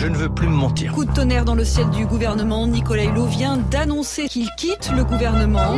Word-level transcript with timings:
Je 0.00 0.06
ne 0.06 0.16
veux 0.16 0.30
plus 0.30 0.48
me 0.48 0.54
mentir. 0.54 0.94
Coup 0.94 1.04
de 1.04 1.12
tonnerre 1.12 1.44
dans 1.44 1.54
le 1.54 1.62
ciel 1.62 1.90
du 1.90 2.06
gouvernement. 2.06 2.66
Nicolas 2.66 3.04
Hulot 3.04 3.26
vient 3.26 3.58
d'annoncer 3.58 4.28
qu'il 4.28 4.48
quitte 4.56 4.90
le 4.96 5.04
gouvernement. 5.04 5.74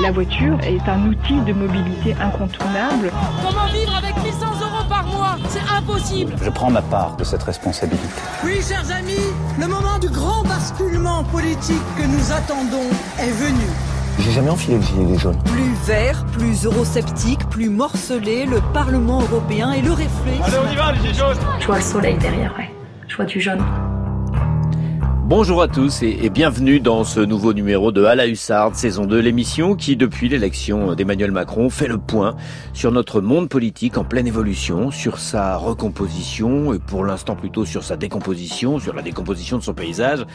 La 0.00 0.12
voiture 0.12 0.58
est 0.62 0.80
un 0.88 1.08
outil 1.08 1.38
de 1.42 1.52
mobilité 1.52 2.14
incontournable. 2.14 3.12
Comment 3.42 3.66
vivre 3.66 3.94
avec 3.96 4.16
1100 4.24 4.46
euros 4.46 4.88
par 4.88 5.04
mois? 5.08 5.36
C'est 5.50 5.60
impossible 5.76 6.32
Je 6.42 6.48
prends 6.48 6.70
ma 6.70 6.80
part 6.80 7.16
de 7.18 7.24
cette 7.24 7.42
responsabilité. 7.42 8.08
Oui, 8.44 8.62
chers 8.66 8.90
amis, 8.90 9.12
le 9.60 9.66
moment 9.66 9.98
du 9.98 10.08
grand 10.08 10.42
basculement 10.44 11.22
politique 11.24 11.82
que 11.98 12.06
nous 12.06 12.32
attendons 12.32 12.88
est 13.18 13.30
venu. 13.30 13.66
J'ai 14.20 14.30
jamais 14.30 14.48
enfilé 14.48 14.78
le 14.78 14.82
gilet 14.82 15.04
des 15.04 15.18
jaunes. 15.18 15.38
Plus 15.44 15.74
vert, 15.84 16.24
plus 16.32 16.64
eurosceptique, 16.64 17.46
plus 17.50 17.68
morcelé, 17.68 18.46
le 18.46 18.62
Parlement 18.72 19.20
européen 19.20 19.72
et 19.72 19.82
le 19.82 19.90
reflet. 19.90 20.40
Allez, 20.42 20.56
on 20.66 20.72
y 20.72 20.76
va, 20.76 20.92
les 20.92 21.00
gilets 21.00 21.12
jaunes 21.12 21.36
Je 21.60 21.66
vois 21.66 21.76
le 21.76 21.82
soleil 21.82 22.16
derrière, 22.16 22.54
ouais. 22.56 22.73
Vois 23.16 23.26
du 23.26 23.40
jaune. 23.40 23.83
Bonjour 25.26 25.62
à 25.62 25.68
tous 25.68 26.02
et, 26.02 26.28
bienvenue 26.28 26.80
dans 26.80 27.02
ce 27.02 27.18
nouveau 27.18 27.54
numéro 27.54 27.92
de 27.92 28.04
À 28.04 28.14
la 28.14 28.26
Hussarde, 28.26 28.74
saison 28.74 29.06
2, 29.06 29.20
l'émission 29.20 29.74
qui, 29.74 29.96
depuis 29.96 30.28
l'élection 30.28 30.94
d'Emmanuel 30.94 31.32
Macron, 31.32 31.70
fait 31.70 31.86
le 31.86 31.96
point 31.96 32.36
sur 32.74 32.92
notre 32.92 33.22
monde 33.22 33.48
politique 33.48 33.96
en 33.96 34.04
pleine 34.04 34.26
évolution, 34.26 34.90
sur 34.90 35.18
sa 35.18 35.56
recomposition 35.56 36.74
et 36.74 36.78
pour 36.78 37.06
l'instant 37.06 37.36
plutôt 37.36 37.64
sur 37.64 37.84
sa 37.84 37.96
décomposition, 37.96 38.78
sur 38.78 38.92
la 38.92 39.00
décomposition 39.00 39.56
de 39.56 39.62
son 39.62 39.72
paysage, 39.72 40.26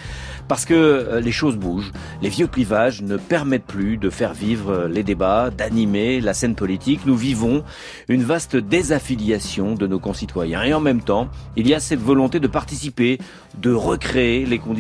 parce 0.48 0.66
que 0.66 0.74
euh, 0.74 1.20
les 1.20 1.32
choses 1.32 1.58
bougent. 1.58 1.92
Les 2.24 2.30
vieux 2.30 2.48
clivages 2.48 3.04
ne 3.04 3.18
permettent 3.18 3.68
plus 3.68 3.98
de 3.98 4.10
faire 4.10 4.34
vivre 4.34 4.88
les 4.92 5.04
débats, 5.04 5.52
d'animer 5.56 6.20
la 6.20 6.34
scène 6.34 6.56
politique. 6.56 7.02
Nous 7.06 7.16
vivons 7.16 7.64
une 8.08 8.24
vaste 8.24 8.56
désaffiliation 8.56 9.76
de 9.76 9.86
nos 9.86 10.00
concitoyens 10.00 10.64
et 10.64 10.74
en 10.74 10.82
même 10.82 11.02
temps, 11.02 11.30
il 11.56 11.68
y 11.68 11.76
a 11.76 11.80
cette 11.80 12.02
volonté 12.02 12.40
de 12.40 12.48
participer, 12.48 13.20
de 13.56 13.72
recréer 13.72 14.48
les 14.48 14.58
conditions 14.58 14.79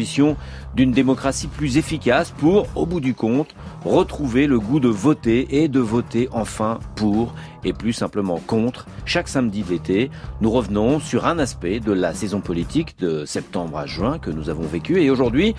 d'une 0.76 0.92
démocratie 0.92 1.48
plus 1.48 1.78
efficace 1.78 2.32
pour, 2.38 2.68
au 2.76 2.86
bout 2.86 3.00
du 3.00 3.14
compte, 3.14 3.56
retrouver 3.84 4.48
le 4.48 4.60
goût 4.60 4.80
de 4.80 4.88
voter 4.88 5.62
et 5.62 5.68
de 5.68 5.80
voter 5.80 6.30
enfin 6.32 6.80
pour 6.96 7.34
et 7.64 7.74
plus 7.74 7.94
simplement 7.94 8.40
contre. 8.46 8.86
Chaque 9.06 9.28
samedi 9.28 9.64
de 9.64 9.70
l'été, 9.70 10.12
nous 10.42 10.52
revenons 10.52 11.00
sur 11.00 11.26
un 11.26 11.40
aspect 11.40 11.80
de 11.80 11.92
la 11.92 12.14
saison 12.14 12.42
politique 12.42 12.98
de 13.00 13.26
septembre 13.26 13.78
à 13.78 13.86
juin 13.86 14.20
que 14.20 14.32
nous 14.32 14.50
avons 14.50 14.64
vécu 14.64 15.02
et 15.02 15.10
aujourd'hui, 15.10 15.56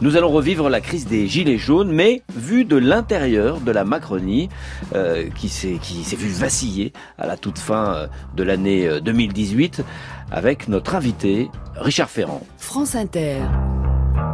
nous 0.00 0.16
allons 0.16 0.30
revivre 0.30 0.68
la 0.68 0.80
crise 0.80 1.06
des 1.06 1.26
gilets 1.26 1.58
jaunes, 1.58 1.90
mais 1.90 2.22
vu 2.34 2.64
de 2.64 2.76
l'intérieur 2.76 3.60
de 3.60 3.72
la 3.72 3.84
Macronie 3.84 4.48
euh, 4.94 5.28
qui 5.34 5.48
s'est 5.48 5.78
qui 5.82 6.04
s'est 6.04 6.16
vu 6.16 6.28
vaciller 6.28 6.92
à 7.18 7.26
la 7.26 7.36
toute 7.36 7.58
fin 7.58 7.94
euh, 7.94 8.06
de 8.36 8.42
l'année 8.42 9.00
2018 9.00 9.80
euh, 9.80 9.82
avec 10.30 10.68
notre 10.68 10.94
invité 10.94 11.50
Richard 11.76 12.10
Ferrand. 12.10 12.42
France 12.58 12.94
Inter 12.94 13.40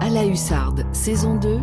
à 0.00 0.10
la 0.10 0.24
Hussarde, 0.24 0.84
saison 0.92 1.36
2, 1.36 1.58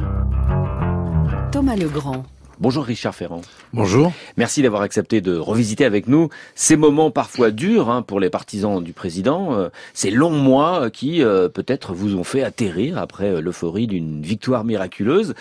Thomas 1.52 1.76
Legrand. 1.76 2.24
Bonjour 2.60 2.86
Richard 2.86 3.16
Ferrand. 3.16 3.42
Bonjour. 3.74 4.14
Merci 4.38 4.62
d'avoir 4.62 4.84
accepté 4.84 5.22
de 5.22 5.36
revisiter 5.36 5.86
avec 5.86 6.08
nous 6.08 6.30
ces 6.56 6.78
moments 6.78 7.12
parfois 7.12 7.52
durs 7.52 7.90
hein, 7.90 8.04
pour 8.04 8.20
les 8.20 8.30
partisans 8.30 8.82
du 8.82 8.94
président, 8.94 9.54
euh, 9.54 9.70
ces 9.94 10.12
longs 10.12 10.30
mois 10.30 10.90
qui 10.90 11.24
euh, 11.24 11.50
peut-être 11.50 11.94
vous 11.94 12.16
ont 12.16 12.24
fait 12.24 12.44
atterrir 12.44 12.98
après 12.98 13.32
euh, 13.32 13.42
l'euphorie 13.42 13.88
d'une 13.88 14.22
victoire 14.22 14.64
miraculeuse. 14.64 15.34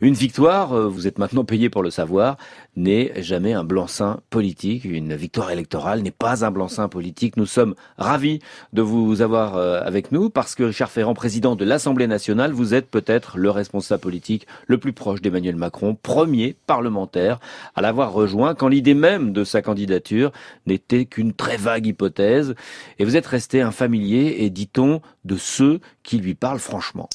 Une 0.00 0.14
victoire, 0.14 0.88
vous 0.88 1.06
êtes 1.06 1.18
maintenant 1.18 1.44
payé 1.44 1.70
pour 1.70 1.82
le 1.82 1.90
savoir, 1.90 2.36
n'est 2.78 3.22
jamais 3.22 3.52
un 3.52 3.64
blanc-seing 3.64 4.20
politique. 4.30 4.84
Une 4.84 5.14
victoire 5.14 5.50
électorale 5.50 6.00
n'est 6.00 6.10
pas 6.10 6.44
un 6.44 6.50
blanc-seing 6.50 6.88
politique. 6.88 7.36
Nous 7.36 7.46
sommes 7.46 7.74
ravis 7.98 8.38
de 8.72 8.82
vous 8.82 9.20
avoir 9.20 9.56
avec 9.56 10.12
nous 10.12 10.30
parce 10.30 10.54
que 10.54 10.62
Richard 10.62 10.90
Ferrand, 10.90 11.14
président 11.14 11.56
de 11.56 11.64
l'Assemblée 11.64 12.06
nationale, 12.06 12.52
vous 12.52 12.74
êtes 12.74 12.88
peut-être 12.88 13.36
le 13.36 13.50
responsable 13.50 14.00
politique 14.00 14.46
le 14.66 14.78
plus 14.78 14.92
proche 14.92 15.20
d'Emmanuel 15.20 15.56
Macron, 15.56 15.96
premier 16.00 16.56
parlementaire 16.66 17.40
à 17.74 17.82
l'avoir 17.82 18.12
rejoint 18.12 18.54
quand 18.54 18.68
l'idée 18.68 18.94
même 18.94 19.32
de 19.32 19.44
sa 19.44 19.60
candidature 19.60 20.32
n'était 20.66 21.04
qu'une 21.04 21.32
très 21.32 21.56
vague 21.56 21.86
hypothèse. 21.86 22.54
Et 22.98 23.04
vous 23.04 23.16
êtes 23.16 23.26
resté 23.26 23.60
un 23.60 23.72
familier 23.72 24.36
et 24.38 24.50
dit-on 24.50 25.00
de 25.24 25.36
ceux 25.36 25.80
qui 26.02 26.18
lui 26.18 26.34
parlent 26.34 26.60
franchement. 26.60 27.08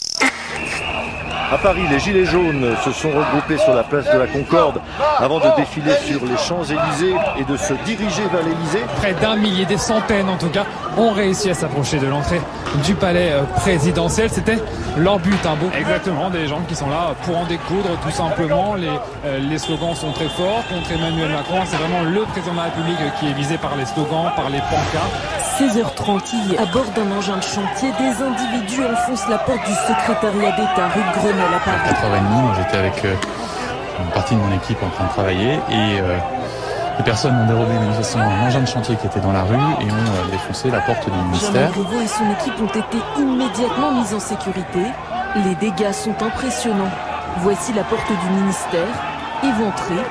À 1.53 1.57
Paris, 1.59 1.83
les 1.87 1.99
Gilets 1.99 2.25
jaunes 2.25 2.75
se 2.83 2.91
sont 2.91 3.11
regroupés 3.11 3.59
sur 3.59 3.75
la 3.75 3.83
place 3.83 4.11
de 4.11 4.17
la 4.17 4.25
Concorde 4.25 4.81
avant 5.19 5.37
de 5.37 5.55
défiler 5.55 5.91
sur 6.03 6.25
les 6.25 6.35
Champs-Élysées 6.35 7.13
et 7.37 7.43
de 7.43 7.55
se 7.55 7.75
diriger 7.85 8.23
vers 8.31 8.41
l'Élysée. 8.41 8.81
Près 8.97 9.13
d'un 9.13 9.35
millier, 9.35 9.63
des 9.65 9.77
centaines 9.77 10.29
en 10.29 10.37
tout 10.37 10.49
cas, 10.49 10.65
ont 10.97 11.11
réussi 11.11 11.51
à 11.51 11.53
s'approcher 11.53 11.99
de 11.99 12.07
l'entrée 12.07 12.41
du 12.83 12.95
palais 12.95 13.33
euh, 13.33 13.43
présidentiel. 13.57 14.31
C'était 14.31 14.57
leur 14.97 15.19
but, 15.19 15.45
un 15.45 15.53
beau. 15.53 15.69
Exactement, 15.77 16.31
des 16.31 16.47
gens 16.47 16.61
qui 16.67 16.73
sont 16.73 16.89
là 16.89 17.13
pour 17.23 17.37
en 17.37 17.45
découdre 17.45 17.99
tout 18.01 18.11
simplement. 18.11 18.73
Les, 18.73 18.87
euh, 19.27 19.37
les 19.37 19.59
slogans 19.59 19.93
sont 19.93 20.11
très 20.11 20.29
forts 20.29 20.63
contre 20.73 20.91
Emmanuel 20.91 21.29
Macron. 21.29 21.59
C'est 21.65 21.77
vraiment 21.77 22.01
le 22.01 22.21
président 22.31 22.53
de 22.53 22.57
la 22.57 22.63
République 22.63 22.97
qui 23.19 23.27
est 23.27 23.33
visé 23.33 23.59
par 23.59 23.75
les 23.75 23.85
slogans, 23.85 24.31
par 24.35 24.49
les 24.49 24.59
pancartes. 24.59 25.32
16h30, 25.59 26.57
à 26.57 26.65
bord 26.65 26.85
d'un 26.95 27.11
engin 27.15 27.37
de 27.37 27.43
chantier, 27.43 27.91
des 27.99 28.23
individus 28.23 28.81
enfoncent 28.91 29.29
la 29.29 29.37
porte 29.37 29.63
du 29.67 29.73
secrétariat 29.73 30.51
d'État 30.51 30.87
rue 30.87 31.01
de 31.01 31.19
Grenelle 31.19 31.53
à 31.53 31.59
Paris. 31.59 31.77
À 31.85 31.93
4h30, 31.93 32.41
moi 32.41 32.53
j'étais 32.57 32.77
avec 32.77 33.05
euh, 33.05 33.13
une 33.99 34.09
partie 34.09 34.33
de 34.33 34.39
mon 34.39 34.51
équipe 34.55 34.81
en 34.81 34.89
train 34.89 35.03
de 35.03 35.09
travailler 35.09 35.53
et 35.69 35.99
euh, 35.99 36.17
les 36.97 37.03
personnes 37.03 37.35
ont 37.35 37.45
dérobé 37.45 37.71
manifestement 37.71 38.23
un 38.23 38.47
engin 38.47 38.61
de 38.61 38.65
chantier 38.65 38.95
qui 38.95 39.05
était 39.05 39.19
dans 39.19 39.31
la 39.31 39.43
rue 39.43 39.53
et 39.53 39.91
ont 39.91 40.25
euh, 40.25 40.31
défoncé 40.31 40.71
la 40.71 40.81
porte 40.81 41.05
du 41.05 41.17
ministère. 41.23 41.71
Jean 41.71 42.01
et 42.01 42.07
son 42.07 42.31
équipe 42.31 42.59
ont 42.59 42.79
été 42.79 42.97
immédiatement 43.19 43.91
mis 43.91 44.11
en 44.11 44.19
sécurité. 44.19 44.81
Les 45.35 45.53
dégâts 45.55 45.91
sont 45.91 46.15
impressionnants. 46.23 46.91
Voici 47.41 47.73
la 47.73 47.83
porte 47.83 48.07
du 48.09 48.41
ministère, 48.41 48.87
éventrée, 49.43 50.03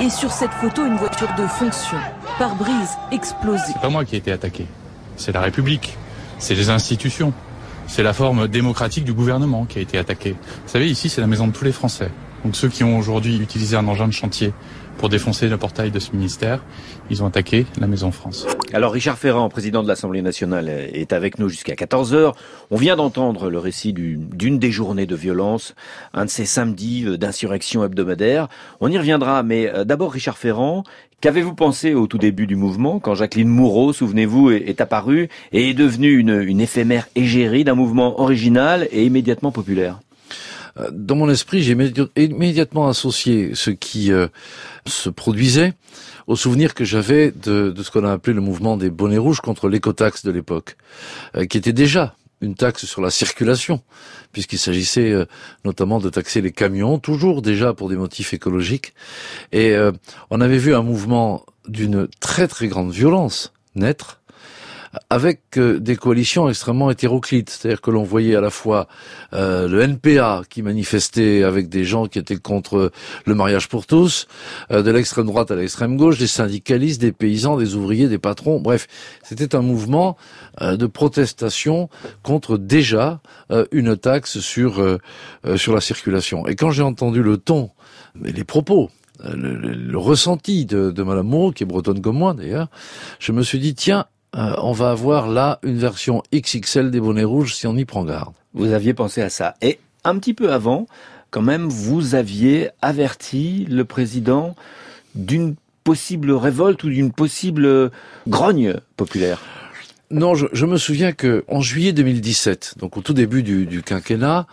et 0.00 0.10
sur 0.10 0.30
cette 0.30 0.52
photo 0.52 0.86
une 0.86 0.96
voiture 0.96 1.34
de 1.36 1.48
fonction, 1.48 1.98
pare-brise 2.38 2.96
explosée. 3.10 3.72
C'est 3.72 3.80
pas 3.80 3.88
moi 3.88 4.04
qui 4.04 4.14
ai 4.14 4.18
été 4.18 4.30
attaqué 4.30 4.68
c'est 5.16 5.32
la 5.32 5.40
République, 5.40 5.96
c'est 6.38 6.54
les 6.54 6.70
institutions, 6.70 7.32
c'est 7.86 8.02
la 8.02 8.12
forme 8.12 8.48
démocratique 8.48 9.04
du 9.04 9.12
gouvernement 9.12 9.64
qui 9.64 9.78
a 9.78 9.82
été 9.82 9.98
attaquée. 9.98 10.32
Vous 10.32 10.68
savez, 10.68 10.90
ici, 10.90 11.08
c'est 11.08 11.20
la 11.20 11.26
maison 11.26 11.46
de 11.46 11.52
tous 11.52 11.64
les 11.64 11.72
Français. 11.72 12.10
Donc 12.44 12.56
ceux 12.56 12.68
qui 12.68 12.84
ont 12.84 12.98
aujourd'hui 12.98 13.38
utilisé 13.38 13.76
un 13.76 13.88
engin 13.88 14.06
de 14.06 14.12
chantier 14.12 14.52
pour 14.98 15.08
défoncer 15.08 15.48
le 15.48 15.56
portail 15.56 15.90
de 15.90 15.98
ce 15.98 16.12
ministère, 16.12 16.62
ils 17.10 17.22
ont 17.22 17.26
attaqué 17.26 17.66
la 17.80 17.86
Maison 17.86 18.10
France. 18.10 18.46
Alors 18.72 18.92
Richard 18.92 19.18
Ferrand, 19.18 19.48
président 19.48 19.82
de 19.82 19.88
l'Assemblée 19.88 20.22
nationale, 20.22 20.68
est 20.68 21.12
avec 21.12 21.38
nous 21.38 21.48
jusqu'à 21.48 21.74
14h. 21.74 22.32
On 22.70 22.76
vient 22.76 22.96
d'entendre 22.96 23.50
le 23.50 23.58
récit 23.58 23.92
d'une 23.92 24.58
des 24.58 24.70
journées 24.70 25.06
de 25.06 25.16
violence, 25.16 25.74
un 26.12 26.24
de 26.24 26.30
ces 26.30 26.44
samedis 26.44 27.04
euh, 27.06 27.18
d'insurrection 27.18 27.84
hebdomadaire. 27.84 28.48
On 28.80 28.90
y 28.90 28.98
reviendra, 28.98 29.42
mais 29.42 29.68
euh, 29.68 29.84
d'abord 29.84 30.12
Richard 30.12 30.38
Ferrand, 30.38 30.84
Qu'avez-vous 31.20 31.54
pensé 31.54 31.94
au 31.94 32.06
tout 32.06 32.18
début 32.18 32.46
du 32.46 32.56
mouvement, 32.56 32.98
quand 32.98 33.14
Jacqueline 33.14 33.48
Moureau, 33.48 33.92
souvenez-vous, 33.92 34.50
est 34.50 34.80
apparue 34.80 35.28
et 35.52 35.70
est 35.70 35.74
devenue 35.74 36.18
une, 36.18 36.60
éphémère 36.60 37.08
égérie 37.14 37.64
d'un 37.64 37.74
mouvement 37.74 38.20
original 38.20 38.88
et 38.92 39.04
immédiatement 39.04 39.52
populaire 39.52 40.00
euh, 40.80 40.90
dans 40.92 41.14
mon 41.14 41.30
esprit, 41.30 41.62
j'ai 41.62 41.76
immédiatement 42.16 42.88
associé 42.88 43.54
ce 43.54 43.70
qui 43.70 44.10
euh, 44.10 44.26
se 44.86 45.08
produisait 45.08 45.72
au 46.26 46.34
souvenir 46.34 46.74
que 46.74 46.84
j'avais 46.84 47.30
de, 47.30 47.70
de, 47.70 47.82
ce 47.82 47.92
qu'on 47.92 48.04
a 48.04 48.10
appelé 48.10 48.34
le 48.34 48.40
mouvement 48.40 48.76
des 48.76 48.90
bonnets 48.90 49.18
rouges 49.18 49.40
contre 49.40 49.68
l'écotaxe 49.68 50.24
de 50.24 50.32
l'époque, 50.32 50.76
euh, 51.36 51.44
qui 51.44 51.58
était 51.58 51.72
déjà 51.72 52.16
une 52.44 52.54
taxe 52.54 52.84
sur 52.84 53.00
la 53.00 53.10
circulation, 53.10 53.82
puisqu'il 54.32 54.58
s'agissait 54.58 55.14
notamment 55.64 55.98
de 55.98 56.08
taxer 56.10 56.40
les 56.40 56.52
camions, 56.52 56.98
toujours 56.98 57.42
déjà 57.42 57.74
pour 57.74 57.88
des 57.88 57.96
motifs 57.96 58.32
écologiques. 58.34 58.94
Et 59.52 59.74
on 60.30 60.40
avait 60.40 60.58
vu 60.58 60.74
un 60.74 60.82
mouvement 60.82 61.44
d'une 61.66 62.08
très 62.20 62.46
très 62.46 62.68
grande 62.68 62.92
violence 62.92 63.52
naître 63.74 64.20
avec 65.10 65.40
euh, 65.56 65.78
des 65.78 65.96
coalitions 65.96 66.48
extrêmement 66.48 66.90
hétéroclites. 66.90 67.50
C'est-à-dire 67.50 67.80
que 67.80 67.90
l'on 67.90 68.02
voyait 68.02 68.36
à 68.36 68.40
la 68.40 68.50
fois 68.50 68.88
euh, 69.32 69.68
le 69.68 69.82
NPA 69.82 70.42
qui 70.48 70.62
manifestait 70.62 71.42
avec 71.42 71.68
des 71.68 71.84
gens 71.84 72.06
qui 72.06 72.18
étaient 72.18 72.36
contre 72.36 72.90
le 73.26 73.34
mariage 73.34 73.68
pour 73.68 73.86
tous, 73.86 74.26
euh, 74.70 74.82
de 74.82 74.90
l'extrême 74.90 75.26
droite 75.26 75.50
à 75.50 75.56
l'extrême 75.56 75.96
gauche, 75.96 76.18
des 76.18 76.26
syndicalistes, 76.26 77.00
des 77.00 77.12
paysans, 77.12 77.56
des 77.56 77.74
ouvriers, 77.74 78.08
des 78.08 78.18
patrons. 78.18 78.60
Bref, 78.60 78.86
c'était 79.22 79.54
un 79.54 79.62
mouvement 79.62 80.16
de 80.60 80.86
protestation 80.86 81.88
contre 82.22 82.58
déjà 82.58 83.20
une 83.72 83.96
taxe 83.96 84.38
sur 84.38 84.98
sur 85.56 85.74
la 85.74 85.80
circulation. 85.80 86.46
Et 86.46 86.54
quand 86.54 86.70
j'ai 86.70 86.82
entendu 86.82 87.22
le 87.22 87.38
ton, 87.38 87.70
les 88.22 88.44
propos 88.44 88.90
le, 89.22 89.54
le, 89.56 89.98
ressenti 89.98 90.66
de, 90.66 90.90
de 90.90 91.02
Madame 91.02 91.28
Moreau, 91.28 91.52
qui 91.52 91.62
est 91.62 91.66
bretonne 91.66 92.00
comme 92.00 92.18
moi 92.18 92.34
d'ailleurs, 92.34 92.68
je 93.18 93.32
me 93.32 93.42
suis 93.42 93.58
dit, 93.58 93.74
tiens, 93.74 94.06
euh, 94.36 94.54
on 94.58 94.72
va 94.72 94.90
avoir 94.90 95.28
là 95.28 95.58
une 95.62 95.78
version 95.78 96.22
XXL 96.34 96.90
des 96.90 97.00
bonnets 97.00 97.24
rouges 97.24 97.54
si 97.54 97.66
on 97.66 97.76
y 97.76 97.84
prend 97.84 98.04
garde. 98.04 98.34
Vous 98.52 98.72
aviez 98.72 98.94
pensé 98.94 99.22
à 99.22 99.30
ça. 99.30 99.54
Et 99.62 99.78
un 100.02 100.18
petit 100.18 100.34
peu 100.34 100.52
avant, 100.52 100.86
quand 101.30 101.42
même, 101.42 101.68
vous 101.68 102.14
aviez 102.14 102.70
averti 102.82 103.66
le 103.68 103.84
président 103.84 104.54
d'une 105.14 105.54
possible 105.84 106.32
révolte 106.32 106.82
ou 106.84 106.88
d'une 106.88 107.12
possible 107.12 107.90
grogne 108.26 108.74
populaire. 108.96 109.40
Non, 110.10 110.34
je, 110.34 110.46
je, 110.52 110.66
me 110.66 110.78
souviens 110.78 111.12
que 111.12 111.44
en 111.48 111.60
juillet 111.60 111.92
2017, 111.92 112.74
donc 112.78 112.96
au 112.96 113.00
tout 113.00 113.14
début 113.14 113.42
du, 113.42 113.66
du 113.66 113.82
quinquennat, 113.82 114.46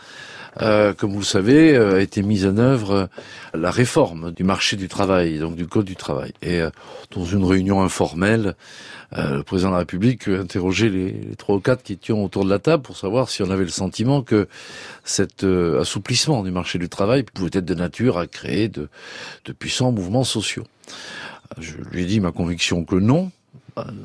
euh, 0.59 0.93
comme 0.93 1.13
vous 1.13 1.19
le 1.19 1.25
savez, 1.25 1.75
euh, 1.75 1.95
a 1.95 1.99
été 2.01 2.21
mise 2.23 2.45
en 2.45 2.57
œuvre 2.57 2.91
euh, 2.91 3.05
la 3.53 3.71
réforme 3.71 4.31
du 4.31 4.43
marché 4.43 4.75
du 4.75 4.87
travail, 4.87 5.39
donc 5.39 5.55
du 5.55 5.67
code 5.67 5.85
du 5.85 5.95
travail. 5.95 6.33
Et 6.41 6.61
dans 7.11 7.25
une 7.25 7.43
réunion 7.43 7.81
informelle, 7.81 8.55
le 9.13 9.41
président 9.41 9.69
de 9.69 9.73
la 9.73 9.79
République 9.79 10.29
interrogeait 10.29 10.89
les, 10.89 11.35
trois 11.37 11.55
ou 11.55 11.59
quatre 11.59 11.83
qui 11.83 11.93
étaient 11.93 12.13
autour 12.13 12.45
de 12.45 12.49
la 12.49 12.59
table 12.59 12.83
pour 12.83 12.95
savoir 12.95 13.29
si 13.29 13.43
on 13.43 13.49
avait 13.49 13.65
le 13.65 13.69
sentiment 13.69 14.21
que 14.21 14.47
cet 15.03 15.43
assouplissement 15.43 16.43
du 16.43 16.51
marché 16.51 16.79
du 16.79 16.87
travail 16.87 17.23
pouvait 17.23 17.49
être 17.53 17.65
de 17.65 17.75
nature 17.75 18.17
à 18.17 18.27
créer 18.27 18.69
de, 18.69 18.87
de 19.43 19.51
puissants 19.51 19.91
mouvements 19.91 20.23
sociaux. 20.23 20.63
Je 21.59 21.73
lui 21.91 22.03
ai 22.03 22.05
dit 22.05 22.21
ma 22.21 22.31
conviction 22.31 22.85
que 22.85 22.95
non, 22.95 23.31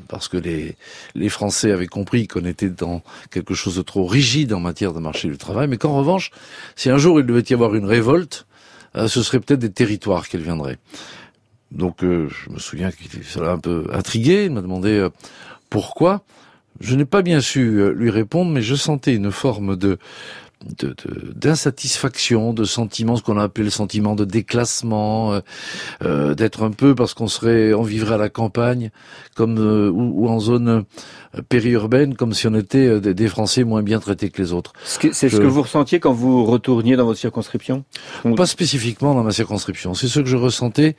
parce 0.07 0.27
que 0.27 0.37
les, 0.37 1.29
Français 1.29 1.71
avaient 1.71 1.87
compris 1.87 2.27
qu'on 2.27 2.45
était 2.45 2.69
dans 2.69 3.01
quelque 3.31 3.53
chose 3.53 3.75
de 3.75 3.81
trop 3.81 4.05
rigide 4.05 4.53
en 4.53 4.59
matière 4.59 4.93
de 4.93 4.99
marché 4.99 5.27
du 5.27 5.37
travail, 5.37 5.67
mais 5.67 5.77
qu'en 5.77 5.95
revanche, 5.95 6.31
si 6.75 6.89
un 6.89 6.97
jour 6.97 7.19
il 7.19 7.25
devait 7.25 7.43
y 7.49 7.53
avoir 7.53 7.75
une 7.75 7.85
révolte, 7.85 8.45
euh, 8.95 9.07
ce 9.07 9.21
serait 9.21 9.39
peut-être 9.39 9.59
des 9.59 9.71
territoires 9.71 10.27
qu'elle 10.27 10.41
viendrait. 10.41 10.77
Donc 11.71 12.03
euh, 12.03 12.29
je 12.29 12.49
me 12.49 12.59
souviens 12.59 12.91
qu'il 12.91 13.09
l'a 13.41 13.51
un 13.51 13.59
peu 13.59 13.87
intrigué, 13.91 14.45
il 14.45 14.51
m'a 14.51 14.61
demandé 14.61 14.91
euh, 14.91 15.09
pourquoi. 15.69 16.23
Je 16.79 16.95
n'ai 16.95 17.05
pas 17.05 17.23
bien 17.23 17.41
su 17.41 17.91
lui 17.93 18.11
répondre, 18.11 18.51
mais 18.51 18.61
je 18.61 18.75
sentais 18.75 19.15
une 19.15 19.31
forme 19.31 19.75
de 19.75 19.97
d'insatisfaction, 20.65 22.51
de, 22.53 22.61
de, 22.61 22.65
sentiment, 22.65 23.15
ce 23.15 23.23
qu'on 23.23 23.37
a 23.37 23.43
appelé 23.43 23.63
le 23.65 23.69
sentiment 23.69 24.15
de 24.15 24.25
déclassement, 24.25 25.33
euh, 25.33 25.39
euh 26.03 26.35
d'être 26.35 26.63
un 26.63 26.71
peu 26.71 26.95
parce 26.95 27.13
qu'on 27.13 27.27
serait, 27.27 27.73
on 27.73 27.83
vivrait 27.83 28.15
à 28.15 28.17
la 28.17 28.29
campagne, 28.29 28.91
comme 29.35 29.57
euh, 29.59 29.89
ou, 29.89 30.27
en 30.27 30.39
zone 30.39 30.67
euh, 30.67 31.41
périurbaine, 31.47 32.15
comme 32.15 32.33
si 32.33 32.47
on 32.47 32.55
était 32.55 32.99
des, 32.99 33.27
Français 33.27 33.63
moins 33.63 33.83
bien 33.83 33.99
traités 33.99 34.29
que 34.29 34.41
les 34.41 34.53
autres. 34.53 34.73
C'est 34.83 35.11
ce 35.11 35.37
que 35.37 35.43
vous 35.43 35.61
ressentiez 35.61 35.99
quand 35.99 36.13
vous 36.13 36.45
retourniez 36.45 36.95
dans 36.95 37.05
votre 37.05 37.19
circonscription 37.19 37.83
Pas 38.35 38.45
spécifiquement 38.45 39.13
dans 39.13 39.23
ma 39.23 39.31
circonscription. 39.31 39.93
C'est 39.93 40.07
ce 40.07 40.19
que 40.21 40.27
je 40.27 40.37
ressentais 40.37 40.95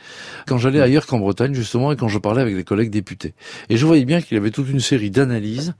quand 0.46 0.58
j'allais 0.58 0.80
ailleurs 0.80 1.06
qu'en 1.06 1.18
Bretagne 1.18 1.54
justement 1.54 1.90
et 1.92 1.96
quand 1.96 2.08
je 2.08 2.18
parlais 2.18 2.42
avec 2.42 2.54
des 2.54 2.64
collègues 2.64 2.90
députés. 2.90 3.34
Et 3.70 3.76
je 3.76 3.86
voyais 3.86 4.04
bien 4.04 4.20
qu'il 4.20 4.36
y 4.36 4.40
avait 4.40 4.50
toute 4.50 4.68
une 4.68 4.80
série 4.80 5.10
d'analyses 5.10 5.74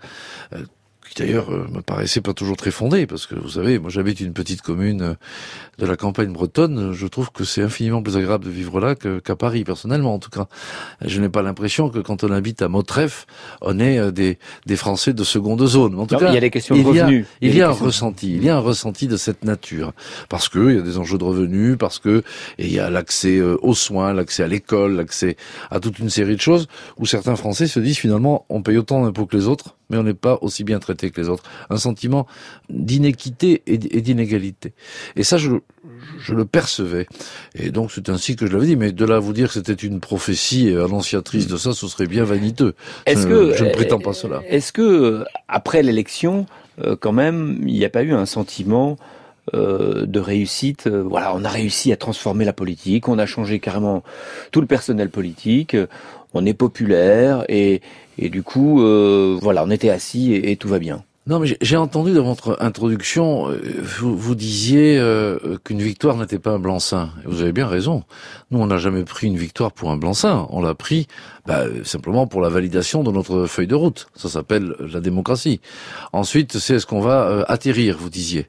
d'ailleurs 1.17 1.51
euh, 1.51 1.67
me 1.73 1.81
paraissait 1.81 2.21
pas 2.21 2.33
toujours 2.33 2.57
très 2.57 2.71
fondée, 2.71 3.07
parce 3.07 3.27
que 3.27 3.35
vous 3.35 3.51
savez, 3.51 3.79
moi 3.79 3.91
j'habite 3.91 4.21
une 4.21 4.33
petite 4.33 4.63
commune 4.63 5.03
euh, 5.03 5.15
de 5.79 5.87
la 5.87 5.97
campagne 5.97 6.33
bretonne, 6.33 6.93
je 6.93 7.07
trouve 7.07 7.31
que 7.31 7.45
c'est 7.45 7.63
infiniment 7.63 8.03
plus 8.03 8.17
agréable 8.17 8.45
de 8.45 8.51
vivre 8.51 8.81
là 8.81 8.95
qu'à 8.95 9.37
Paris, 9.37 9.65
personnellement 9.65 10.15
en 10.15 10.19
tout 10.19 10.31
cas. 10.31 10.47
Je 11.05 11.21
n'ai 11.21 11.29
pas 11.29 11.43
l'impression 11.43 11.89
que 11.89 11.99
quand 12.01 12.25
on 12.25 12.33
habite 12.33 12.63
à 12.63 12.69
Motref, 12.69 13.27
on 13.63 13.79
est 13.79 13.99
euh, 13.99 14.11
des, 14.11 14.39
des 14.67 14.77
Français 14.77 15.13
de 15.13 15.25
seconde 15.25 15.65
zone. 15.67 15.99
En 15.99 16.07
tout 16.07 16.17
cas, 16.17 16.29
il 16.29 16.35
y 16.35 16.39
a 16.39 16.41
des 16.41 16.51
questions 16.51 16.77
de 16.77 16.83
revenus. 16.83 17.27
Il 17.41 17.55
y 17.55 17.63
a, 17.63 17.69
un 17.69 17.73
ressenti, 17.73 18.35
il 18.35 18.45
y 18.45 18.49
a 18.49 18.57
un 18.57 18.61
ressenti 18.61 19.07
de 19.07 19.17
cette 19.17 19.45
nature, 19.45 19.93
parce 20.29 20.49
que 20.49 20.71
il 20.71 20.77
y 20.77 20.79
a 20.79 20.83
des 20.83 20.99
enjeux 20.99 21.19
de 21.19 21.25
revenus, 21.25 21.77
parce 21.79 21.99
que 21.99 22.23
il 22.59 22.73
y 22.73 22.79
a 22.79 22.91
l'accès 22.91 23.41
aux 23.41 23.75
soins, 23.75 24.13
l'accès 24.13 24.43
à 24.43 24.49
l'école, 24.49 24.97
l'accès 24.97 25.37
à 25.71 25.81
toute 25.81 25.99
une 25.99 26.11
série 26.11 26.37
de 26.37 26.41
choses 26.41 26.67
où 26.97 27.07
certains 27.07 27.37
Français 27.37 27.67
se 27.67 27.81
disent 27.81 27.99
finalement 27.99 28.47
on 28.49 28.63
paye 28.63 28.79
autant 28.79 29.05
d'impôts 29.05 29.27
que 29.27 29.37
les 29.37 29.47
autres, 29.47 29.78
mais 29.91 29.97
on 29.97 30.03
n'est 30.03 30.15
pas 30.15 30.39
aussi 30.43 30.65
bien 30.65 30.79
traité 30.79 31.11
que 31.11 31.21
les 31.21 31.29
autres. 31.29 31.45
Un 31.71 31.79
sentiment 31.79 32.27
d'inéquité 32.69 33.63
et 33.67 33.79
d'inégalité. 33.79 34.73
Et 35.17 35.23
ça, 35.23 35.39
je, 35.39 35.53
je 36.19 36.35
le 36.35 36.45
percevais. 36.45 37.07
Et 37.55 37.71
donc, 37.71 37.91
c'est 37.93 38.09
ainsi 38.09 38.37
que 38.37 38.47
je 38.47 38.53
l'avais 38.53 38.67
dit. 38.67 38.77
Mais 38.77 38.93
de 38.93 39.05
là 39.05 39.17
à 39.17 39.19
vous 39.19 39.33
dire 39.33 39.49
que 39.49 39.55
c'était 39.55 39.73
une 39.73 40.01
prophétie 40.01 40.75
annonciatrice 40.75 41.47
de 41.47 41.57
ça, 41.57 41.73
ce 41.73 41.89
serait 41.89 42.07
bien 42.07 42.25
vaniteux. 42.25 42.75
Est-ce 43.07 43.27
que 43.27 43.55
je 43.55 43.65
ne 43.65 43.71
prétends 43.71 43.99
pas 43.99 44.13
cela. 44.13 44.43
Est-ce 44.49 44.73
que 44.73 45.25
après 45.49 45.83
l'élection, 45.83 46.47
euh, 46.81 46.97
quand 46.99 47.13
même, 47.13 47.59
il 47.67 47.75
n'y 47.75 47.85
a 47.85 47.91
pas 47.91 48.03
eu 48.03 48.13
un 48.13 48.27
sentiment 48.27 48.97
euh, 49.55 50.07
de 50.07 50.21
réussite. 50.21 50.87
Euh, 50.87 51.03
voilà, 51.03 51.35
on 51.35 51.45
a 51.45 51.49
réussi 51.49 51.93
à 51.93 51.97
transformer 51.97 52.45
la 52.45 52.53
politique, 52.53 53.09
on 53.09 53.19
a 53.19 53.27
changé 53.27 53.61
carrément 53.61 54.03
tout 54.51 54.61
le 54.61 54.67
personnel 54.67 55.11
politique, 55.11 55.77
on 56.35 56.45
est 56.45 56.55
populaire 56.55 57.45
et, 57.49 57.81
et 58.19 58.31
du 58.31 58.43
coup, 58.43 58.83
euh, 58.83 59.39
voilà, 59.41 59.65
on 59.65 59.71
était 59.71 59.91
assis 59.91 60.35
et, 60.35 60.57
tout 60.57 60.69
va 60.69 60.79
bien. 60.79 61.05
Non, 61.29 61.41
mais 61.41 61.59
j'ai 61.61 61.77
entendu 61.77 62.15
dans 62.15 62.23
votre 62.23 62.57
introduction, 62.59 63.51
euh, 63.51 63.61
vous, 63.83 64.17
vous 64.17 64.35
disiez 64.35 64.99
euh, 64.99 65.59
qu'une 65.63 65.83
victoire 65.83 66.17
n'était 66.17 66.39
pas 66.39 66.53
un 66.53 66.59
blanc-seing. 66.59 67.11
Vous 67.27 67.43
avez 67.43 67.53
bien 67.53 67.67
raison. 67.67 68.05
Nous, 68.51 68.59
on 68.59 68.67
n'a 68.67 68.79
jamais 68.79 69.05
pris 69.05 69.27
une 69.27 69.37
victoire 69.37 69.73
pour 69.73 69.91
un 69.91 69.99
blanc-seing. 69.99 70.47
On 70.49 70.63
l'a 70.63 70.75
pris 70.75 71.07
bah, 71.45 71.65
simplement 71.85 72.27
pour 72.27 72.41
la 72.41 72.49
validation 72.49 73.03
de 73.03 73.13
notre 73.13 73.45
feuille 73.45 73.67
de 73.67 73.75
route. 73.75 74.09
Ça 74.15 74.31
s'appelle 74.31 74.75
la 74.81 75.01
démocratie. 75.01 75.61
Ensuite, 76.15 76.57
c'est 76.57 76.77
est-ce 76.77 76.87
qu'on 76.87 77.03
va 77.03 77.45
atterrir, 77.47 77.99
vous 77.99 78.09
disiez. 78.09 78.47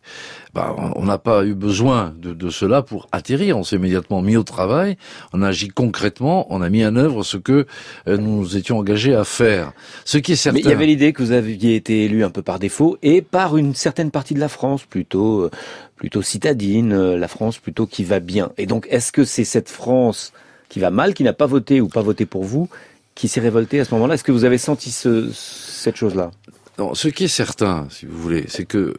Bah, 0.55 0.75
on 0.95 1.05
n'a 1.05 1.19
pas 1.19 1.45
eu 1.45 1.53
besoin 1.53 2.11
de, 2.17 2.33
de, 2.33 2.49
cela 2.49 2.81
pour 2.81 3.07
atterrir. 3.11 3.55
On 3.57 3.63
s'est 3.63 3.75
immédiatement 3.75 4.23
mis 4.23 4.35
au 4.35 4.41
travail, 4.41 4.97
on 5.31 5.43
a 5.43 5.49
agi 5.49 5.67
concrètement, 5.67 6.47
on 6.49 6.63
a 6.63 6.69
mis 6.69 6.83
en 6.83 6.95
œuvre 6.95 7.21
ce 7.21 7.37
que 7.37 7.67
euh, 8.07 8.17
nous 8.17 8.57
étions 8.57 8.79
engagés 8.79 9.13
à 9.13 9.23
faire. 9.23 9.73
Ce 10.05 10.17
qui 10.17 10.31
est 10.31 10.35
certain. 10.35 10.57
Mais 10.57 10.63
il 10.63 10.69
y 10.69 10.73
avait 10.73 10.87
l'idée 10.87 11.13
que 11.13 11.21
vous 11.21 11.33
aviez 11.33 11.75
été 11.75 12.05
élu 12.05 12.23
un 12.23 12.31
peu 12.31 12.41
par 12.41 12.57
et 13.01 13.21
par 13.21 13.57
une 13.57 13.75
certaine 13.75 14.11
partie 14.11 14.33
de 14.33 14.39
la 14.39 14.49
France 14.49 14.83
plutôt, 14.83 15.41
euh, 15.41 15.51
plutôt 15.95 16.21
citadine, 16.21 16.93
euh, 16.93 17.17
la 17.17 17.27
France 17.27 17.57
plutôt 17.57 17.85
qui 17.85 18.03
va 18.03 18.19
bien. 18.19 18.51
Et 18.57 18.65
donc, 18.65 18.87
est-ce 18.89 19.11
que 19.11 19.23
c'est 19.23 19.43
cette 19.43 19.69
France 19.69 20.33
qui 20.69 20.79
va 20.79 20.91
mal, 20.91 21.13
qui 21.13 21.23
n'a 21.23 21.33
pas 21.33 21.45
voté 21.45 21.81
ou 21.81 21.87
pas 21.87 22.01
voté 22.01 22.25
pour 22.25 22.43
vous, 22.43 22.69
qui 23.15 23.27
s'est 23.27 23.41
révoltée 23.41 23.79
à 23.79 23.85
ce 23.85 23.93
moment-là? 23.95 24.15
Est-ce 24.15 24.23
que 24.23 24.31
vous 24.31 24.45
avez 24.45 24.57
senti 24.57 24.91
ce, 24.91 25.29
cette 25.33 25.95
chose-là? 25.95 26.31
Non, 26.77 26.93
ce 26.93 27.09
qui 27.09 27.25
est 27.25 27.27
certain, 27.27 27.87
si 27.89 28.05
vous 28.05 28.17
voulez, 28.17 28.45
c'est 28.47 28.65
que 28.65 28.77
euh, 28.77 28.95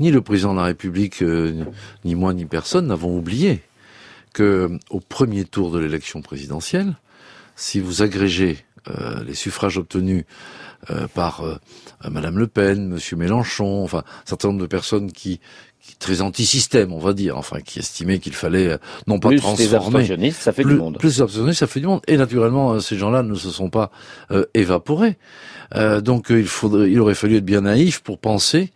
ni 0.00 0.10
le 0.10 0.20
président 0.20 0.52
de 0.52 0.58
la 0.58 0.64
République, 0.64 1.22
ni 2.04 2.14
moi, 2.14 2.34
ni 2.34 2.44
personne 2.44 2.88
n'avons 2.88 3.16
oublié 3.16 3.62
que 4.32 4.78
au 4.90 4.98
premier 4.98 5.44
tour 5.44 5.70
de 5.70 5.78
l'élection 5.78 6.22
présidentielle, 6.22 6.96
si 7.54 7.78
vous 7.78 8.02
agrégez 8.02 8.58
les 9.24 9.34
suffrages 9.34 9.78
obtenus 9.78 10.24
par 11.14 11.42
Madame 12.08 12.38
Le 12.38 12.46
Pen, 12.46 12.88
Monsieur 12.88 13.16
Mélenchon, 13.16 13.82
enfin 13.82 13.98
un 13.98 14.26
certain 14.26 14.48
nombre 14.48 14.60
de 14.60 14.66
personnes 14.66 15.12
qui, 15.12 15.40
qui 15.80 15.96
très 15.96 16.20
anti-système, 16.20 16.92
on 16.92 16.98
va 16.98 17.12
dire, 17.12 17.36
enfin 17.36 17.60
qui 17.60 17.78
estimaient 17.78 18.18
qu'il 18.18 18.34
fallait 18.34 18.78
non 19.06 19.18
pas 19.18 19.28
plus 19.28 19.40
transformer, 19.40 20.30
ça 20.32 20.52
fait 20.52 20.64
du 20.64 20.74
monde. 20.74 20.98
Plus 20.98 21.22
abstentionnistes, 21.22 21.60
ça 21.60 21.66
fait 21.66 21.80
du 21.80 21.86
monde. 21.86 22.02
Et 22.08 22.16
naturellement, 22.16 22.80
ces 22.80 22.96
gens-là 22.96 23.22
ne 23.22 23.34
se 23.34 23.50
sont 23.50 23.70
pas 23.70 23.90
évaporés. 24.54 25.16
Euh, 25.74 26.00
donc 26.00 26.26
il, 26.30 26.46
faudrait, 26.46 26.90
il 26.90 27.00
aurait 27.00 27.14
fallu 27.14 27.36
être 27.36 27.44
bien 27.44 27.62
naïf 27.62 28.00
pour 28.00 28.18
penser 28.18 28.72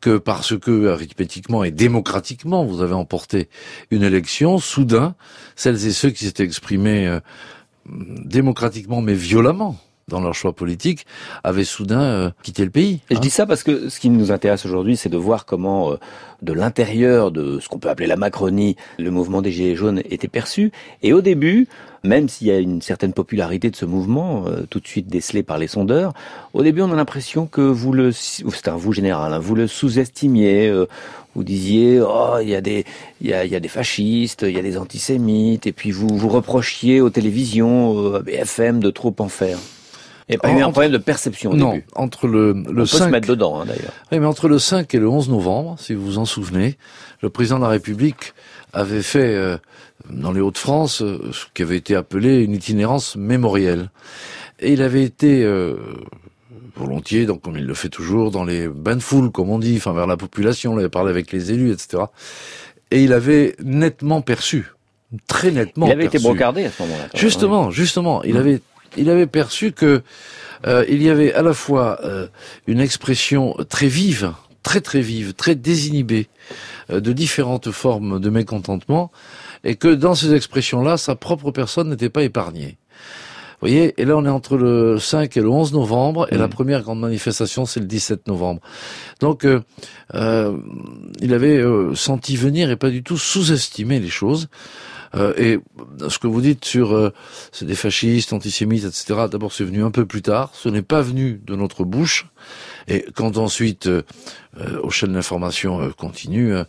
que 0.00 0.18
parce 0.18 0.58
que 0.58 0.88
arithmétiquement 0.88 1.64
et 1.64 1.70
démocratiquement 1.70 2.64
vous 2.64 2.82
avez 2.82 2.94
emporté 2.94 3.48
une 3.90 4.02
élection, 4.02 4.58
soudain, 4.58 5.14
celles 5.56 5.86
et 5.86 5.92
ceux 5.92 6.10
qui 6.10 6.24
s'étaient 6.24 6.44
exprimés 6.44 7.06
euh, 7.06 7.20
démocratiquement 7.86 9.00
mais 9.00 9.14
violemment 9.14 9.78
dans 10.08 10.20
leur 10.20 10.34
choix 10.34 10.52
politique, 10.52 11.06
avaient 11.44 11.64
soudain 11.64 12.02
euh, 12.02 12.30
quitté 12.42 12.64
le 12.64 12.70
pays. 12.70 13.00
Et 13.10 13.14
je 13.14 13.20
dis 13.20 13.30
ça 13.30 13.46
parce 13.46 13.62
que 13.62 13.88
ce 13.88 14.00
qui 14.00 14.10
nous 14.10 14.32
intéresse 14.32 14.66
aujourd'hui, 14.66 14.96
c'est 14.96 15.08
de 15.08 15.16
voir 15.16 15.46
comment, 15.46 15.96
de 16.42 16.52
l'intérieur 16.52 17.30
de 17.30 17.60
ce 17.60 17.68
qu'on 17.68 17.78
peut 17.78 17.88
appeler 17.88 18.06
la 18.06 18.16
Macronie, 18.16 18.76
le 18.98 19.10
mouvement 19.10 19.42
des 19.42 19.52
Gilets 19.52 19.76
jaunes 19.76 20.02
était 20.10 20.28
perçu. 20.28 20.72
Et 21.02 21.12
au 21.12 21.20
début, 21.20 21.68
même 22.04 22.28
s'il 22.28 22.48
y 22.48 22.50
a 22.50 22.58
une 22.58 22.82
certaine 22.82 23.12
popularité 23.12 23.70
de 23.70 23.76
ce 23.76 23.84
mouvement, 23.84 24.44
euh, 24.46 24.62
tout 24.68 24.80
de 24.80 24.86
suite 24.86 25.06
décelée 25.06 25.42
par 25.42 25.58
les 25.58 25.68
sondeurs, 25.68 26.12
au 26.52 26.62
début 26.62 26.82
on 26.82 26.92
a 26.92 26.96
l'impression 26.96 27.46
que 27.46 27.60
vous 27.60 27.92
le, 27.92 28.10
c'est 28.12 28.68
un 28.68 28.76
vous 28.76 28.92
général, 28.92 29.32
hein, 29.32 29.38
vous 29.38 29.54
le 29.54 29.66
sous-estimiez, 29.66 30.68
euh, 30.68 30.86
vous 31.34 31.44
disiez 31.44 32.00
oh 32.00 32.38
il 32.42 32.48
y 32.48 32.56
a 32.56 32.60
des 32.60 32.84
il 33.20 33.28
y 33.28 33.34
a, 33.34 33.44
y 33.44 33.54
a, 33.54 33.60
des 33.60 33.68
fascistes, 33.68 34.42
il 34.42 34.54
y 34.54 34.58
a 34.58 34.62
des 34.62 34.78
antisémites, 34.78 35.66
et 35.66 35.72
puis 35.72 35.92
vous 35.92 36.08
vous 36.08 36.28
reprochiez 36.28 37.00
aux 37.00 37.10
télévisions, 37.10 37.96
euh, 37.98 38.16
à 38.16 38.20
BFM 38.20 38.80
de 38.80 38.90
trop 38.90 39.14
en 39.18 39.28
faire. 39.28 39.58
Il 40.32 40.46
n'y 40.46 40.52
a 40.52 40.54
pas 40.54 40.58
eu 40.58 40.62
un 40.62 40.70
problème 40.70 40.92
de 40.92 40.98
perception 40.98 41.50
au 41.50 41.56
non, 41.56 41.72
début. 41.72 41.84
entre 41.94 42.26
le, 42.26 42.52
le 42.52 42.70
On 42.70 42.74
peut 42.74 42.86
5... 42.86 42.98
se 42.98 43.10
mettre 43.10 43.28
dedans, 43.28 43.60
hein, 43.60 43.64
d'ailleurs. 43.66 43.92
Oui, 44.10 44.18
mais 44.18 44.26
entre 44.26 44.48
le 44.48 44.58
5 44.58 44.94
et 44.94 44.98
le 44.98 45.08
11 45.08 45.28
novembre, 45.28 45.76
si 45.78 45.94
vous 45.94 46.04
vous 46.04 46.18
en 46.18 46.24
souvenez, 46.24 46.76
le 47.22 47.30
président 47.30 47.58
de 47.58 47.64
la 47.64 47.70
République 47.70 48.34
avait 48.72 49.02
fait 49.02 49.58
dans 50.10 50.32
les 50.32 50.40
Hauts-de-France 50.40 51.02
euh, 51.02 51.30
ce 51.32 51.46
qui 51.54 51.62
avait 51.62 51.76
été 51.76 51.94
appelé 51.94 52.42
une 52.42 52.52
itinérance 52.52 53.16
mémorielle. 53.16 53.90
Et 54.60 54.72
il 54.72 54.82
avait 54.82 55.02
été 55.02 55.44
euh, 55.44 55.76
volontiers, 56.76 57.26
donc 57.26 57.42
comme 57.42 57.56
il 57.56 57.66
le 57.66 57.74
fait 57.74 57.88
toujours, 57.88 58.30
dans 58.30 58.44
les 58.44 58.68
bains 58.68 58.96
de 58.96 59.02
foule, 59.02 59.30
comme 59.30 59.50
on 59.50 59.58
dit, 59.58 59.76
enfin 59.76 59.92
vers 59.92 60.06
la 60.06 60.16
population, 60.16 60.74
il 60.74 60.80
avait 60.80 60.88
parlé 60.88 61.10
avec 61.10 61.32
les 61.32 61.52
élus, 61.52 61.72
etc. 61.72 62.04
Et 62.90 63.02
il 63.02 63.12
avait 63.12 63.56
nettement 63.62 64.20
perçu, 64.20 64.72
très 65.26 65.50
nettement. 65.50 65.86
Il 65.86 65.92
avait 65.92 66.02
perçu, 66.02 66.18
été 66.18 66.24
brocardé 66.24 66.64
à 66.64 66.70
ce 66.70 66.82
moment-là. 66.82 67.08
Justement, 67.14 67.70
justement, 67.70 68.22
il 68.22 68.34
mmh. 68.34 68.38
avait, 68.38 68.60
il 68.96 69.10
avait 69.10 69.26
perçu 69.26 69.72
que 69.72 70.02
euh, 70.66 70.84
il 70.88 71.02
y 71.02 71.10
avait 71.10 71.32
à 71.32 71.42
la 71.42 71.54
fois 71.54 71.98
euh, 72.04 72.28
une 72.66 72.80
expression 72.80 73.56
très 73.68 73.88
vive, 73.88 74.32
très 74.62 74.80
très 74.80 75.00
vive, 75.00 75.34
très 75.34 75.54
désinhibée 75.54 76.28
euh, 76.90 77.00
de 77.00 77.12
différentes 77.12 77.70
formes 77.70 78.20
de 78.20 78.30
mécontentement, 78.30 79.10
et 79.64 79.76
que 79.76 79.88
dans 79.88 80.14
ces 80.14 80.34
expressions-là, 80.34 80.96
sa 80.96 81.14
propre 81.14 81.50
personne 81.50 81.88
n'était 81.90 82.10
pas 82.10 82.22
épargnée. 82.22 82.78
voyez, 83.60 83.94
et 84.00 84.04
là 84.04 84.16
on 84.16 84.24
est 84.24 84.30
entre 84.30 84.56
le 84.56 84.98
5 84.98 85.36
et 85.36 85.40
le 85.40 85.48
11 85.48 85.72
novembre, 85.72 86.28
et 86.30 86.36
la 86.36 86.48
première 86.48 86.82
grande 86.82 87.00
manifestation 87.00 87.66
c'est 87.66 87.80
le 87.80 87.86
17 87.86 88.28
novembre. 88.28 88.60
Donc 89.20 89.44
euh, 89.44 89.60
euh, 90.14 90.56
il 91.20 91.34
avait 91.34 91.58
euh, 91.58 91.94
senti 91.94 92.36
venir 92.36 92.70
et 92.70 92.76
pas 92.76 92.90
du 92.90 93.02
tout 93.02 93.18
sous-estimer 93.18 94.00
les 94.00 94.10
choses. 94.10 94.48
Euh, 95.14 95.34
et 95.36 95.58
ce 96.08 96.18
que 96.18 96.26
vous 96.26 96.40
dites 96.40 96.64
sur 96.64 96.94
euh, 96.94 97.12
c'est 97.52 97.66
des 97.66 97.74
fascistes, 97.74 98.32
antisémites, 98.32 98.84
etc. 98.84 99.26
D'abord, 99.30 99.52
c'est 99.52 99.64
venu 99.64 99.84
un 99.84 99.90
peu 99.90 100.06
plus 100.06 100.22
tard. 100.22 100.50
Ce 100.54 100.68
n'est 100.68 100.82
pas 100.82 101.02
venu 101.02 101.40
de 101.44 101.54
notre 101.54 101.84
bouche. 101.84 102.26
Et 102.88 103.04
quand 103.14 103.36
ensuite, 103.38 103.86
euh, 103.86 104.02
euh, 104.58 104.80
aux 104.82 104.90
chaînes 104.90 105.12
d'information 105.12 105.80
euh, 105.80 105.90
continuent, 105.90 106.62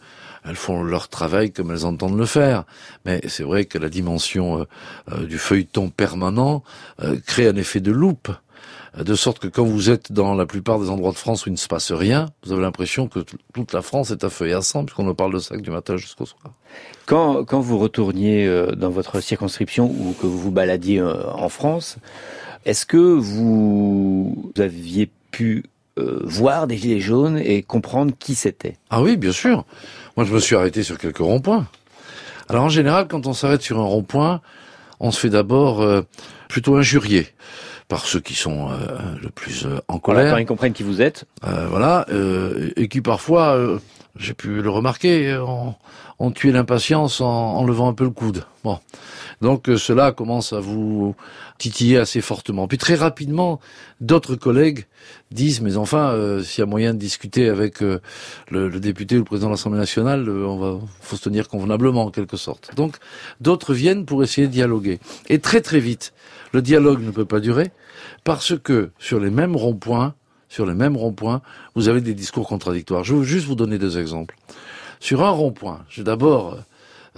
elles 0.45 0.55
font 0.55 0.83
leur 0.83 1.07
travail 1.07 1.51
comme 1.51 1.71
elles 1.71 1.85
entendent 1.85 2.17
le 2.17 2.25
faire. 2.25 2.65
Mais 3.05 3.21
c'est 3.27 3.43
vrai 3.43 3.65
que 3.65 3.77
la 3.77 3.89
dimension 3.89 4.65
du 5.21 5.37
feuilleton 5.37 5.89
permanent 5.89 6.63
crée 7.25 7.47
un 7.47 7.55
effet 7.55 7.79
de 7.79 7.93
loupe. 7.93 8.29
De 8.97 9.15
sorte 9.15 9.39
que 9.39 9.47
quand 9.47 9.63
vous 9.63 9.89
êtes 9.89 10.11
dans 10.11 10.35
la 10.35 10.45
plupart 10.45 10.79
des 10.79 10.89
endroits 10.89 11.11
de 11.11 11.17
France 11.17 11.45
où 11.45 11.49
il 11.49 11.53
ne 11.53 11.57
se 11.57 11.67
passe 11.67 11.91
rien, 11.91 12.27
vous 12.45 12.51
avez 12.51 12.61
l'impression 12.61 13.07
que 13.07 13.21
toute 13.53 13.73
la 13.73 13.81
France 13.81 14.11
est 14.11 14.23
à 14.23 14.29
feu 14.29 14.49
et 14.49 14.53
à 14.53 14.61
sang, 14.61 14.85
puisqu'on 14.85 15.03
ne 15.03 15.13
parle 15.13 15.33
de 15.33 15.39
ça 15.39 15.57
du 15.57 15.71
matin 15.71 15.97
jusqu'au 15.97 16.27
soir. 16.27 16.53
Quand, 17.07 17.43
quand 17.43 17.59
vous 17.59 17.79
retourniez 17.79 18.45
euh, 18.45 18.73
dans 18.73 18.91
votre 18.91 19.19
circonscription 19.19 19.85
ou 19.85 20.15
que 20.21 20.27
vous 20.27 20.37
vous 20.37 20.51
baladiez 20.51 20.99
euh, 20.99 21.27
en 21.31 21.49
France, 21.49 21.97
est-ce 22.65 22.85
que 22.85 22.97
vous 22.97 24.53
aviez 24.59 25.09
pu 25.31 25.65
euh, 25.97 26.21
voir 26.23 26.67
des 26.67 26.77
gilets 26.77 26.99
jaunes 26.99 27.39
et 27.39 27.63
comprendre 27.63 28.13
qui 28.17 28.35
c'était? 28.35 28.77
Ah 28.91 29.01
oui, 29.01 29.17
bien 29.17 29.31
sûr. 29.31 29.65
Moi, 30.15 30.25
je 30.25 30.33
me 30.33 30.39
suis 30.39 30.55
arrêté 30.55 30.83
sur 30.83 30.99
quelques 30.99 31.17
ronds-points. 31.17 31.67
Alors, 32.47 32.63
en 32.63 32.69
général, 32.69 33.07
quand 33.07 33.25
on 33.25 33.33
s'arrête 33.33 33.63
sur 33.63 33.79
un 33.79 33.85
rond-point, 33.85 34.41
on 34.99 35.11
se 35.11 35.19
fait 35.19 35.29
d'abord 35.29 35.81
euh, 35.81 36.03
plutôt 36.47 36.75
injurier 36.75 37.27
par 37.87 38.05
ceux 38.05 38.19
qui 38.19 38.33
sont 38.33 38.69
euh, 38.69 38.75
le 39.21 39.29
plus 39.29 39.65
euh, 39.65 39.79
en 39.87 39.99
Voilà, 40.03 40.21
colère. 40.21 40.33
Quand 40.33 40.37
ils 40.39 40.45
comprennent 40.45 40.73
qui 40.73 40.83
vous 40.83 41.01
êtes 41.01 41.25
Euh, 41.45 41.67
voilà, 41.69 42.05
euh, 42.09 42.71
et 42.75 42.87
qui 42.87 43.01
parfois, 43.01 43.55
euh, 43.55 43.79
j'ai 44.15 44.33
pu 44.33 44.61
le 44.61 44.69
remarquer, 44.69 45.35
ont, 45.37 45.75
ont 46.19 46.31
tué 46.31 46.51
l'impatience 46.51 47.21
en, 47.21 47.27
en 47.27 47.65
levant 47.65 47.87
un 47.89 47.93
peu 47.93 48.03
le 48.03 48.09
coude. 48.11 48.45
Bon, 48.63 48.79
donc 49.43 49.69
euh, 49.69 49.77
cela 49.77 50.11
commence 50.11 50.53
à 50.53 50.59
vous 50.59 51.15
titiller 51.59 51.97
assez 51.97 52.21
fortement. 52.21 52.67
Puis 52.67 52.77
très 52.77 52.95
rapidement, 52.95 53.59
d'autres 54.01 54.35
collègues 54.35 54.85
disent 55.31 55.61
mais 55.61 55.75
enfin, 55.77 56.13
euh, 56.13 56.41
s'il 56.41 56.61
y 56.61 56.63
a 56.63 56.65
moyen 56.65 56.93
de 56.93 56.99
discuter 56.99 57.49
avec 57.49 57.83
euh, 57.83 57.99
le, 58.49 58.69
le 58.69 58.79
député 58.79 59.15
ou 59.15 59.19
le 59.19 59.25
président 59.25 59.47
de 59.47 59.53
l'Assemblée 59.53 59.79
nationale, 59.79 60.27
euh, 60.27 60.47
on 60.47 60.57
va, 60.57 60.79
faut 61.01 61.17
se 61.17 61.23
tenir 61.23 61.49
convenablement 61.49 62.05
en 62.05 62.09
quelque 62.09 62.37
sorte. 62.37 62.73
Donc 62.75 62.95
d'autres 63.41 63.73
viennent 63.73 64.05
pour 64.05 64.23
essayer 64.23 64.47
de 64.47 64.51
dialoguer. 64.53 64.99
Et 65.27 65.39
très 65.39 65.61
très 65.61 65.81
vite, 65.81 66.13
le 66.53 66.61
dialogue 66.61 67.03
ne 67.03 67.11
peut 67.11 67.25
pas 67.25 67.41
durer 67.41 67.71
parce 68.23 68.57
que 68.57 68.91
sur 68.97 69.19
les 69.19 69.29
mêmes 69.29 69.57
ronds-points, 69.57 70.15
sur 70.47 70.65
les 70.65 70.73
mêmes 70.73 70.95
ronds-points, 70.95 71.41
vous 71.75 71.89
avez 71.89 71.99
des 71.99 72.13
discours 72.13 72.47
contradictoires. 72.47 73.03
Je 73.03 73.13
veux 73.13 73.23
juste 73.23 73.45
vous 73.45 73.55
donner 73.55 73.77
deux 73.77 73.97
exemples. 73.97 74.35
Sur 75.01 75.21
un 75.21 75.31
rond-point, 75.31 75.83
j'ai 75.89 76.03
d'abord 76.03 76.59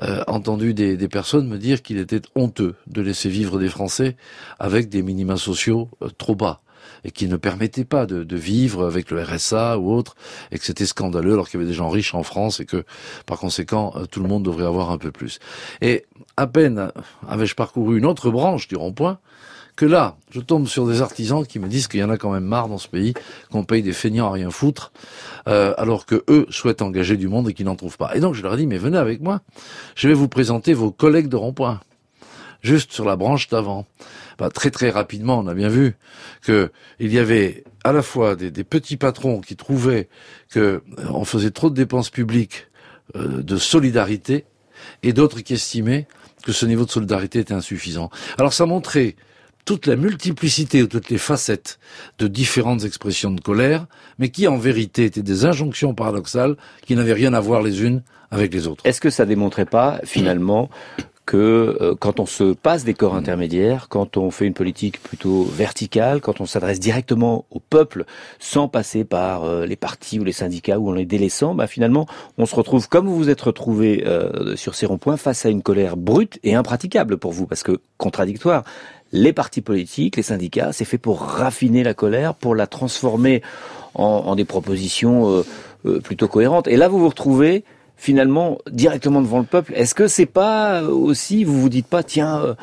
euh, 0.01 0.23
entendu 0.27 0.73
des, 0.73 0.97
des 0.97 1.07
personnes 1.07 1.47
me 1.47 1.57
dire 1.57 1.81
qu'il 1.81 1.97
était 1.97 2.21
honteux 2.35 2.75
de 2.87 3.01
laisser 3.01 3.29
vivre 3.29 3.59
des 3.59 3.69
Français 3.69 4.15
avec 4.59 4.89
des 4.89 5.01
minima 5.01 5.37
sociaux 5.37 5.89
euh, 6.01 6.09
trop 6.17 6.35
bas 6.35 6.61
et 7.03 7.11
qui 7.11 7.27
ne 7.27 7.37
permettaient 7.37 7.85
pas 7.85 8.05
de, 8.05 8.23
de 8.23 8.35
vivre 8.35 8.85
avec 8.85 9.11
le 9.11 9.21
RSA 9.21 9.77
ou 9.77 9.93
autre, 9.93 10.15
et 10.51 10.59
que 10.59 10.65
c'était 10.65 10.85
scandaleux 10.85 11.33
alors 11.33 11.47
qu'il 11.47 11.59
y 11.59 11.63
avait 11.63 11.69
des 11.69 11.75
gens 11.75 11.89
riches 11.89 12.15
en 12.15 12.23
France 12.23 12.59
et 12.59 12.65
que, 12.65 12.83
par 13.25 13.39
conséquent, 13.39 13.93
euh, 13.95 14.05
tout 14.05 14.21
le 14.21 14.27
monde 14.27 14.43
devrait 14.43 14.65
avoir 14.65 14.91
un 14.91 14.97
peu 14.97 15.11
plus. 15.11 15.39
Et 15.81 16.05
à 16.37 16.47
peine 16.47 16.79
euh, 16.79 16.89
avais-je 17.27 17.55
parcouru 17.55 17.97
une 17.97 18.05
autre 18.05 18.29
branche 18.29 18.67
du 18.67 18.75
rond-point, 18.75 19.19
que 19.75 19.85
là, 19.85 20.17
je 20.31 20.39
tombe 20.39 20.67
sur 20.67 20.87
des 20.87 21.01
artisans 21.01 21.45
qui 21.45 21.59
me 21.59 21.67
disent 21.67 21.87
qu'il 21.87 21.99
y 21.99 22.03
en 22.03 22.09
a 22.09 22.17
quand 22.17 22.31
même 22.31 22.45
marre 22.45 22.69
dans 22.69 22.77
ce 22.77 22.87
pays, 22.87 23.13
qu'on 23.51 23.63
paye 23.63 23.81
des 23.81 23.93
feignants 23.93 24.27
à 24.27 24.31
rien 24.31 24.49
foutre, 24.49 24.91
euh, 25.47 25.73
alors 25.77 26.05
que 26.05 26.23
eux 26.29 26.45
souhaitent 26.49 26.81
engager 26.81 27.17
du 27.17 27.27
monde 27.27 27.49
et 27.49 27.53
qu'ils 27.53 27.65
n'en 27.65 27.75
trouvent 27.75 27.97
pas. 27.97 28.15
Et 28.15 28.19
donc 28.19 28.35
je 28.35 28.41
leur 28.41 28.53
ai 28.53 28.57
dit, 28.57 28.67
mais 28.67 28.77
venez 28.77 28.97
avec 28.97 29.21
moi, 29.21 29.41
je 29.95 30.07
vais 30.07 30.13
vous 30.13 30.27
présenter 30.27 30.73
vos 30.73 30.91
collègues 30.91 31.27
de 31.27 31.35
rond-point, 31.35 31.81
juste 32.61 32.93
sur 32.93 33.05
la 33.05 33.15
branche 33.15 33.49
d'avant. 33.49 33.85
Bah, 34.37 34.49
très 34.49 34.71
très 34.71 34.89
rapidement, 34.89 35.39
on 35.39 35.47
a 35.47 35.53
bien 35.53 35.69
vu 35.69 35.95
que 36.41 36.71
il 36.99 37.13
y 37.13 37.19
avait 37.19 37.63
à 37.83 37.91
la 37.91 38.01
fois 38.01 38.35
des, 38.35 38.51
des 38.51 38.63
petits 38.63 38.97
patrons 38.97 39.39
qui 39.41 39.55
trouvaient 39.55 40.09
que 40.49 40.59
euh, 40.59 40.81
on 41.09 41.25
faisait 41.25 41.51
trop 41.51 41.69
de 41.69 41.75
dépenses 41.75 42.09
publiques 42.09 42.67
euh, 43.15 43.43
de 43.43 43.57
solidarité, 43.57 44.45
et 45.03 45.13
d'autres 45.13 45.41
qui 45.41 45.53
estimaient 45.53 46.07
que 46.43 46.51
ce 46.51 46.65
niveau 46.65 46.85
de 46.85 46.91
solidarité 46.91 47.39
était 47.39 47.53
insuffisant. 47.53 48.09
Alors 48.37 48.53
ça 48.53 48.65
montrait 48.65 49.15
toute 49.65 49.87
la 49.87 49.95
multiplicité 49.95 50.83
ou 50.83 50.87
toutes 50.87 51.09
les 51.09 51.17
facettes 51.17 51.79
de 52.19 52.27
différentes 52.27 52.85
expressions 52.85 53.31
de 53.31 53.41
colère, 53.41 53.87
mais 54.19 54.29
qui 54.29 54.47
en 54.47 54.57
vérité 54.57 55.05
étaient 55.05 55.23
des 55.23 55.45
injonctions 55.45 55.93
paradoxales 55.93 56.55
qui 56.85 56.95
n'avaient 56.95 57.13
rien 57.13 57.33
à 57.33 57.39
voir 57.39 57.61
les 57.61 57.83
unes 57.83 58.03
avec 58.31 58.53
les 58.53 58.67
autres. 58.67 58.85
Est-ce 58.85 59.01
que 59.01 59.09
ça 59.09 59.25
démontrait 59.25 59.65
pas 59.65 59.99
finalement 60.03 60.69
que 61.25 61.77
euh, 61.81 61.95
quand 61.99 62.19
on 62.19 62.25
se 62.25 62.53
passe 62.53 62.83
des 62.83 62.93
corps 62.93 63.15
intermédiaires, 63.15 63.87
quand 63.89 64.17
on 64.17 64.29
fait 64.31 64.45
une 64.45 64.53
politique 64.53 65.01
plutôt 65.01 65.43
verticale, 65.43 66.21
quand 66.21 66.39
on 66.39 66.45
s'adresse 66.45 66.79
directement 66.79 67.45
au 67.49 67.59
peuple 67.59 68.05
sans 68.39 68.67
passer 68.67 69.03
par 69.03 69.43
euh, 69.43 69.65
les 69.65 69.75
partis 69.75 70.19
ou 70.19 70.23
les 70.23 70.31
syndicats 70.31 70.77
ou 70.77 70.89
en 70.89 70.93
les 70.93 71.05
délaissant, 71.05 71.55
bah 71.55 71.67
finalement 71.67 72.05
on 72.37 72.45
se 72.45 72.55
retrouve 72.55 72.87
comme 72.87 73.07
vous 73.07 73.15
vous 73.15 73.29
êtes 73.29 73.41
retrouvé 73.41 74.03
euh, 74.05 74.55
sur 74.55 74.75
ces 74.75 74.85
ronds-points 74.85 75.17
face 75.17 75.45
à 75.45 75.49
une 75.49 75.63
colère 75.63 75.97
brute 75.97 76.39
et 76.43 76.53
impraticable 76.53 77.17
pour 77.17 77.31
vous? 77.31 77.47
Parce 77.47 77.63
que 77.63 77.79
contradictoire. 77.97 78.63
Les 79.11 79.33
partis 79.33 79.61
politiques, 79.61 80.17
les 80.17 80.23
syndicats, 80.23 80.71
c'est 80.73 80.85
fait 80.85 80.97
pour 80.97 81.21
raffiner 81.21 81.83
la 81.83 81.93
colère, 81.93 82.33
pour 82.33 82.55
la 82.55 82.67
transformer 82.67 83.41
en, 83.93 84.03
en 84.03 84.35
des 84.35 84.45
propositions 84.45 85.29
euh, 85.29 85.45
euh, 85.85 85.99
plutôt 85.99 86.27
cohérentes. 86.27 86.67
Et 86.67 86.75
là 86.75 86.87
vous 86.87 86.99
vous 86.99 87.09
retrouvez 87.09 87.63
finalement 87.97 88.57
directement 88.69 89.21
devant 89.21 89.39
le 89.39 89.45
peuple. 89.45 89.73
Est-ce 89.75 89.95
que 89.95 90.07
c'est 90.07 90.25
pas 90.25 90.83
aussi, 90.83 91.43
vous 91.43 91.61
vous 91.61 91.69
dites 91.69 91.87
pas, 91.87 92.03
tiens, 92.03 92.39
euh, 92.39 92.53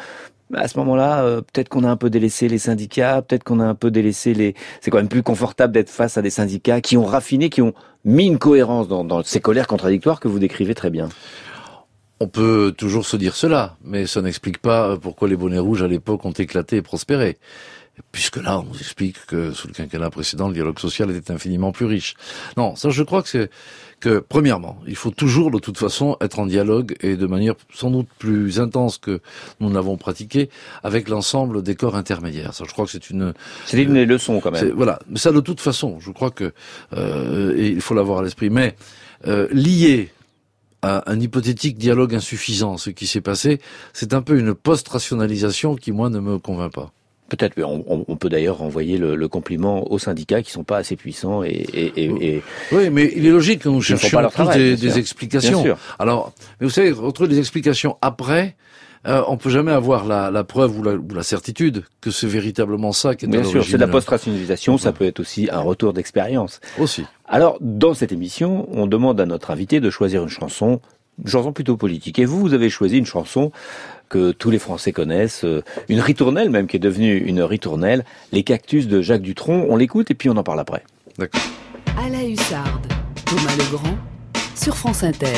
à 0.54 0.68
ce 0.68 0.78
moment-là, 0.78 1.22
euh, 1.22 1.40
peut-être 1.40 1.70
qu'on 1.70 1.84
a 1.84 1.88
un 1.88 1.96
peu 1.96 2.10
délaissé 2.10 2.48
les 2.48 2.58
syndicats, 2.58 3.22
peut-être 3.22 3.44
qu'on 3.44 3.60
a 3.60 3.64
un 3.64 3.74
peu 3.74 3.90
délaissé 3.90 4.34
les. 4.34 4.54
C'est 4.80 4.90
quand 4.90 4.98
même 4.98 5.08
plus 5.08 5.22
confortable 5.22 5.72
d'être 5.72 5.88
face 5.88 6.18
à 6.18 6.22
des 6.22 6.28
syndicats 6.28 6.82
qui 6.82 6.98
ont 6.98 7.04
raffiné, 7.04 7.48
qui 7.48 7.62
ont 7.62 7.72
mis 8.04 8.26
une 8.26 8.38
cohérence 8.38 8.88
dans, 8.88 9.04
dans 9.04 9.22
ces 9.22 9.40
colères 9.40 9.66
contradictoires 9.66 10.20
que 10.20 10.28
vous 10.28 10.38
décrivez 10.38 10.74
très 10.74 10.90
bien. 10.90 11.08
On 12.22 12.28
peut 12.28 12.72
toujours 12.78 13.04
se 13.04 13.16
dire 13.16 13.34
cela, 13.34 13.76
mais 13.82 14.06
ça 14.06 14.22
n'explique 14.22 14.58
pas 14.58 14.96
pourquoi 14.96 15.26
les 15.26 15.34
bonnets 15.34 15.58
rouges 15.58 15.82
à 15.82 15.88
l'époque 15.88 16.24
ont 16.24 16.30
éclaté 16.30 16.76
et 16.76 16.82
prospéré. 16.82 17.36
Puisque 18.12 18.36
là, 18.36 18.60
on 18.60 18.62
nous 18.62 18.78
explique 18.78 19.26
que 19.26 19.50
sous 19.50 19.66
le 19.66 19.72
quinquennat 19.72 20.08
précédent, 20.08 20.46
le 20.46 20.54
dialogue 20.54 20.78
social 20.78 21.10
était 21.10 21.32
infiniment 21.32 21.72
plus 21.72 21.84
riche. 21.84 22.14
Non, 22.56 22.76
ça, 22.76 22.90
je 22.90 23.02
crois 23.02 23.24
que 23.24 23.28
c'est 23.28 23.50
que, 23.98 24.20
premièrement, 24.20 24.78
il 24.86 24.94
faut 24.94 25.10
toujours, 25.10 25.50
de 25.50 25.58
toute 25.58 25.78
façon, 25.78 26.16
être 26.20 26.38
en 26.38 26.46
dialogue 26.46 26.94
et 27.00 27.16
de 27.16 27.26
manière 27.26 27.54
sans 27.74 27.90
doute 27.90 28.08
plus 28.20 28.60
intense 28.60 28.98
que 28.98 29.18
nous 29.58 29.68
ne 29.68 29.74
l'avons 29.74 29.96
pratiqué 29.96 30.48
avec 30.84 31.08
l'ensemble 31.08 31.60
des 31.60 31.74
corps 31.74 31.96
intermédiaires. 31.96 32.54
Ça, 32.54 32.62
je 32.68 32.72
crois 32.72 32.84
que 32.84 32.92
c'est 32.92 33.10
une. 33.10 33.34
C'est 33.66 33.82
une 33.82 34.00
leçon 34.04 34.38
quand 34.38 34.52
même. 34.52 34.70
Voilà, 34.76 35.00
mais 35.08 35.18
ça, 35.18 35.32
de 35.32 35.40
toute 35.40 35.60
façon, 35.60 35.98
je 35.98 36.12
crois 36.12 36.30
que 36.30 36.52
euh, 36.96 37.56
et 37.56 37.66
il 37.66 37.80
faut 37.80 37.94
l'avoir 37.94 38.20
à 38.20 38.22
l'esprit. 38.22 38.48
Mais 38.48 38.76
euh, 39.26 39.48
lié 39.50 40.12
à 40.82 41.10
un 41.10 41.20
hypothétique 41.20 41.78
dialogue 41.78 42.14
insuffisant, 42.14 42.76
ce 42.76 42.90
qui 42.90 43.06
s'est 43.06 43.20
passé, 43.20 43.60
c'est 43.92 44.14
un 44.14 44.22
peu 44.22 44.38
une 44.38 44.54
post-rationalisation 44.54 45.76
qui, 45.76 45.92
moi, 45.92 46.10
ne 46.10 46.18
me 46.18 46.38
convainc 46.38 46.72
pas. 46.72 46.92
Peut-être, 47.28 47.56
mais 47.56 47.62
on, 47.64 48.04
on, 48.08 48.16
peut 48.16 48.28
d'ailleurs 48.28 48.58
renvoyer 48.58 48.98
le, 48.98 49.14
le, 49.14 49.28
compliment 49.28 49.90
aux 49.90 49.98
syndicats 49.98 50.42
qui 50.42 50.50
sont 50.50 50.64
pas 50.64 50.76
assez 50.76 50.96
puissants 50.96 51.42
et. 51.42 51.48
et, 51.48 51.92
et, 51.96 52.34
et 52.36 52.42
oui, 52.72 52.90
mais 52.90 53.10
il 53.16 53.24
est 53.24 53.30
logique 53.30 53.60
que 53.60 53.70
nous 53.70 53.80
cherchions 53.80 54.20
tous 54.24 54.28
travail, 54.28 54.58
des, 54.58 54.76
des 54.76 54.98
explications. 54.98 55.62
Bien 55.62 55.76
sûr. 55.76 55.78
Alors, 55.98 56.34
mais 56.60 56.66
vous 56.66 56.72
savez, 56.72 56.90
retrouver 56.90 57.30
des 57.30 57.38
explications 57.38 57.96
après, 58.02 58.54
euh, 59.06 59.22
on 59.26 59.36
peut 59.36 59.50
jamais 59.50 59.72
avoir 59.72 60.04
la, 60.04 60.30
la 60.30 60.44
preuve 60.44 60.78
ou 60.78 60.82
la, 60.82 60.92
ou 60.92 61.08
la, 61.12 61.24
certitude 61.24 61.84
que 62.00 62.10
c'est 62.12 62.28
véritablement 62.28 62.92
ça 62.92 63.16
qui 63.16 63.24
est 63.24 63.28
Bien 63.28 63.42
sûr, 63.42 63.64
c'est 63.64 63.72
de 63.72 63.78
la 63.78 63.88
post-rationalisation, 63.88 64.78
ça 64.78 64.92
peut 64.92 65.04
être 65.04 65.18
aussi 65.18 65.48
un 65.50 65.60
retour 65.60 65.92
d'expérience. 65.92 66.60
Aussi. 66.78 67.04
Alors, 67.26 67.58
dans 67.60 67.94
cette 67.94 68.12
émission, 68.12 68.68
on 68.70 68.86
demande 68.86 69.20
à 69.20 69.26
notre 69.26 69.50
invité 69.50 69.80
de 69.80 69.90
choisir 69.90 70.22
une 70.22 70.28
chanson, 70.28 70.80
une 71.18 71.28
chanson 71.28 71.52
plutôt 71.52 71.76
politique. 71.76 72.20
Et 72.20 72.24
vous, 72.24 72.40
vous 72.40 72.54
avez 72.54 72.70
choisi 72.70 72.98
une 72.98 73.06
chanson 73.06 73.50
que 74.08 74.30
tous 74.30 74.50
les 74.50 74.58
Français 74.58 74.92
connaissent, 74.92 75.44
une 75.88 76.00
ritournelle 76.00 76.50
même 76.50 76.66
qui 76.68 76.76
est 76.76 76.80
devenue 76.80 77.16
une 77.16 77.42
ritournelle, 77.42 78.04
Les 78.30 78.44
Cactus 78.44 78.86
de 78.86 79.00
Jacques 79.00 79.22
Dutronc. 79.22 79.66
On 79.68 79.76
l'écoute 79.76 80.10
et 80.10 80.14
puis 80.14 80.28
on 80.28 80.36
en 80.36 80.44
parle 80.44 80.60
après. 80.60 80.84
D'accord. 81.18 81.40
À 81.98 82.08
la 82.08 82.22
hussarde, 82.22 82.86
Thomas 83.24 83.56
Legrand, 83.56 83.96
sur 84.54 84.76
France 84.76 85.02
Inter. 85.02 85.34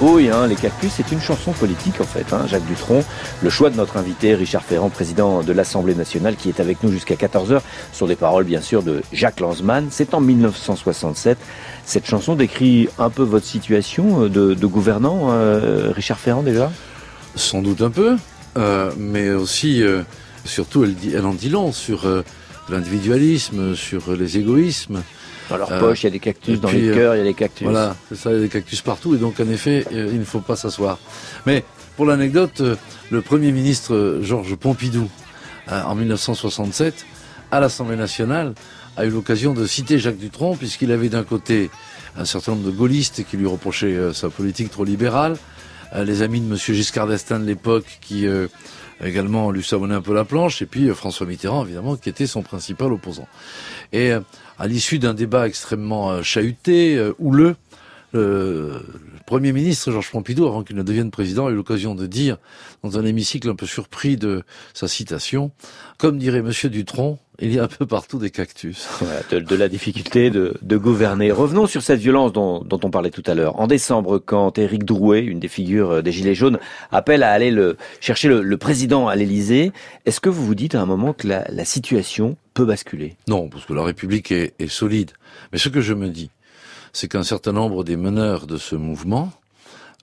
Oui, 0.00 0.28
hein, 0.30 0.46
les 0.46 0.54
cactus, 0.54 0.92
c'est 0.96 1.10
une 1.10 1.20
chanson 1.20 1.50
politique 1.52 2.00
en 2.00 2.04
fait. 2.04 2.32
Hein, 2.32 2.46
Jacques 2.46 2.66
Dutronc, 2.66 3.02
le 3.42 3.50
choix 3.50 3.70
de 3.70 3.76
notre 3.76 3.96
invité, 3.96 4.34
Richard 4.34 4.62
Ferrand, 4.62 4.88
président 4.88 5.42
de 5.42 5.52
l'Assemblée 5.52 5.94
nationale, 5.94 6.36
qui 6.36 6.48
est 6.48 6.60
avec 6.60 6.82
nous 6.82 6.92
jusqu'à 6.92 7.16
14h, 7.16 7.60
sur 7.92 8.06
des 8.06 8.14
paroles 8.14 8.44
bien 8.44 8.60
sûr 8.60 8.82
de 8.82 9.02
Jacques 9.12 9.40
Lanzmann. 9.40 9.88
C'est 9.90 10.14
en 10.14 10.20
1967. 10.20 11.38
Cette 11.84 12.06
chanson 12.06 12.36
décrit 12.36 12.88
un 12.98 13.10
peu 13.10 13.22
votre 13.22 13.46
situation 13.46 14.24
euh, 14.24 14.28
de, 14.28 14.66
gouvernant, 14.66 15.30
euh, 15.30 15.90
Richard 15.90 16.18
Ferrand 16.18 16.42
déjà? 16.42 16.70
Sans 17.34 17.60
doute 17.60 17.82
un 17.82 17.90
peu, 17.90 18.16
euh, 18.56 18.92
mais 18.96 19.30
aussi, 19.30 19.82
surtout, 20.44 20.84
elle, 20.84 21.26
en 21.26 21.34
dit 21.34 21.48
long 21.48 21.72
sur 21.72 22.06
l'individualisme, 22.68 23.74
sur 23.74 24.12
les 24.12 24.38
égoïsmes. 24.38 25.02
Dans 25.50 25.56
leur 25.56 25.78
poche, 25.78 26.02
il 26.02 26.06
y 26.06 26.08
a 26.08 26.10
des 26.10 26.20
cactus, 26.20 26.60
dans 26.60 26.70
les 26.70 26.90
cœurs, 26.90 27.14
il 27.16 27.18
y 27.18 27.20
a 27.20 27.24
des 27.24 27.34
cactus. 27.34 27.64
Voilà, 27.64 27.96
c'est 28.08 28.16
ça, 28.16 28.30
il 28.30 28.36
y 28.36 28.38
a 28.38 28.42
des 28.42 28.48
cactus 28.48 28.80
partout, 28.80 29.14
et 29.14 29.18
donc 29.18 29.40
en 29.40 29.48
effet, 29.48 29.84
il 29.90 30.18
ne 30.18 30.24
faut 30.24 30.40
pas 30.40 30.56
s'asseoir. 30.56 30.98
Mais 31.44 31.64
pour 31.96 32.06
l'anecdote, 32.06 32.62
le 33.10 33.20
Premier 33.20 33.52
ministre 33.52 34.20
Georges 34.22 34.56
Pompidou, 34.56 35.08
en 35.70 35.94
1967, 35.94 37.04
à 37.50 37.60
l'Assemblée 37.60 37.96
nationale, 37.96 38.54
a 38.96 39.04
eu 39.04 39.10
l'occasion 39.10 39.54
de 39.54 39.66
citer 39.66 39.98
Jacques 39.98 40.18
Dutronc, 40.18 40.56
puisqu'il 40.56 40.92
avait 40.92 41.08
d'un 41.08 41.24
côté 41.24 41.70
un 42.16 42.24
certain 42.24 42.52
nombre 42.52 42.66
de 42.66 42.70
gaullistes 42.70 43.24
qui 43.28 43.36
lui 43.36 43.46
reprochaient 43.46 43.94
euh, 43.94 44.12
sa 44.12 44.30
politique 44.30 44.70
trop 44.70 44.84
libérale, 44.84 45.36
euh, 45.94 46.04
les 46.04 46.22
amis 46.22 46.40
de 46.40 46.50
M. 46.50 46.56
Giscard 46.56 47.06
d'Estaing 47.06 47.40
de 47.40 47.44
l'époque 47.44 47.98
qui 48.00 48.26
euh, 48.26 48.46
également 49.02 49.50
lui 49.50 49.64
savonnaient 49.64 49.94
un 49.94 50.02
peu 50.02 50.14
la 50.14 50.24
planche, 50.24 50.62
et 50.62 50.66
puis 50.66 50.88
François 50.90 51.26
Mitterrand, 51.26 51.64
évidemment, 51.64 51.96
qui 51.96 52.08
était 52.08 52.26
son 52.26 52.42
principal 52.42 52.92
opposant. 52.92 53.26
Et 53.92 54.12
à 54.58 54.66
l'issue 54.66 54.98
d'un 54.98 55.14
débat 55.14 55.46
extrêmement 55.46 56.22
chahuté, 56.22 57.00
houleux, 57.18 57.56
le 58.12 58.80
Premier 59.26 59.52
ministre 59.52 59.90
Georges 59.90 60.10
Pompidou, 60.10 60.46
avant 60.46 60.62
qu'il 60.62 60.76
ne 60.76 60.82
devienne 60.82 61.10
président, 61.10 61.46
a 61.46 61.50
eu 61.50 61.54
l'occasion 61.54 61.94
de 61.94 62.06
dire, 62.06 62.36
dans 62.82 62.98
un 62.98 63.04
hémicycle 63.04 63.48
un 63.48 63.54
peu 63.54 63.66
surpris 63.66 64.16
de 64.16 64.44
sa 64.74 64.86
citation, 64.86 65.50
comme 65.98 66.18
dirait 66.18 66.42
Monsieur 66.42 66.68
Dutronc, 66.70 67.18
il 67.40 67.52
y 67.52 67.58
a 67.58 67.64
un 67.64 67.68
peu 67.68 67.86
partout 67.86 68.18
des 68.18 68.30
cactus. 68.30 68.88
de, 69.30 69.40
de, 69.40 69.56
la 69.56 69.68
difficulté 69.68 70.30
de, 70.30 70.56
de, 70.62 70.76
gouverner. 70.76 71.32
Revenons 71.32 71.66
sur 71.66 71.82
cette 71.82 72.00
violence 72.00 72.32
dont, 72.32 72.60
dont 72.60 72.80
on 72.82 72.90
parlait 72.90 73.10
tout 73.10 73.22
à 73.26 73.34
l'heure. 73.34 73.58
En 73.60 73.66
décembre, 73.66 74.18
quand 74.18 74.58
Éric 74.58 74.84
Drouet, 74.84 75.22
une 75.22 75.40
des 75.40 75.48
figures 75.48 76.02
des 76.02 76.12
Gilets 76.12 76.34
jaunes, 76.34 76.58
appelle 76.92 77.22
à 77.22 77.32
aller 77.32 77.50
le, 77.50 77.76
chercher 78.00 78.28
le, 78.28 78.42
le 78.42 78.56
président 78.56 79.08
à 79.08 79.16
l'Élysée, 79.16 79.72
est-ce 80.06 80.20
que 80.20 80.28
vous 80.28 80.44
vous 80.44 80.54
dites 80.54 80.74
à 80.74 80.80
un 80.80 80.86
moment 80.86 81.12
que 81.12 81.26
la, 81.26 81.44
la 81.48 81.64
situation 81.64 82.36
peut 82.54 82.64
basculer? 82.64 83.16
Non, 83.28 83.48
parce 83.48 83.64
que 83.64 83.72
la 83.72 83.82
République 83.82 84.30
est, 84.30 84.54
est 84.58 84.68
solide. 84.68 85.10
Mais 85.52 85.58
ce 85.58 85.68
que 85.68 85.80
je 85.80 85.94
me 85.94 86.08
dis, 86.08 86.30
c'est 86.92 87.08
qu'un 87.08 87.24
certain 87.24 87.52
nombre 87.52 87.84
des 87.84 87.96
meneurs 87.96 88.46
de 88.46 88.56
ce 88.56 88.76
mouvement 88.76 89.32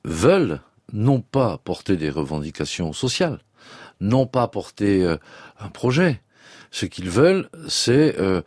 veulent 0.03 0.59
non 0.93 1.21
pas 1.21 1.57
porter 1.57 1.95
des 1.95 2.09
revendications 2.09 2.93
sociales, 2.93 3.39
non 3.99 4.25
pas 4.25 4.47
porter 4.47 5.03
euh, 5.03 5.17
un 5.59 5.69
projet. 5.69 6.21
Ce 6.71 6.85
qu'ils 6.85 7.09
veulent, 7.09 7.49
c'est 7.67 8.19
euh, 8.19 8.41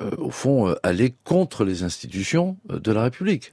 euh, 0.00 0.10
au 0.18 0.30
fond 0.30 0.74
aller 0.82 1.14
contre 1.24 1.64
les 1.64 1.82
institutions 1.82 2.56
de 2.68 2.92
la 2.92 3.04
République. 3.04 3.52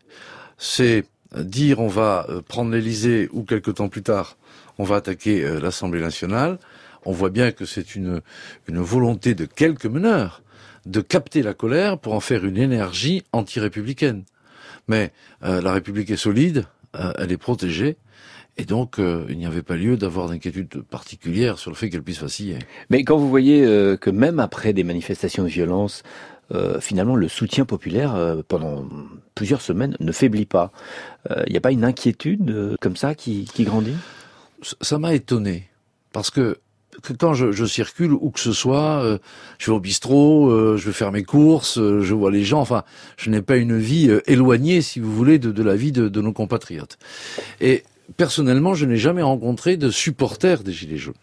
C'est 0.58 1.06
dire 1.38 1.80
on 1.80 1.88
va 1.88 2.28
prendre 2.48 2.72
l'Élysée 2.72 3.30
ou 3.32 3.44
quelque 3.44 3.72
temps 3.72 3.90
plus 3.90 4.04
tard 4.04 4.38
on 4.78 4.84
va 4.84 4.98
attaquer 4.98 5.60
l'Assemblée 5.62 6.02
nationale. 6.02 6.60
On 7.06 7.14
voit 7.14 7.30
bien 7.30 7.52
que 7.52 7.66
c'est 7.66 7.96
une, 7.96 8.22
volonté 8.68 9.36
de 9.36 9.46
quelques 9.46 9.86
meneurs 9.86 10.42
de 10.86 11.02
capter 11.02 11.42
la 11.42 11.54
colère 11.54 11.98
pour 11.98 12.14
en 12.14 12.20
faire 12.20 12.46
une 12.46 12.58
énergie 12.58 13.24
anti-républicaine. 13.32 14.24
Mais 14.88 15.12
euh, 15.44 15.62
la 15.62 15.74
République 15.74 16.12
est 16.12 16.18
solide, 16.18 16.66
euh, 16.96 17.12
elle 17.18 17.32
est 17.32 17.38
protégée, 17.38 17.98
et 18.58 18.66
donc, 18.66 19.00
euh, 19.00 19.26
il 19.30 19.38
n'y 19.38 19.46
avait 19.46 19.64
pas 19.64 19.76
lieu 19.76 19.98
d'avoir 19.98 20.30
d'inquiétude 20.30 20.82
particulière 20.84 21.60
sur 21.60 21.72
le 21.72 21.76
fait 21.76 21.90
qu'elle 21.90 22.04
puisse 22.04 22.22
vaciller. 22.22 22.60
Mais 22.90 23.04
quand 23.04 23.18
vous 23.18 23.30
voyez 23.30 23.66
euh, 23.66 23.98
que 23.98 24.10
même 24.10 24.40
après 24.40 24.72
des 24.72 24.84
manifestations 24.84 25.44
de 25.44 25.50
violence, 25.50 26.04
euh, 26.54 26.80
finalement, 26.80 27.16
le 27.16 27.28
soutien 27.28 27.66
populaire 27.66 28.38
pendant 28.48 28.88
plusieurs 29.34 29.62
semaines 29.62 29.98
ne 30.00 30.12
faiblit 30.12 30.46
pas, 30.46 30.72
il 31.48 31.52
n'y 31.52 31.58
a 31.58 31.62
pas 31.62 31.72
une 31.72 31.84
inquiétude 31.84 32.78
comme 32.80 32.96
ça 32.96 33.16
qui, 33.16 33.46
qui 33.46 33.64
grandit? 33.64 33.96
Ça 34.82 35.00
m'a 35.00 35.14
étonné, 35.14 35.70
parce 36.14 36.30
que 36.30 36.60
que 37.02 37.14
quand 37.14 37.34
je, 37.34 37.52
je, 37.52 37.66
circule 37.66 38.14
où 38.14 38.32
que 38.32 38.40
ce 38.40 38.54
soit, 38.54 39.04
euh, 39.04 39.18
je 39.58 39.72
vais 39.72 39.76
au 39.76 39.80
bistrot, 39.80 40.50
euh, 40.50 40.78
je 40.78 40.88
vais 40.88 40.94
faire 40.94 41.12
mes 41.12 41.24
courses, 41.24 41.78
euh, 41.78 42.02
je 42.02 42.14
vois 42.14 42.32
les 42.32 42.44
gens. 42.44 42.62
Enfin, 42.62 42.84
je 43.18 43.30
n'ai 43.30 43.42
pas 43.42 43.58
une 43.58 43.78
vie 43.78 44.10
éloignée, 44.28 44.82
si 44.82 45.00
vous 45.00 45.14
voulez, 45.14 45.40
de, 45.40 45.52
de 45.52 45.64
la 45.64 45.76
vie 45.76 45.92
de, 45.92 46.08
de, 46.10 46.22
nos 46.22 46.34
compatriotes. 46.34 46.98
Et 47.62 47.84
personnellement, 48.18 48.74
je 48.74 48.86
n'ai 48.86 48.98
jamais 48.98 49.22
rencontré 49.22 49.78
de 49.78 49.90
supporters 49.90 50.64
des 50.64 50.72
Gilets 50.72 50.98
jaunes. 50.98 51.14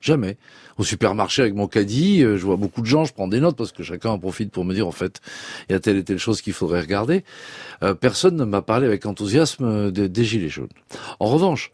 Jamais. 0.00 0.38
Au 0.78 0.84
supermarché 0.84 1.42
avec 1.42 1.54
mon 1.54 1.66
caddie, 1.66 2.22
je 2.22 2.42
vois 2.42 2.56
beaucoup 2.56 2.80
de 2.80 2.86
gens, 2.86 3.04
je 3.04 3.12
prends 3.12 3.28
des 3.28 3.38
notes 3.38 3.56
parce 3.56 3.70
que 3.70 3.82
chacun 3.82 4.08
en 4.08 4.18
profite 4.18 4.50
pour 4.50 4.64
me 4.64 4.72
dire 4.72 4.86
en 4.86 4.92
fait, 4.92 5.20
il 5.68 5.72
y 5.72 5.74
a 5.74 5.80
telle 5.80 5.98
et 5.98 6.04
telle 6.04 6.18
chose 6.18 6.40
qu'il 6.40 6.54
faudrait 6.54 6.80
regarder. 6.80 7.22
personne 8.00 8.36
ne 8.36 8.44
m'a 8.44 8.62
parlé 8.62 8.86
avec 8.86 9.04
enthousiasme 9.04 9.90
des, 9.90 10.08
des 10.08 10.24
Gilets 10.24 10.48
jaunes. 10.48 10.70
En 11.18 11.26
revanche, 11.26 11.70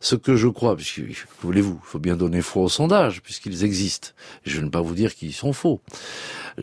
ce 0.00 0.14
que 0.14 0.36
je 0.36 0.48
crois, 0.48 0.76
puisque 0.76 1.02
voulez-vous, 1.42 1.80
il 1.82 1.86
faut 1.86 1.98
bien 1.98 2.16
donner 2.16 2.42
foi 2.42 2.62
aux 2.62 2.68
sondages, 2.68 3.22
puisqu'ils 3.22 3.64
existent. 3.64 4.08
Je 4.44 4.58
ne 4.58 4.64
vais 4.64 4.70
pas 4.70 4.80
vous 4.80 4.94
dire 4.94 5.14
qu'ils 5.14 5.32
sont 5.32 5.52
faux. 5.52 5.80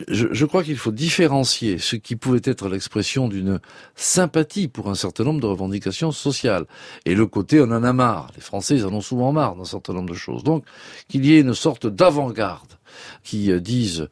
Je, 0.08 0.28
je 0.30 0.46
crois 0.46 0.62
qu'il 0.62 0.76
faut 0.76 0.92
différencier 0.92 1.78
ce 1.78 1.96
qui 1.96 2.16
pouvait 2.16 2.40
être 2.44 2.68
l'expression 2.68 3.28
d'une 3.28 3.60
sympathie 3.94 4.68
pour 4.68 4.88
un 4.88 4.94
certain 4.94 5.24
nombre 5.24 5.40
de 5.40 5.46
revendications 5.46 6.12
sociales, 6.12 6.64
et 7.04 7.14
le 7.14 7.26
côté 7.26 7.60
on 7.60 7.64
en 7.64 7.84
a 7.84 7.92
marre. 7.92 8.30
Les 8.36 8.42
Français, 8.42 8.76
ils 8.76 8.86
en 8.86 8.92
ont 8.92 9.00
souvent 9.00 9.32
marre 9.32 9.56
d'un 9.56 9.64
certain 9.64 9.92
nombre 9.92 10.10
de 10.10 10.14
choses. 10.14 10.44
Donc, 10.44 10.64
qu'il 11.08 11.24
y 11.26 11.34
ait 11.34 11.40
une 11.40 11.54
sorte 11.54 11.86
d'avant-garde 11.86 12.76
qui 13.22 13.52
euh, 13.52 13.60
disent 13.60 14.08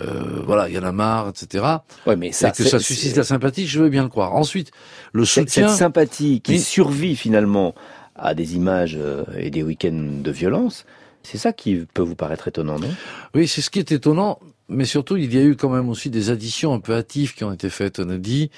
euh, 0.00 0.42
voilà 0.44 0.68
il 0.68 0.74
y 0.74 0.78
en 0.78 0.84
a 0.84 0.92
marre 0.92 1.28
etc 1.28 1.64
ouais, 2.06 2.16
mais 2.16 2.32
ça, 2.32 2.48
et 2.48 2.52
que 2.52 2.64
ça 2.64 2.78
suscite 2.78 3.16
la 3.16 3.24
sympathie 3.24 3.66
je 3.66 3.80
veux 3.80 3.88
bien 3.88 4.02
le 4.02 4.08
croire 4.08 4.34
ensuite 4.34 4.70
le 5.12 5.24
soutien 5.24 5.68
cette 5.68 5.76
sympathie 5.76 6.40
qui 6.40 6.52
mais... 6.52 6.58
survit 6.58 7.16
finalement 7.16 7.74
à 8.18 8.34
des 8.34 8.56
images 8.56 8.96
euh, 9.00 9.24
et 9.36 9.50
des 9.50 9.62
week-ends 9.62 10.20
de 10.22 10.30
violence. 10.30 10.84
C'est 11.22 11.38
ça 11.38 11.52
qui 11.52 11.84
peut 11.92 12.02
vous 12.02 12.14
paraître 12.14 12.48
étonnant, 12.48 12.78
non? 12.78 12.88
Oui, 13.34 13.48
c'est 13.48 13.60
ce 13.60 13.70
qui 13.70 13.80
est 13.80 13.92
étonnant, 13.92 14.38
mais 14.68 14.84
surtout 14.84 15.16
il 15.16 15.34
y 15.34 15.38
a 15.38 15.42
eu 15.42 15.56
quand 15.56 15.68
même 15.68 15.88
aussi 15.88 16.10
des 16.10 16.30
additions 16.30 16.72
un 16.72 16.80
peu 16.80 16.94
hâtives 16.94 17.34
qui 17.34 17.44
ont 17.44 17.52
été 17.52 17.70
faites. 17.70 17.98
On 17.98 18.08
a 18.08 18.16
dit, 18.16 18.50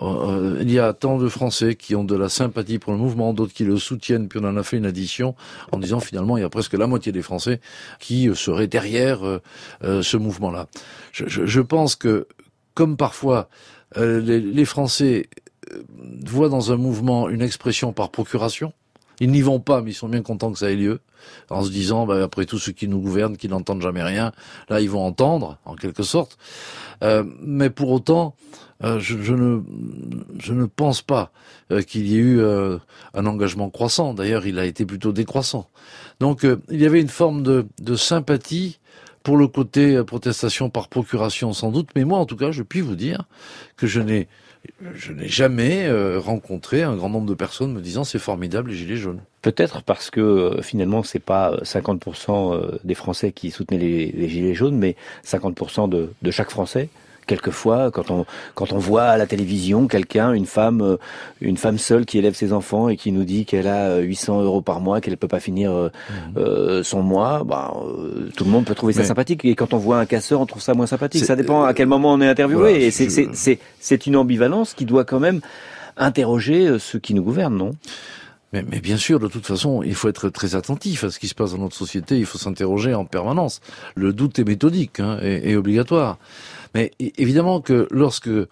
euh, 0.00 0.58
il 0.60 0.70
y 0.70 0.78
a 0.78 0.92
tant 0.92 1.18
de 1.18 1.28
Français 1.28 1.74
qui 1.74 1.94
ont 1.96 2.04
de 2.04 2.14
la 2.14 2.28
sympathie 2.28 2.78
pour 2.78 2.92
le 2.92 2.98
mouvement, 2.98 3.32
d'autres 3.32 3.54
qui 3.54 3.64
le 3.64 3.76
soutiennent, 3.76 4.28
puis 4.28 4.40
on 4.42 4.46
en 4.46 4.56
a 4.56 4.62
fait 4.62 4.76
une 4.76 4.86
addition 4.86 5.34
en 5.72 5.78
disant 5.78 6.00
finalement 6.00 6.36
il 6.36 6.42
y 6.42 6.44
a 6.44 6.50
presque 6.50 6.74
la 6.74 6.86
moitié 6.86 7.12
des 7.12 7.22
Français 7.22 7.60
qui 7.98 8.28
euh, 8.28 8.34
seraient 8.34 8.68
derrière 8.68 9.26
euh, 9.26 9.40
euh, 9.82 10.02
ce 10.02 10.16
mouvement-là. 10.16 10.68
Je, 11.12 11.26
je, 11.26 11.46
je, 11.46 11.60
pense 11.60 11.96
que, 11.96 12.28
comme 12.74 12.96
parfois 12.96 13.48
euh, 13.96 14.20
les, 14.20 14.40
les 14.40 14.64
Français 14.64 15.28
voient 16.24 16.50
dans 16.50 16.72
un 16.72 16.76
mouvement 16.76 17.28
une 17.28 17.42
expression 17.42 17.92
par 17.92 18.10
procuration, 18.10 18.72
ils 19.22 19.30
n'y 19.30 19.40
vont 19.40 19.60
pas, 19.60 19.82
mais 19.82 19.92
ils 19.92 19.94
sont 19.94 20.08
bien 20.08 20.22
contents 20.22 20.50
que 20.50 20.58
ça 20.58 20.70
ait 20.70 20.76
lieu, 20.76 20.98
en 21.48 21.62
se 21.62 21.70
disant, 21.70 22.06
bah, 22.06 22.24
après 22.24 22.44
tout 22.44 22.58
ceux 22.58 22.72
qui 22.72 22.88
nous 22.88 23.00
gouvernent, 23.00 23.36
qui 23.36 23.48
n'entendent 23.48 23.80
jamais 23.80 24.02
rien, 24.02 24.32
là 24.68 24.80
ils 24.80 24.90
vont 24.90 25.04
entendre, 25.04 25.58
en 25.64 25.76
quelque 25.76 26.02
sorte. 26.02 26.36
Euh, 27.04 27.22
mais 27.40 27.70
pour 27.70 27.90
autant, 27.90 28.34
euh, 28.82 28.98
je, 28.98 29.32
ne, 29.32 29.60
je 30.40 30.52
ne 30.52 30.64
pense 30.64 31.02
pas 31.02 31.30
euh, 31.70 31.82
qu'il 31.82 32.08
y 32.08 32.16
ait 32.16 32.18
eu 32.18 32.42
un 32.42 33.26
engagement 33.26 33.70
croissant. 33.70 34.12
D'ailleurs, 34.12 34.44
il 34.44 34.58
a 34.58 34.64
été 34.64 34.84
plutôt 34.84 35.12
décroissant. 35.12 35.68
Donc, 36.18 36.44
il 36.68 36.80
y 36.80 36.86
avait 36.86 37.00
une 37.00 37.08
forme 37.08 37.44
de, 37.44 37.66
de 37.80 37.94
sympathie 37.94 38.80
pour 39.22 39.36
le 39.36 39.48
côté 39.48 39.96
euh, 39.96 40.04
protestation 40.04 40.70
par 40.70 40.88
procuration 40.88 41.52
sans 41.52 41.70
doute, 41.70 41.88
mais 41.94 42.04
moi 42.04 42.18
en 42.18 42.26
tout 42.26 42.36
cas, 42.36 42.50
je 42.52 42.62
puis 42.62 42.80
vous 42.80 42.96
dire 42.96 43.24
que 43.76 43.86
je 43.86 44.00
n'ai 44.00 44.28
jamais 45.22 45.86
euh, 45.86 46.18
rencontré 46.20 46.82
un 46.82 46.96
grand 46.96 47.08
nombre 47.08 47.28
de 47.28 47.34
personnes 47.34 47.72
me 47.72 47.80
disant 47.80 48.04
c'est 48.04 48.18
formidable 48.18 48.70
les 48.70 48.76
gilets 48.76 48.96
jaunes. 48.96 49.20
Peut-être 49.40 49.82
parce 49.82 50.10
que 50.10 50.20
euh, 50.20 50.62
finalement 50.62 51.02
c'est 51.02 51.18
pas 51.18 51.56
50% 51.62 52.54
euh, 52.54 52.78
des 52.84 52.94
Français 52.94 53.32
qui 53.32 53.50
soutenaient 53.50 53.78
les, 53.80 54.28
gilets 54.28 54.54
jaunes, 54.54 54.76
mais 54.76 54.96
50% 55.24 55.88
de, 55.88 56.12
de 56.20 56.30
chaque 56.30 56.50
Français 56.50 56.88
quelquefois 57.26 57.90
quand 57.90 58.10
on 58.10 58.26
quand 58.54 58.72
on 58.72 58.78
voit 58.78 59.04
à 59.04 59.16
la 59.16 59.26
télévision 59.26 59.86
quelqu'un 59.86 60.32
une 60.32 60.46
femme 60.46 60.80
euh, 60.80 60.96
une 61.40 61.56
femme 61.56 61.78
seule 61.78 62.04
qui 62.04 62.18
élève 62.18 62.34
ses 62.34 62.52
enfants 62.52 62.88
et 62.88 62.96
qui 62.96 63.12
nous 63.12 63.24
dit 63.24 63.44
qu'elle 63.44 63.68
a 63.68 63.98
800 63.98 64.42
euros 64.42 64.60
par 64.60 64.80
mois 64.80 65.00
qu'elle 65.00 65.16
peut 65.16 65.28
pas 65.28 65.40
finir 65.40 65.72
euh, 65.72 65.88
mmh. 65.88 66.38
euh, 66.38 66.82
son 66.82 67.02
mois 67.02 67.44
bah, 67.44 67.74
euh, 67.76 68.30
tout 68.36 68.44
le 68.44 68.50
monde 68.50 68.64
peut 68.64 68.74
trouver 68.74 68.92
ça 68.92 69.00
Mais 69.00 69.06
sympathique 69.06 69.44
et 69.44 69.54
quand 69.54 69.72
on 69.74 69.78
voit 69.78 69.98
un 69.98 70.06
casseur 70.06 70.40
on 70.40 70.46
trouve 70.46 70.62
ça 70.62 70.74
moins 70.74 70.86
sympathique 70.86 71.24
ça 71.24 71.36
dépend 71.36 71.64
à 71.64 71.74
quel 71.74 71.86
moment 71.86 72.12
on 72.12 72.20
est 72.20 72.28
interviewé 72.28 72.60
voilà, 72.60 72.78
et 72.78 72.90
c'est 72.90 73.08
je... 73.08 73.30
c'est 73.32 73.58
c'est 73.80 74.06
une 74.06 74.16
ambivalence 74.16 74.74
qui 74.74 74.84
doit 74.84 75.04
quand 75.04 75.20
même 75.20 75.40
interroger 75.96 76.66
euh, 76.66 76.78
ceux 76.78 76.98
qui 76.98 77.14
nous 77.14 77.22
gouvernent 77.22 77.56
non? 77.56 77.72
Mais, 78.52 78.62
mais, 78.70 78.80
bien 78.80 78.98
sûr, 78.98 79.18
de 79.18 79.28
toute 79.28 79.46
façon, 79.46 79.82
il 79.82 79.94
faut 79.94 80.10
être 80.10 80.28
très 80.28 80.54
attentif 80.56 81.04
à 81.04 81.10
ce 81.10 81.18
qui 81.18 81.26
se 81.26 81.34
passe 81.34 81.52
dans 81.52 81.58
notre 81.58 81.74
société. 81.74 82.18
Il 82.18 82.26
faut 82.26 82.36
s'interroger 82.36 82.92
en 82.92 83.06
permanence. 83.06 83.60
Le 83.94 84.12
doute 84.12 84.38
est 84.38 84.44
méthodique 84.44 85.00
hein, 85.00 85.18
et, 85.22 85.50
et 85.50 85.56
obligatoire. 85.56 86.18
Mais 86.74 86.90
évidemment 86.98 87.60
que 87.60 87.86
lorsque 87.90 88.28
euh, 88.28 88.46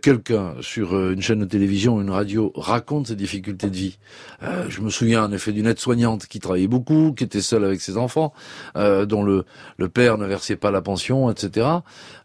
quelqu'un 0.00 0.54
sur 0.60 0.94
euh, 0.94 1.12
une 1.12 1.20
chaîne 1.20 1.40
de 1.40 1.44
télévision 1.44 1.96
ou 1.96 2.00
une 2.00 2.10
radio 2.10 2.52
raconte 2.54 3.08
ses 3.08 3.16
difficultés 3.16 3.68
de 3.68 3.76
vie, 3.76 3.98
euh, 4.42 4.66
je 4.68 4.80
me 4.80 4.90
souviens 4.90 5.24
en 5.24 5.32
effet 5.32 5.52
d'une 5.52 5.66
aide-soignante 5.66 6.26
qui 6.26 6.40
travaillait 6.40 6.68
beaucoup, 6.68 7.12
qui 7.12 7.24
était 7.24 7.42
seule 7.42 7.64
avec 7.64 7.80
ses 7.80 7.96
enfants, 7.96 8.32
dont 8.74 9.22
le, 9.22 9.44
le 9.76 9.88
père 9.88 10.18
ne 10.18 10.26
versait 10.26 10.56
pas 10.56 10.70
la 10.70 10.82
pension, 10.82 11.30
etc. 11.30 11.66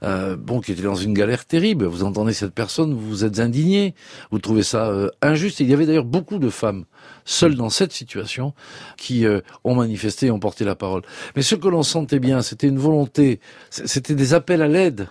bon, 0.02 0.62
qui 0.62 0.72
était 0.72 0.84
dans 0.84 0.96
une 0.96 1.14
galère 1.14 1.46
terrible. 1.46 1.86
Vous 1.86 2.04
entendez 2.04 2.34
cette 2.34 2.54
personne, 2.54 2.94
vous 2.94 3.26
êtes 3.26 3.40
indigné, 3.40 3.96
vous 4.32 4.40
trouvez 4.40 4.64
ça 4.64 4.92
injuste. 5.22 5.60
il 5.60 5.70
y 5.70 5.74
avait 5.74 5.86
d'ailleurs 5.86 6.06
beaucoup 6.06 6.38
de 6.38 6.50
femmes 6.50 6.86
seules 7.26 7.56
dans 7.56 7.70
cette 7.70 7.92
situation 7.92 8.54
qui 8.98 9.26
ont 9.64 9.76
manifesté 9.76 10.28
et 10.28 10.32
ont 10.32 10.40
porté 10.40 10.66
la 10.66 10.76
parole. 10.76 11.02
Mais 11.36 11.42
ce 11.42 11.56
que 11.56 11.68
l'on 11.68 11.84
sentait 11.84 12.20
bien, 12.20 12.42
c'était 12.42 12.68
une 12.68 12.80
volonté, 12.80 13.40
c'était 13.70 14.16
des 14.16 14.34
appels 14.34 14.62
à 14.62 14.68
l'aide 14.68 15.08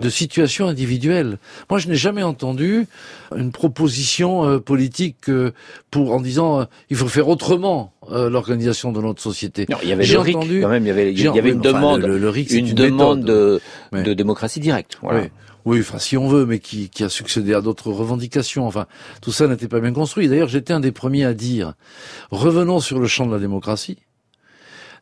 de 0.00 0.08
situations 0.08 0.68
individuelles. 0.68 1.38
Moi, 1.68 1.78
je 1.78 1.88
n'ai 1.88 1.96
jamais 1.96 2.22
entendu 2.22 2.86
une 3.36 3.52
proposition 3.52 4.44
euh, 4.44 4.58
politique 4.58 5.28
euh, 5.28 5.52
pour 5.90 6.12
en 6.12 6.20
disant 6.20 6.60
euh, 6.60 6.64
il 6.90 6.96
faut 6.96 7.08
faire 7.08 7.28
autrement 7.28 7.92
l'organisation 8.10 8.90
de 8.90 9.00
notre 9.00 9.22
société. 9.22 9.66
il 9.82 9.88
y 9.88 9.92
avait 9.92 10.04
le 10.04 10.18
RIC, 10.18 10.36
quand 10.62 10.68
même, 10.68 10.84
il 10.84 10.88
y 10.88 10.90
avait, 10.90 11.12
il 11.12 11.20
y 11.20 11.28
avait 11.28 11.50
une 11.50 11.60
demande, 11.60 12.00
le, 12.00 12.52
une, 12.52 12.74
demande 12.74 13.24
de, 13.24 13.60
de, 13.92 14.14
démocratie 14.14 14.58
directe. 14.58 14.98
Voilà. 15.00 15.26
Oui. 15.64 15.78
enfin, 15.80 15.98
si 15.98 16.16
on 16.16 16.26
veut, 16.26 16.44
mais 16.44 16.58
qui, 16.58 16.88
qui 16.88 17.04
a 17.04 17.08
succédé 17.08 17.54
à 17.54 17.60
d'autres 17.60 17.92
revendications. 17.92 18.66
Enfin, 18.66 18.86
tout 19.22 19.30
ça 19.30 19.46
n'était 19.46 19.68
pas 19.68 19.78
bien 19.78 19.92
construit. 19.92 20.28
D'ailleurs, 20.28 20.48
j'étais 20.48 20.72
un 20.72 20.80
des 20.80 20.90
premiers 20.90 21.24
à 21.24 21.34
dire 21.34 21.74
revenons 22.32 22.80
sur 22.80 22.98
le 22.98 23.06
champ 23.06 23.26
de 23.26 23.32
la 23.32 23.38
démocratie. 23.38 23.98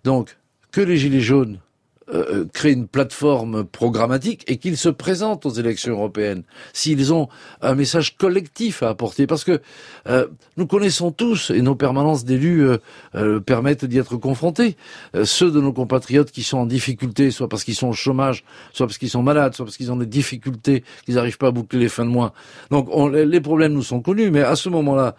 Donc, 0.04 0.36
que 0.70 0.80
les 0.80 0.98
Gilets 0.98 1.20
jaunes 1.20 1.60
euh, 2.14 2.24
euh, 2.30 2.44
créent 2.54 2.72
une 2.72 2.86
plateforme 2.86 3.64
programmatique 3.64 4.42
et 4.46 4.56
qu'ils 4.56 4.78
se 4.78 4.88
présentent 4.88 5.44
aux 5.44 5.50
élections 5.50 5.92
européennes, 5.92 6.42
s'ils 6.72 7.12
ont 7.12 7.28
un 7.60 7.74
message 7.74 8.16
collectif 8.16 8.82
à 8.82 8.88
apporter, 8.88 9.26
parce 9.26 9.44
que 9.44 9.60
euh, 10.08 10.26
nous 10.56 10.66
connaissons 10.66 11.10
tous, 11.10 11.50
et 11.50 11.60
nos 11.60 11.74
permanences 11.74 12.24
d'élus 12.24 12.66
permettent 13.44 13.84
d'y 13.84 13.98
être 13.98 14.16
confrontés, 14.16 14.76
ceux 15.22 15.50
de 15.50 15.60
nos 15.60 15.72
compatriotes 15.72 16.30
qui 16.30 16.42
sont 16.42 16.58
en 16.58 16.66
difficulté, 16.66 17.30
soit 17.30 17.48
parce 17.48 17.64
qu'ils 17.64 17.74
sont 17.74 17.88
au 17.88 17.92
chômage, 17.92 18.44
soit 18.72 18.86
parce 18.86 18.98
qu'ils 18.98 19.10
sont 19.10 19.22
malades, 19.22 19.54
soit 19.54 19.66
parce 19.66 19.76
qu'ils 19.76 19.92
ont 19.92 19.96
des 19.96 20.06
difficultés, 20.06 20.84
qu'ils 21.04 21.16
n'arrivent 21.16 21.38
pas 21.38 21.48
à 21.48 21.52
boucler 21.52 21.78
les 21.78 21.88
fins 21.88 22.04
de 22.04 22.10
mois. 22.10 22.32
Donc 22.70 22.88
les 23.12 23.40
problèmes 23.40 23.72
nous 23.72 23.82
sont 23.82 24.00
connus, 24.00 24.30
mais 24.30 24.42
à 24.42 24.56
ce 24.56 24.68
moment-là, 24.70 25.14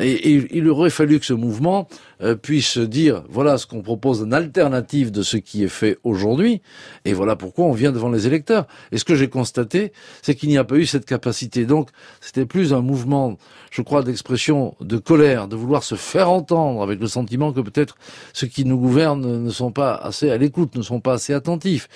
il 0.00 0.68
aurait 0.68 0.90
fallu 0.90 1.18
que 1.18 1.26
ce 1.26 1.34
mouvement 1.34 1.88
euh, 2.22 2.34
puisse 2.34 2.78
dire 2.78 3.22
voilà 3.28 3.58
ce 3.58 3.66
qu'on 3.66 3.82
propose 3.82 4.22
en 4.22 4.32
alternative 4.32 5.10
de 5.10 5.22
ce 5.22 5.36
qui 5.36 5.64
est 5.64 5.68
fait 5.68 5.98
aujourd'hui, 6.04 6.62
et 7.04 7.12
voilà 7.12 7.36
pourquoi 7.36 7.66
on 7.66 7.72
vient 7.72 7.92
devant 7.92 8.10
les 8.10 8.26
électeurs. 8.26 8.66
Et 8.92 8.98
ce 8.98 9.04
que 9.04 9.14
j'ai 9.14 9.28
constaté, 9.28 9.92
c'est 10.22 10.34
qu'il 10.34 10.48
n'y 10.48 10.58
a 10.58 10.64
pas 10.64 10.76
eu 10.76 10.86
cette 10.86 11.04
capacité. 11.04 11.64
Donc, 11.64 11.90
c'était 12.20 12.46
plus 12.46 12.72
un 12.72 12.80
mouvement, 12.80 13.36
je 13.70 13.82
crois, 13.82 14.02
d'expression 14.02 14.74
de 14.80 14.98
colère, 14.98 15.48
de 15.48 15.56
vouloir 15.56 15.82
se 15.82 15.94
faire 15.94 16.30
entendre, 16.30 16.82
avec 16.82 17.00
le 17.00 17.06
sentiment 17.06 17.52
que 17.52 17.60
peut-être 17.60 17.96
ceux 18.32 18.46
qui 18.46 18.64
nous 18.64 18.78
gouvernent 18.78 19.42
ne 19.42 19.50
sont 19.50 19.72
pas 19.72 19.94
assez 19.94 20.30
à 20.30 20.36
l'écoute, 20.36 20.76
ne 20.76 20.82
sont 20.82 21.00
pas 21.00 21.14
assez 21.14 21.32
attentifs. 21.32 21.88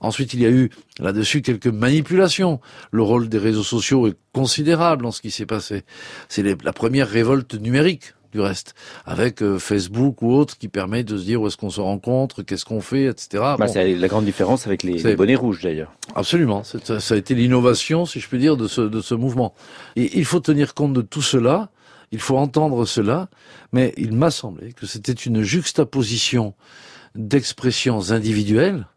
Ensuite, 0.00 0.34
il 0.34 0.40
y 0.40 0.46
a 0.46 0.50
eu 0.50 0.70
là-dessus 1.00 1.42
quelques 1.42 1.66
manipulations. 1.66 2.60
Le 2.90 3.02
rôle 3.02 3.28
des 3.28 3.38
réseaux 3.38 3.62
sociaux 3.62 4.06
est 4.06 4.16
considérable 4.32 5.02
dans 5.02 5.12
ce 5.12 5.20
qui 5.20 5.30
s'est 5.30 5.46
passé. 5.46 5.82
C'est 6.28 6.42
la 6.42 6.72
première 6.72 7.08
révolte 7.08 7.54
numérique 7.54 8.14
du 8.34 8.40
reste, 8.40 8.74
avec 9.06 9.42
euh, 9.42 9.60
Facebook 9.60 10.20
ou 10.20 10.32
autre 10.32 10.58
qui 10.58 10.66
permet 10.66 11.04
de 11.04 11.16
se 11.16 11.22
dire 11.22 11.40
où 11.40 11.46
est-ce 11.46 11.56
qu'on 11.56 11.70
se 11.70 11.80
rencontre, 11.80 12.42
qu'est-ce 12.42 12.64
qu'on 12.64 12.80
fait, 12.80 13.04
etc. 13.04 13.44
Bah, 13.56 13.68
C'est 13.68 13.94
la 13.94 14.08
grande 14.08 14.24
différence 14.24 14.66
avec 14.66 14.82
les, 14.82 15.14
bonnets 15.14 15.36
rouges 15.36 15.62
d'ailleurs. 15.62 15.92
Absolument, 16.16 16.64
ça, 16.64 16.98
ça 16.98 17.14
a 17.14 17.16
été 17.16 17.36
l'innovation, 17.36 18.06
si 18.06 18.18
je 18.18 18.28
peux 18.28 18.38
dire, 18.38 18.56
de 18.56 18.66
ce, 18.66 18.80
de 18.80 19.00
ce 19.00 19.14
mouvement. 19.14 19.54
Et 19.94 20.18
il 20.18 20.24
faut 20.24 20.40
tenir 20.40 20.74
compte 20.74 20.92
de 20.92 21.00
tout 21.00 21.22
cela, 21.22 21.70
il 22.10 22.18
faut 22.18 22.36
entendre 22.36 22.84
cela, 22.86 23.28
mais 23.72 23.94
il 23.96 24.12
m'a 24.12 24.32
semblé 24.32 24.72
que 24.72 24.86
c'était 24.86 25.12
une 25.12 25.42
juxtaposition 25.42 26.54
d'expressions 27.14 28.10
individuelles, 28.10 28.88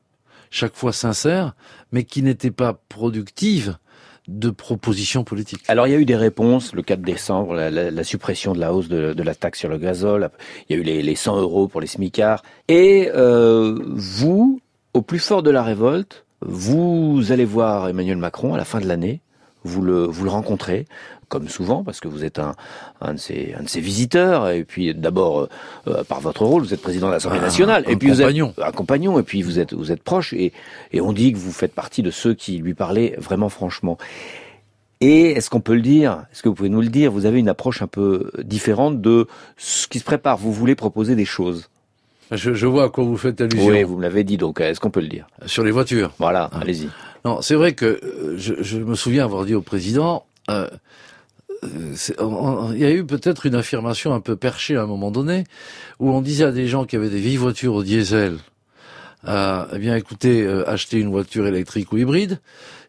chaque 0.50 0.76
fois 0.76 0.94
sincères, 0.94 1.54
mais 1.92 2.06
qui 2.06 2.24
n'étaient 2.24 2.50
pas 2.50 2.74
productives 2.90 3.78
de 4.28 4.50
propositions 4.50 5.24
politiques. 5.24 5.64
Alors 5.68 5.88
il 5.88 5.92
y 5.92 5.96
a 5.96 6.00
eu 6.00 6.06
des 6.06 6.16
réponses, 6.16 6.74
le 6.74 6.82
4 6.82 7.02
décembre, 7.02 7.56
la, 7.56 8.04
suppression 8.04 8.54
de 8.54 8.60
la 8.60 8.74
hausse 8.74 8.90
de, 8.90 9.24
la 9.24 9.36
taxe 9.36 9.60
sur 9.60 9.70
le 9.70 9.78
gazole, 9.78 10.30
il 10.70 10.76
y 10.76 10.80
a 10.80 10.82
eu 10.82 10.84
les, 10.84 11.02
les 11.02 11.16
100 11.16 11.40
euros 11.40 11.68
pour 11.68 11.82
les 11.82 11.88
smicards, 11.88 12.44
et 12.68 13.10
euh, 13.16 13.80
vous, 13.86 14.60
au 14.94 15.02
plus 15.02 15.20
fort 15.20 15.44
de 15.44 15.50
la 15.50 15.64
révolte, 15.64 16.26
vous 16.42 17.32
allez 17.32 17.46
voir 17.46 17.90
Emmanuel 17.90 18.18
Macron 18.18 18.54
à 18.54 18.58
la 18.58 18.66
fin 18.66 18.80
de 18.80 18.86
l'année, 18.86 19.22
vous 19.64 19.82
le, 19.82 20.04
vous 20.06 20.24
le 20.24 20.30
rencontrez, 20.30 20.86
comme 21.30 21.50
souvent, 21.50 21.84
parce 21.84 22.00
que 22.00 22.08
vous 22.08 22.24
êtes 22.24 22.40
un, 22.40 22.54
un, 23.02 23.14
de, 23.14 23.20
ses, 23.20 23.54
un 23.60 23.64
de 23.64 23.70
ses 23.70 23.82
visiteurs, 23.82 24.50
et 24.50 24.64
puis 24.64 24.94
d'abord, 24.94 25.42
euh, 25.42 25.50
euh, 25.88 26.04
par 26.04 26.22
votre 26.22 26.46
rôle, 26.46 26.62
vous 26.62 26.74
êtes 26.74 26.82
président 26.82 27.08
de 27.08 27.14
l'Assemblée 27.14 27.40
nationale, 27.40 27.84
et 27.88 27.96
puis 27.96 28.10
compagnon. 28.12 28.54
vous 28.56 28.62
êtes 28.62 28.68
un 28.68 28.72
compagnon, 28.72 29.20
et 29.20 29.24
puis 29.24 29.42
vous 29.42 29.60
êtes, 29.60 29.74
vous 29.74 29.92
êtes 29.92 30.04
proche, 30.04 30.34
et, 30.34 30.54
et 30.94 31.02
on 31.02 31.14
dit 31.14 31.34
que 31.34 31.38
vous 31.38 31.52
faites 31.52 31.74
partie 31.74 32.02
de 32.02 32.12
ceux 32.12 32.34
qui 32.34 32.58
lui 32.60 32.74
parlaient 32.74 33.16
vraiment 33.18 33.50
franchement. 33.50 33.98
Et 35.00 35.32
est-ce 35.32 35.50
qu'on 35.50 35.60
peut 35.60 35.76
le 35.76 35.82
dire 35.82 36.26
Est-ce 36.32 36.42
que 36.42 36.50
vous 36.50 36.56
pouvez 36.56 36.70
nous 36.70 36.82
le 36.82 36.88
dire 36.88 37.12
Vous 37.12 37.26
avez 37.28 37.40
une 37.40 37.50
approche 37.50 37.84
un 37.84 37.88
peu 37.88 38.32
différente 38.44 39.00
de 39.00 39.28
ce 39.56 39.88
qui 39.88 40.00
se 40.00 40.04
prépare. 40.04 40.38
Vous 40.38 40.52
voulez 40.52 40.74
proposer 40.74 41.16
des 41.16 41.26
choses? 41.26 41.70
Je, 42.32 42.54
je 42.54 42.66
vois 42.66 42.86
à 42.86 42.90
quoi 42.90 43.04
vous 43.04 43.16
faites 43.16 43.40
allusion. 43.40 43.68
Oui, 43.68 43.84
vous 43.84 43.98
me 43.98 44.02
l'avez 44.02 44.24
dit, 44.24 44.38
donc 44.38 44.60
est-ce 44.60 44.80
qu'on 44.80 44.90
peut 44.90 45.00
le 45.00 45.08
dire? 45.08 45.28
Sur 45.46 45.64
les 45.64 45.72
voitures. 45.72 46.12
Voilà, 46.18 46.50
ah. 46.52 46.60
allez-y. 46.62 46.90
Non, 47.28 47.42
c'est 47.42 47.56
vrai 47.56 47.74
que 47.74 48.00
euh, 48.02 48.38
je, 48.38 48.78
me 48.78 48.96
souviens 48.96 49.26
avoir 49.26 49.44
dit 49.44 49.54
au 49.54 49.62
président, 49.62 50.26
euh, 50.50 50.70
il 51.62 52.78
y 52.78 52.86
a 52.86 52.92
eu 52.92 53.06
peut-être 53.06 53.46
une 53.46 53.56
affirmation 53.56 54.14
un 54.14 54.22
peu 54.22 54.38
perchée 54.38 54.78
à 54.78 54.84
un 54.84 54.86
moment 54.86 55.12
donné, 55.12 55.44
où 56.00 56.10
on 56.10 56.22
disait 56.22 56.46
à 56.46 56.54
des 56.54 56.70
gens 56.70 56.86
qui 56.86 56.96
avaient 56.96 57.10
des 57.10 57.20
vieilles 57.20 57.36
voitures 57.36 57.74
au 57.74 57.84
diesel, 57.84 58.38
euh, 59.28 59.66
eh 59.74 59.78
bien 59.78 59.98
écoutez, 59.98 60.48
acheter 60.68 61.00
une 61.00 61.10
voiture 61.10 61.46
électrique 61.48 61.92
ou 61.92 61.98
hybride, 61.98 62.40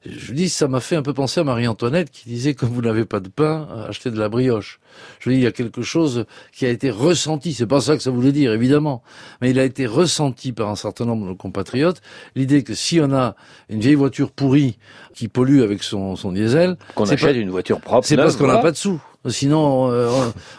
je 0.06 0.32
dis, 0.32 0.48
ça 0.48 0.68
m'a 0.68 0.80
fait 0.80 0.96
un 0.96 1.02
peu 1.02 1.12
penser 1.12 1.40
à 1.40 1.44
Marie-Antoinette 1.44 2.10
qui 2.10 2.28
disait, 2.28 2.54
comme 2.54 2.70
vous 2.70 2.82
n'avez 2.82 3.04
pas 3.04 3.20
de 3.20 3.28
pain, 3.28 3.68
achetez 3.88 4.10
de 4.10 4.18
la 4.18 4.28
brioche. 4.28 4.80
Je 5.18 5.30
dis, 5.30 5.36
il 5.36 5.42
y 5.42 5.46
a 5.46 5.52
quelque 5.52 5.82
chose 5.82 6.24
qui 6.52 6.66
a 6.66 6.68
été 6.68 6.90
ressenti. 6.90 7.52
C'est 7.52 7.66
pas 7.66 7.80
ça 7.80 7.96
que 7.96 8.02
ça 8.02 8.10
voulait 8.10 8.32
dire, 8.32 8.52
évidemment. 8.52 9.02
Mais 9.40 9.50
il 9.50 9.58
a 9.58 9.64
été 9.64 9.86
ressenti 9.86 10.52
par 10.52 10.68
un 10.68 10.76
certain 10.76 11.04
nombre 11.04 11.24
de 11.24 11.30
nos 11.30 11.36
compatriotes. 11.36 12.00
L'idée 12.36 12.62
que 12.62 12.74
si 12.74 13.00
on 13.00 13.12
a 13.12 13.34
une 13.68 13.80
vieille 13.80 13.96
voiture 13.96 14.30
pourrie 14.30 14.78
qui 15.14 15.26
pollue 15.28 15.62
avec 15.62 15.82
son, 15.82 16.14
son 16.14 16.32
diesel. 16.32 16.76
Qu'on 16.94 17.04
achète 17.04 17.36
une 17.36 17.50
voiture 17.50 17.80
propre. 17.80 18.06
C'est 18.06 18.16
parce 18.16 18.36
qu'on 18.36 18.46
n'a 18.46 18.58
pas 18.58 18.70
de 18.70 18.76
sous. 18.76 19.00
Sinon, 19.26 19.90
euh, 19.90 20.08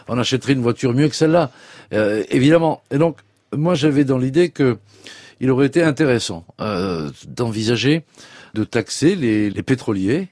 on, 0.06 0.18
achèterait 0.18 0.52
une 0.52 0.60
voiture 0.60 0.92
mieux 0.92 1.08
que 1.08 1.16
celle-là. 1.16 1.50
Euh, 1.94 2.24
évidemment. 2.28 2.82
Et 2.90 2.98
donc, 2.98 3.16
moi, 3.56 3.74
j'avais 3.74 4.04
dans 4.04 4.18
l'idée 4.18 4.50
que 4.50 4.76
il 5.40 5.50
aurait 5.50 5.66
été 5.66 5.82
intéressant 5.82 6.44
euh, 6.60 7.10
d'envisager 7.26 8.04
de 8.54 8.64
taxer 8.64 9.14
les, 9.14 9.50
les 9.50 9.62
pétroliers 9.62 10.28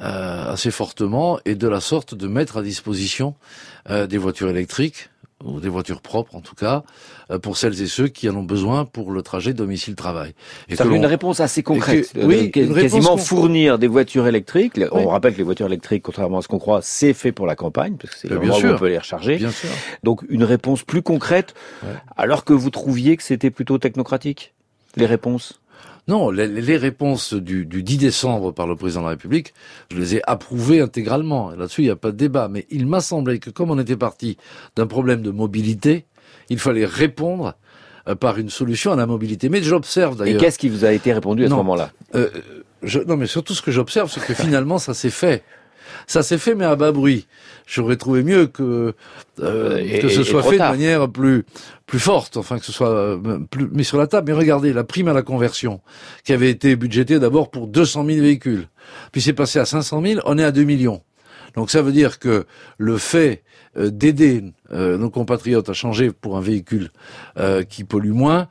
euh, 0.00 0.52
assez 0.52 0.70
fortement 0.70 1.40
et 1.44 1.56
de 1.56 1.66
la 1.66 1.80
sorte 1.80 2.14
de 2.14 2.28
mettre 2.28 2.58
à 2.58 2.62
disposition 2.62 3.34
euh, 3.90 4.06
des 4.06 4.16
voitures 4.16 4.48
électriques 4.48 5.10
ou 5.44 5.58
des 5.58 5.68
voitures 5.68 6.02
propres 6.02 6.36
en 6.36 6.40
tout 6.40 6.54
cas, 6.54 6.84
euh, 7.32 7.40
pour 7.40 7.56
celles 7.56 7.82
et 7.82 7.88
ceux 7.88 8.06
qui 8.06 8.28
en 8.28 8.36
ont 8.36 8.44
besoin 8.44 8.84
pour 8.84 9.10
le 9.10 9.22
trajet 9.22 9.54
domicile-travail. 9.54 10.34
Une 10.68 11.04
réponse 11.04 11.40
assez 11.40 11.64
concrète. 11.64 12.12
oui, 12.14 12.52
quasiment 12.52 13.16
fournir 13.16 13.80
des 13.80 13.88
voitures 13.88 14.28
électriques. 14.28 14.78
On 14.92 15.08
rappelle 15.08 15.32
que 15.32 15.38
les 15.38 15.44
voitures 15.44 15.66
électriques, 15.66 16.04
contrairement 16.04 16.38
à 16.38 16.42
ce 16.42 16.48
qu'on 16.48 16.60
croit, 16.60 16.80
c'est 16.80 17.12
fait 17.12 17.32
pour 17.32 17.46
la 17.46 17.56
campagne, 17.56 17.96
parce 17.96 18.14
que 18.14 18.20
c'est 18.20 18.28
le 18.28 18.38
moment 18.38 18.56
où 18.56 18.66
on 18.66 18.78
peut 18.78 18.88
les 18.88 18.98
recharger. 18.98 19.36
Bien 19.36 19.50
sûr. 19.50 19.70
Donc 20.04 20.22
une 20.28 20.44
réponse 20.44 20.84
plus 20.84 21.02
concrète, 21.02 21.54
alors 22.16 22.44
que 22.44 22.52
vous 22.52 22.70
trouviez 22.70 23.16
que 23.16 23.24
c'était 23.24 23.50
plutôt 23.50 23.78
technocratique, 23.78 24.54
les 24.94 25.06
réponses? 25.06 25.60
Non, 26.08 26.30
les, 26.30 26.76
réponses 26.78 27.34
du, 27.34 27.66
10 27.66 27.98
décembre 27.98 28.52
par 28.52 28.66
le 28.66 28.76
président 28.76 29.02
de 29.02 29.06
la 29.06 29.10
République, 29.10 29.52
je 29.92 29.98
les 29.98 30.16
ai 30.16 30.22
approuvées 30.26 30.80
intégralement. 30.80 31.50
Là-dessus, 31.50 31.82
il 31.82 31.84
n'y 31.84 31.90
a 31.90 31.96
pas 31.96 32.12
de 32.12 32.16
débat. 32.16 32.48
Mais 32.48 32.66
il 32.70 32.86
m'a 32.86 33.00
semblé 33.00 33.38
que 33.38 33.50
comme 33.50 33.70
on 33.70 33.78
était 33.78 33.96
parti 33.96 34.38
d'un 34.74 34.86
problème 34.86 35.20
de 35.20 35.30
mobilité, 35.30 36.06
il 36.48 36.58
fallait 36.58 36.86
répondre 36.86 37.54
euh, 38.08 38.14
par 38.14 38.38
une 38.38 38.48
solution 38.48 38.92
à 38.92 38.96
la 38.96 39.06
mobilité. 39.06 39.50
Mais 39.50 39.62
j'observe 39.62 40.16
d'ailleurs. 40.16 40.36
Et 40.36 40.38
qu'est-ce 40.38 40.58
qui 40.58 40.70
vous 40.70 40.86
a 40.86 40.92
été 40.92 41.12
répondu 41.12 41.44
à 41.44 41.48
ce 41.48 41.54
moment-là? 41.54 41.90
Euh, 42.14 42.30
Non, 43.06 43.18
mais 43.18 43.26
surtout 43.26 43.52
ce 43.52 43.60
que 43.60 43.70
j'observe, 43.70 44.10
c'est 44.10 44.24
que 44.24 44.32
finalement, 44.34 44.78
ça 44.78 44.94
s'est 44.94 45.10
fait. 45.10 45.44
Ça 46.06 46.22
s'est 46.22 46.38
fait, 46.38 46.54
mais 46.54 46.64
à 46.64 46.76
bas 46.76 46.92
bruit. 46.92 47.26
J'aurais 47.66 47.96
trouvé 47.96 48.22
mieux 48.22 48.46
que 48.46 48.94
euh, 49.40 50.00
que 50.00 50.08
ce 50.08 50.22
soit 50.22 50.42
fait 50.42 50.54
de 50.54 50.58
manière 50.58 51.08
plus 51.08 51.44
plus 51.86 52.00
forte, 52.00 52.36
enfin 52.36 52.58
que 52.58 52.64
ce 52.64 52.72
soit 52.72 52.90
euh, 52.90 53.38
plus 53.50 53.68
mis 53.68 53.84
sur 53.84 53.98
la 53.98 54.06
table. 54.06 54.30
Mais 54.30 54.38
regardez, 54.38 54.72
la 54.72 54.84
prime 54.84 55.08
à 55.08 55.12
la 55.12 55.22
conversion, 55.22 55.80
qui 56.24 56.32
avait 56.32 56.50
été 56.50 56.76
budgétée 56.76 57.18
d'abord 57.18 57.50
pour 57.50 57.66
200 57.66 58.06
000 58.06 58.20
véhicules, 58.20 58.68
puis 59.12 59.20
c'est 59.20 59.32
passé 59.32 59.58
à 59.58 59.64
500 59.64 60.02
000, 60.02 60.20
on 60.24 60.38
est 60.38 60.44
à 60.44 60.52
2 60.52 60.64
millions. 60.64 61.02
Donc 61.54 61.70
ça 61.70 61.82
veut 61.82 61.92
dire 61.92 62.18
que 62.18 62.46
le 62.78 62.98
fait 62.98 63.42
euh, 63.76 63.90
d'aider 63.90 64.44
euh, 64.72 64.96
nos 64.96 65.10
compatriotes 65.10 65.68
à 65.68 65.72
changer 65.72 66.10
pour 66.10 66.36
un 66.36 66.40
véhicule 66.40 66.90
euh, 67.38 67.62
qui 67.62 67.84
pollue 67.84 68.12
moins, 68.12 68.48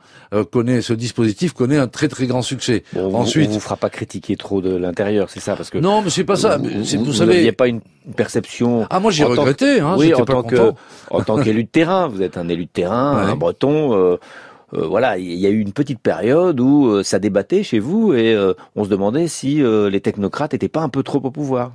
connaît 0.50 0.82
ce 0.82 0.92
dispositif 0.92 1.52
connaît 1.54 1.78
un 1.78 1.88
très 1.88 2.08
très 2.08 2.26
grand 2.26 2.42
succès. 2.42 2.84
Bon, 2.92 3.14
Ensuite, 3.14 3.50
on 3.50 3.54
vous 3.54 3.60
fera 3.60 3.76
pas 3.76 3.90
critiquer 3.90 4.36
trop 4.36 4.60
de 4.60 4.74
l'intérieur, 4.76 5.30
c'est 5.30 5.40
ça 5.40 5.56
parce 5.56 5.70
que 5.70 5.78
non, 5.78 6.02
mais 6.02 6.10
c'est 6.10 6.24
pas 6.24 6.36
ça. 6.36 6.58
Vous, 6.58 6.68
vous, 6.68 7.04
vous 7.04 7.12
savez, 7.12 7.38
il 7.38 7.42
n'y 7.42 7.48
a 7.48 7.52
pas 7.52 7.68
une 7.68 7.80
perception. 8.16 8.86
Ah 8.90 9.00
moi 9.00 9.10
j'ai 9.10 9.24
regretté. 9.24 9.80
Hein, 9.80 9.96
oui, 9.98 10.14
en 10.14 10.24
tant 10.24 10.42
content. 10.42 10.72
que 10.72 10.72
en 11.10 11.22
tant 11.22 11.42
qu'élu 11.42 11.64
de 11.64 11.68
terrain, 11.68 12.08
vous 12.08 12.22
êtes 12.22 12.36
un 12.36 12.48
élu 12.48 12.64
de 12.66 12.70
terrain, 12.70 13.16
Ouais. 13.24 13.30
un 13.30 13.36
Breton. 13.36 13.94
euh, 13.94 14.16
euh, 14.74 14.86
voilà, 14.86 15.16
il 15.16 15.32
y 15.32 15.46
a 15.46 15.48
eu 15.48 15.60
une 15.60 15.72
petite 15.72 15.98
période 15.98 16.60
où 16.60 16.88
euh, 16.88 17.02
ça 17.02 17.18
débattait 17.18 17.62
chez 17.62 17.78
vous 17.78 18.12
et 18.12 18.34
euh, 18.34 18.52
on 18.76 18.84
se 18.84 18.90
demandait 18.90 19.26
si 19.26 19.62
euh, 19.62 19.88
les 19.88 20.02
technocrates 20.02 20.52
n'étaient 20.52 20.68
pas 20.68 20.82
un 20.82 20.90
peu 20.90 21.02
trop 21.02 21.20
au 21.24 21.30
pouvoir. 21.30 21.72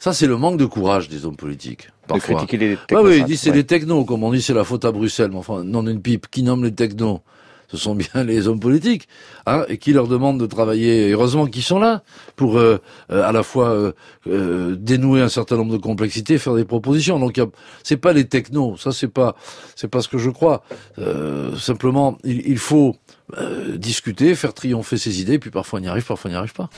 Ça 0.00 0.12
c'est 0.12 0.26
le 0.26 0.36
manque 0.36 0.56
de 0.58 0.64
courage 0.66 1.08
des 1.08 1.24
hommes 1.24 1.36
politiques. 1.36 1.90
De 2.14 2.20
critiquer 2.20 2.56
les 2.56 2.76
technocrates. 2.76 3.06
oui, 3.06 3.18
il 3.18 3.24
dit 3.24 3.36
c'est 3.36 3.50
ouais. 3.50 3.56
les 3.56 3.64
technos, 3.64 4.04
comme 4.04 4.24
on 4.24 4.32
dit 4.32 4.42
c'est 4.42 4.54
la 4.54 4.64
faute 4.64 4.84
à 4.84 4.92
Bruxelles, 4.92 5.30
mais 5.30 5.38
enfin, 5.38 5.64
non 5.64 5.82
d'une 5.82 6.00
pipe, 6.00 6.26
qui 6.30 6.42
nomme 6.42 6.64
les 6.64 6.74
technos 6.74 7.22
ce 7.70 7.76
sont 7.76 7.94
bien 7.94 8.24
les 8.24 8.48
hommes 8.48 8.60
politiques, 8.60 9.08
hein, 9.46 9.64
et 9.68 9.78
qui 9.78 9.92
leur 9.92 10.08
demandent 10.08 10.40
de 10.40 10.46
travailler. 10.46 11.08
Et 11.08 11.12
heureusement 11.12 11.46
qu'ils 11.46 11.62
sont 11.62 11.78
là 11.78 12.02
pour 12.34 12.58
euh, 12.58 12.78
euh, 13.10 13.28
à 13.28 13.32
la 13.32 13.42
fois 13.42 13.68
euh, 13.70 13.92
euh, 14.26 14.74
dénouer 14.76 15.20
un 15.20 15.28
certain 15.28 15.56
nombre 15.56 15.72
de 15.72 15.76
complexités, 15.78 16.38
faire 16.38 16.54
des 16.54 16.64
propositions. 16.64 17.18
Donc 17.18 17.40
c'est 17.82 17.98
pas 17.98 18.12
les 18.12 18.26
technos, 18.26 18.76
ça 18.76 18.92
c'est 18.92 19.08
pas 19.08 19.36
c'est 19.76 19.88
pas 19.88 20.00
ce 20.00 20.08
que 20.08 20.18
je 20.18 20.30
crois. 20.30 20.62
Euh, 20.98 21.54
simplement, 21.56 22.18
il, 22.24 22.46
il 22.46 22.58
faut 22.58 22.96
euh, 23.36 23.76
discuter, 23.76 24.34
faire 24.34 24.54
triompher 24.54 24.96
ses 24.96 25.20
idées, 25.20 25.38
puis 25.38 25.50
parfois 25.50 25.80
on 25.80 25.82
y 25.82 25.88
arrive, 25.88 26.06
parfois 26.06 26.30
on 26.30 26.32
n'y 26.32 26.38
arrive 26.38 26.54
pas. 26.54 26.70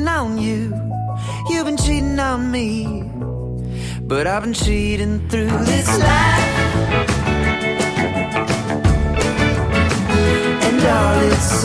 Cheating 0.00 0.08
on 0.08 0.38
you. 0.38 0.72
You've 1.48 1.66
been 1.66 1.76
cheating 1.76 2.18
on 2.18 2.50
me. 2.50 3.04
But 4.02 4.26
I've 4.26 4.42
been 4.42 4.54
cheating 4.54 5.28
through 5.28 5.50
this 5.64 5.88
life. 5.98 6.48
And 10.66 10.82
all 10.86 11.20
its 11.32 11.64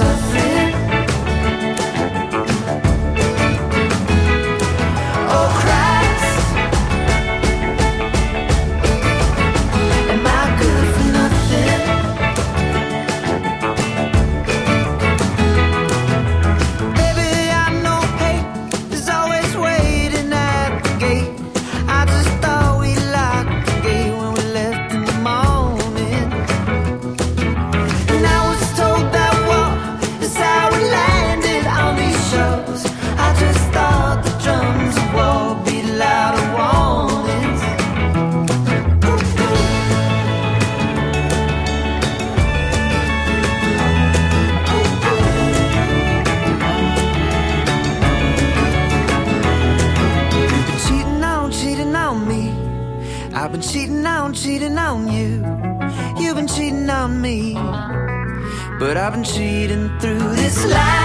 I've 59.06 59.14
been 59.14 59.24
cheating 59.24 60.00
through 60.00 60.36
this 60.36 60.66
life. 60.66 61.05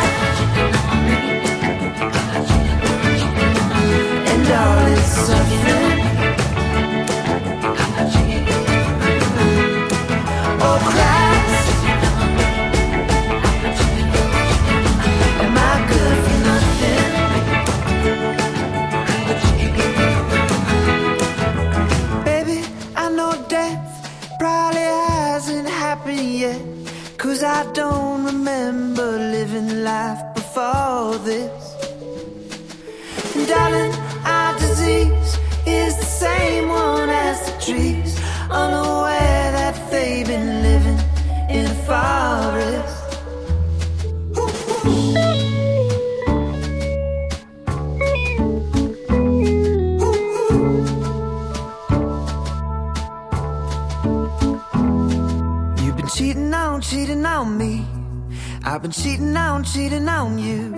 I've 58.71 58.83
been 58.83 58.93
cheating 58.93 59.37
on, 59.37 59.65
cheating 59.65 60.09
on 60.09 60.39
you. 60.39 60.71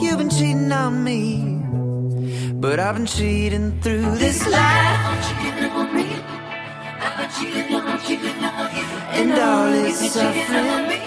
You've 0.00 0.18
been 0.18 0.28
cheating 0.28 0.72
on 0.72 1.04
me. 1.04 1.62
But 2.54 2.80
I've 2.80 2.96
been 2.96 3.06
cheating 3.06 3.80
through 3.80 4.16
this 4.16 4.44
life. 4.48 5.22
Cheating 5.28 5.70
on 5.70 5.94
me. 5.94 6.16
I've 6.98 7.16
been 7.18 7.30
cheating 7.30 7.74
on, 7.76 8.00
cheating 8.00 8.42
on 8.42 8.74
you. 8.74 8.82
And 9.14 9.32
all 9.38 9.72
its 9.72 10.10
suffering. 10.10 10.98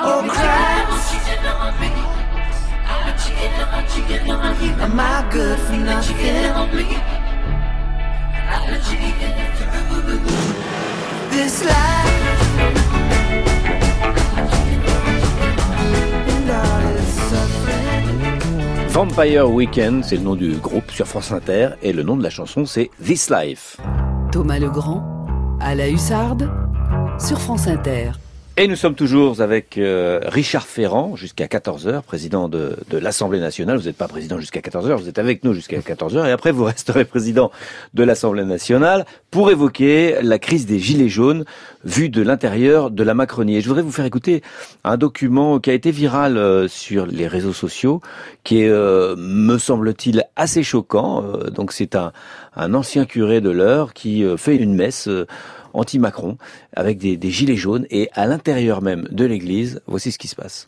Oh, 0.00 0.26
Christ. 0.28 1.14
Am 2.90 3.06
cheating 3.86 4.30
on 4.32 4.62
you. 4.64 4.72
I 4.82 5.30
good 5.30 5.58
for 5.60 5.76
nothing? 5.76 6.16
This 6.16 6.26
life 6.88 7.14
and 8.42 8.56
all 8.56 8.74
its 9.38 9.58
suffering. 9.60 10.77
Vampire 18.88 19.48
Weekend, 19.48 20.04
c'est 20.04 20.16
le 20.16 20.22
nom 20.22 20.34
du 20.34 20.56
groupe 20.56 20.90
sur 20.90 21.06
France 21.06 21.30
Inter 21.30 21.70
et 21.82 21.92
le 21.92 22.02
nom 22.02 22.16
de 22.16 22.24
la 22.24 22.30
chanson 22.30 22.66
c'est 22.66 22.90
This 23.00 23.30
Life. 23.30 23.76
Thomas 24.32 24.58
Legrand, 24.58 25.26
à 25.60 25.76
la 25.76 25.88
Hussarde, 25.88 26.50
sur 27.20 27.40
France 27.40 27.68
Inter. 27.68 28.10
Et 28.60 28.66
nous 28.66 28.74
sommes 28.74 28.96
toujours 28.96 29.40
avec 29.40 29.78
euh, 29.78 30.18
Richard 30.24 30.66
Ferrand 30.66 31.14
jusqu'à 31.14 31.46
14h, 31.46 32.02
président 32.02 32.48
de, 32.48 32.74
l'Assemblée 32.90 33.38
nationale. 33.38 33.78
Vous 33.78 33.84
n'êtes 33.84 33.96
pas 33.96 34.08
président 34.08 34.40
jusqu'à 34.40 34.58
14h, 34.58 34.96
vous 34.96 35.08
êtes 35.08 35.20
avec 35.20 35.44
nous 35.44 35.52
jusqu'à 35.52 35.78
14h 35.78 36.26
et 36.26 36.32
après 36.32 36.50
vous 36.50 36.64
resterez 36.64 37.04
président 37.04 37.52
de 37.94 38.02
l'Assemblée 38.02 38.44
nationale 38.44 39.06
pour 39.30 39.52
évoquer 39.52 40.16
la 40.22 40.40
crise 40.40 40.66
des 40.66 40.80
Gilets 40.80 41.08
jaunes 41.08 41.44
vue 41.84 42.08
de 42.08 42.20
l'intérieur 42.20 42.90
de 42.90 43.04
la 43.04 43.14
Macronie. 43.14 43.58
Et 43.58 43.60
je 43.60 43.68
voudrais 43.68 43.84
vous 43.84 43.92
faire 43.92 44.06
écouter 44.06 44.42
un 44.82 44.96
document 44.96 45.60
qui 45.60 45.70
a 45.70 45.74
été 45.74 45.92
viral 45.92 46.36
euh, 46.36 46.66
sur 46.66 47.06
les 47.06 47.28
réseaux 47.28 47.52
sociaux, 47.52 48.00
qui 48.42 48.62
est, 48.62 48.68
euh, 48.68 49.14
me 49.16 49.56
semble-t-il, 49.58 50.24
assez 50.34 50.64
choquant. 50.64 51.22
Donc 51.54 51.70
c'est 51.70 51.94
un, 51.94 52.10
ancien 52.56 53.04
curé 53.04 53.40
de 53.40 53.50
l'heure 53.50 53.94
qui 53.94 54.24
fait 54.36 54.56
une 54.56 54.74
messe 54.74 55.08
anti-Macron 55.78 56.36
avec 56.74 56.98
des, 56.98 57.16
des 57.16 57.30
gilets 57.30 57.56
jaunes 57.56 57.86
et 57.90 58.08
à 58.14 58.26
l'intérieur 58.26 58.82
même 58.82 59.06
de 59.10 59.24
l'église, 59.24 59.80
voici 59.86 60.12
ce 60.12 60.18
qui 60.18 60.28
se 60.28 60.36
passe. 60.36 60.64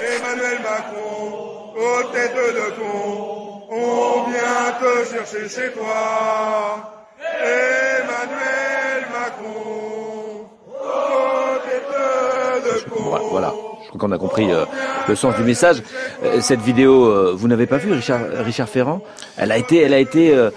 Emmanuel 0.00 0.58
Macron, 0.62 1.72
aux 1.76 2.02
têtes 2.12 2.34
de 2.34 2.80
con, 2.80 3.62
on 3.70 4.30
vient 4.30 4.72
te 4.80 5.08
chercher 5.14 5.48
chez 5.48 5.72
toi. 5.72 6.94
Emmanuel 7.40 9.06
Macron, 9.12 10.46
aux 10.70 11.58
têtes 11.68 12.84
de 12.84 12.90
con. 12.90 13.02
Voilà, 13.10 13.24
voilà. 13.30 13.54
je 13.84 13.88
crois 13.88 14.00
qu'on 14.00 14.12
a 14.12 14.18
compris 14.18 14.50
euh, 14.52 14.64
le 15.08 15.14
sens 15.14 15.34
du 15.36 15.42
message. 15.42 15.82
Euh, 16.22 16.40
cette 16.40 16.60
vidéo, 16.60 17.04
euh, 17.06 17.32
vous 17.36 17.48
n'avez 17.48 17.66
pas 17.66 17.78
vu 17.78 17.92
Richard, 17.92 18.20
Richard 18.44 18.68
Ferrand? 18.68 19.00
Elle 19.36 19.52
a 19.52 19.58
été, 19.58 19.78
elle 19.78 19.94
a 19.94 19.98
été 19.98 20.34
euh, 20.34 20.50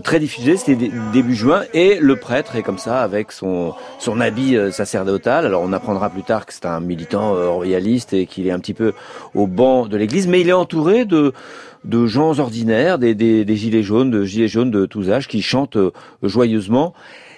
très 0.00 0.20
diffusée, 0.20 0.56
c'était 0.56 0.76
dé- 0.76 0.92
début 1.12 1.34
juin, 1.34 1.62
et 1.74 1.98
le 2.00 2.16
prêtre 2.16 2.56
est 2.56 2.62
comme 2.62 2.78
ça 2.78 3.02
avec 3.02 3.32
son 3.32 3.74
son 3.98 4.20
habit 4.20 4.56
euh, 4.56 4.70
sacerdotal. 4.70 5.46
Alors 5.46 5.62
on 5.62 5.72
apprendra 5.72 6.08
plus 6.10 6.22
tard 6.22 6.46
que 6.46 6.52
c'est 6.52 6.66
un 6.66 6.80
militant 6.80 7.34
euh, 7.34 7.48
royaliste 7.48 8.12
et 8.12 8.26
qu'il 8.26 8.46
est 8.46 8.50
un 8.52 8.58
petit 8.58 8.74
peu 8.74 8.92
au 9.34 9.46
banc 9.46 9.86
de 9.86 9.96
l'Église, 9.96 10.26
mais 10.28 10.40
il 10.40 10.48
est 10.48 10.52
entouré 10.52 11.04
de 11.04 11.32
de 11.84 12.06
gens 12.06 12.38
ordinaires, 12.38 12.96
des, 12.98 13.14
des, 13.16 13.44
des 13.44 13.56
gilets 13.56 13.82
jaunes, 13.82 14.10
de 14.10 14.24
gilets 14.24 14.46
jaunes 14.46 14.70
de 14.70 14.86
tous 14.86 15.10
âges 15.10 15.26
qui 15.26 15.42
chantent 15.42 15.76
euh, 15.76 15.90
joyeusement. 16.22 16.94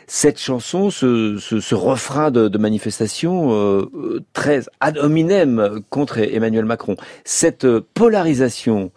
Cette 0.06 0.38
chanson, 0.38 0.90
ce, 0.90 1.38
ce, 1.38 1.60
ce 1.60 1.74
refrain 1.74 2.30
de, 2.30 2.48
de 2.48 2.58
manifestation 2.58 3.52
euh, 3.52 3.90
euh, 3.96 4.20
très 4.34 4.60
ad 4.80 4.98
hominem 4.98 5.80
contre 5.88 6.18
Emmanuel 6.18 6.66
Macron, 6.66 6.96
cette 7.24 7.64
euh, 7.64 7.80
polarisation 7.94 8.90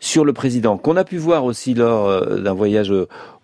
sur 0.00 0.24
le 0.24 0.32
président, 0.32 0.78
qu'on 0.78 0.96
a 0.96 1.04
pu 1.04 1.18
voir 1.18 1.44
aussi 1.44 1.74
lors 1.74 2.08
euh, 2.08 2.38
d'un 2.38 2.54
voyage 2.54 2.92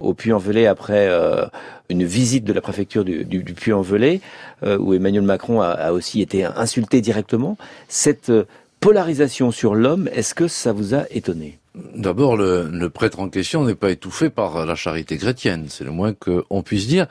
au, 0.00 0.14
Puy-en-Velay 0.14 0.66
après 0.66 1.06
euh, 1.08 1.44
une 1.90 2.04
visite 2.04 2.44
de 2.44 2.52
la 2.54 2.62
préfecture 2.62 3.04
du, 3.04 3.44
Puy-en-Velay, 3.54 4.20
euh, 4.62 4.78
où 4.78 4.94
Emmanuel 4.94 5.22
Macron 5.22 5.60
a, 5.60 5.92
aussi 5.92 6.22
été 6.22 6.44
insulté 6.44 7.02
directement. 7.02 7.58
Cette 7.88 8.32
polarisation 8.80 9.50
sur 9.50 9.74
l'homme, 9.74 10.08
est-ce 10.12 10.34
que 10.34 10.48
ça 10.48 10.72
vous 10.72 10.94
a 10.94 11.04
étonné? 11.10 11.58
D'abord, 11.94 12.38
le 12.38 12.86
prêtre 12.88 13.20
en 13.20 13.28
question 13.28 13.64
n'est 13.64 13.74
pas 13.74 13.90
étouffé 13.90 14.30
par 14.30 14.64
la 14.64 14.74
charité 14.74 15.18
chrétienne, 15.18 15.66
c'est 15.68 15.84
le 15.84 15.90
moins 15.90 16.14
qu'on 16.14 16.62
puisse 16.62 16.86
dire. 16.86 17.06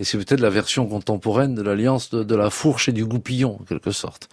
Et 0.00 0.04
c'est 0.04 0.18
peut-être 0.18 0.40
la 0.40 0.50
version 0.50 0.86
contemporaine 0.86 1.54
de 1.54 1.62
l'alliance 1.62 2.10
de, 2.10 2.24
de 2.24 2.34
la 2.34 2.50
fourche 2.50 2.88
et 2.88 2.92
du 2.92 3.04
goupillon, 3.04 3.58
en 3.60 3.64
quelque 3.64 3.92
sorte. 3.92 4.28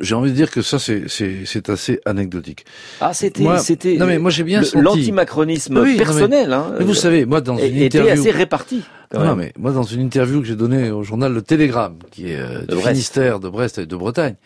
J'ai 0.00 0.14
envie 0.14 0.30
de 0.30 0.36
dire 0.36 0.50
que 0.50 0.62
ça, 0.62 0.78
c'est- 0.78 1.04
c'est 1.08 1.44
c'est 1.46 1.68
assez 1.70 2.00
anecdotique. 2.04 2.64
Ah, 3.00 3.12
c'était, 3.14 3.44
c'était. 3.58 3.96
Non 3.96 4.06
mais 4.06 4.18
moi 4.18 4.30
j'ai 4.30 4.44
bien 4.44 4.62
l'antimacronisme 4.74 5.74
Oui, 5.78 5.80
non, 5.80 5.84
mais- 5.92 5.96
personnel. 5.96 6.52
hein, 6.52 6.74
mais 6.78 6.84
vous 6.84 6.94
savez, 6.94 7.24
moi 7.24 7.40
dans 7.40 7.56
une 7.56 7.64
était 7.76 7.98
interview, 7.98 8.20
assez 8.22 8.30
réparti. 8.30 8.82
non, 9.14 9.34
mais 9.34 9.52
moi 9.58 9.72
dans 9.72 9.82
une 9.82 10.00
interview 10.02 10.40
que 10.40 10.46
j'ai 10.46 10.56
donnée 10.56 10.90
au 10.90 11.02
journal 11.02 11.32
Le 11.32 11.42
Télégramme, 11.42 11.98
qui 12.10 12.30
est 12.30 12.36
euh, 12.38 12.60
du 12.60 12.66
Brest. 12.76 12.88
Finistère, 12.88 13.40
de 13.40 13.48
Brest 13.48 13.78
et 13.78 13.86
de 13.86 13.96
Bretagne, 13.96 14.36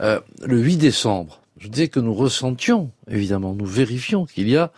euh, 0.00 0.20
le 0.44 0.58
8 0.58 0.76
décembre, 0.76 1.40
je 1.58 1.68
disais 1.68 1.88
que 1.88 2.00
nous 2.00 2.14
ressentions, 2.14 2.90
évidemment, 3.10 3.54
nous 3.54 3.64
vérifions 3.66 4.26
qu'il 4.26 4.48
y 4.50 4.56
a 4.56 4.70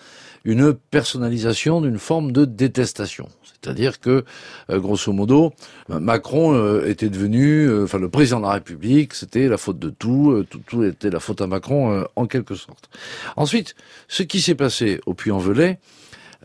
une 0.45 0.75
personnalisation 0.75 1.81
d'une 1.81 1.99
forme 1.99 2.33
de 2.33 2.45
détestation. 2.45 3.29
C'est-à-dire 3.43 3.99
que, 3.99 4.25
euh, 4.71 4.79
grosso 4.79 5.13
modo, 5.13 5.53
euh, 5.91 5.99
Macron 5.99 6.55
euh, 6.55 6.87
était 6.87 7.09
devenu, 7.09 7.67
euh, 7.67 7.85
enfin 7.85 7.99
le 7.99 8.09
président 8.09 8.39
de 8.39 8.45
la 8.45 8.53
République, 8.53 9.15
c'était 9.15 9.49
la 9.49 9.57
faute 9.59 9.79
de 9.81 9.91
tout, 9.91 10.45
tout, 10.49 10.61
tout 10.67 10.85
était 10.85 11.11
la 11.11 11.19
faute 11.19 11.41
à 11.41 11.47
Macron 11.47 12.05
en 12.15 12.27
quelque 12.27 12.55
sorte. 12.55 12.89
Ensuite, 13.37 13.75
ce 14.07 14.23
qui 14.23 14.41
s'est 14.41 14.55
passé 14.55 15.01
au 15.07 15.15
Puy-en-Velay, 15.15 15.79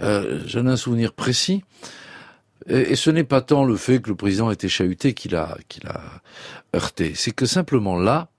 euh, 0.01 0.41
j'en 0.47 0.65
ai 0.65 0.71
un 0.71 0.75
souvenir 0.75 1.13
précis, 1.13 1.63
et, 2.67 2.93
et 2.93 2.95
ce 2.95 3.11
n'est 3.11 3.23
pas 3.23 3.41
tant 3.41 3.63
le 3.63 3.75
fait 3.75 3.99
que 4.01 4.09
le 4.09 4.15
président 4.15 4.49
était 4.49 4.69
chahuté 4.69 5.13
qu'il 5.13 5.35
a, 5.35 5.55
qu'il 5.67 5.85
a 5.87 6.01
heurté, 6.75 7.13
c'est 7.15 7.31
que 7.31 7.45
simplement 7.45 7.95
là, 7.95 8.29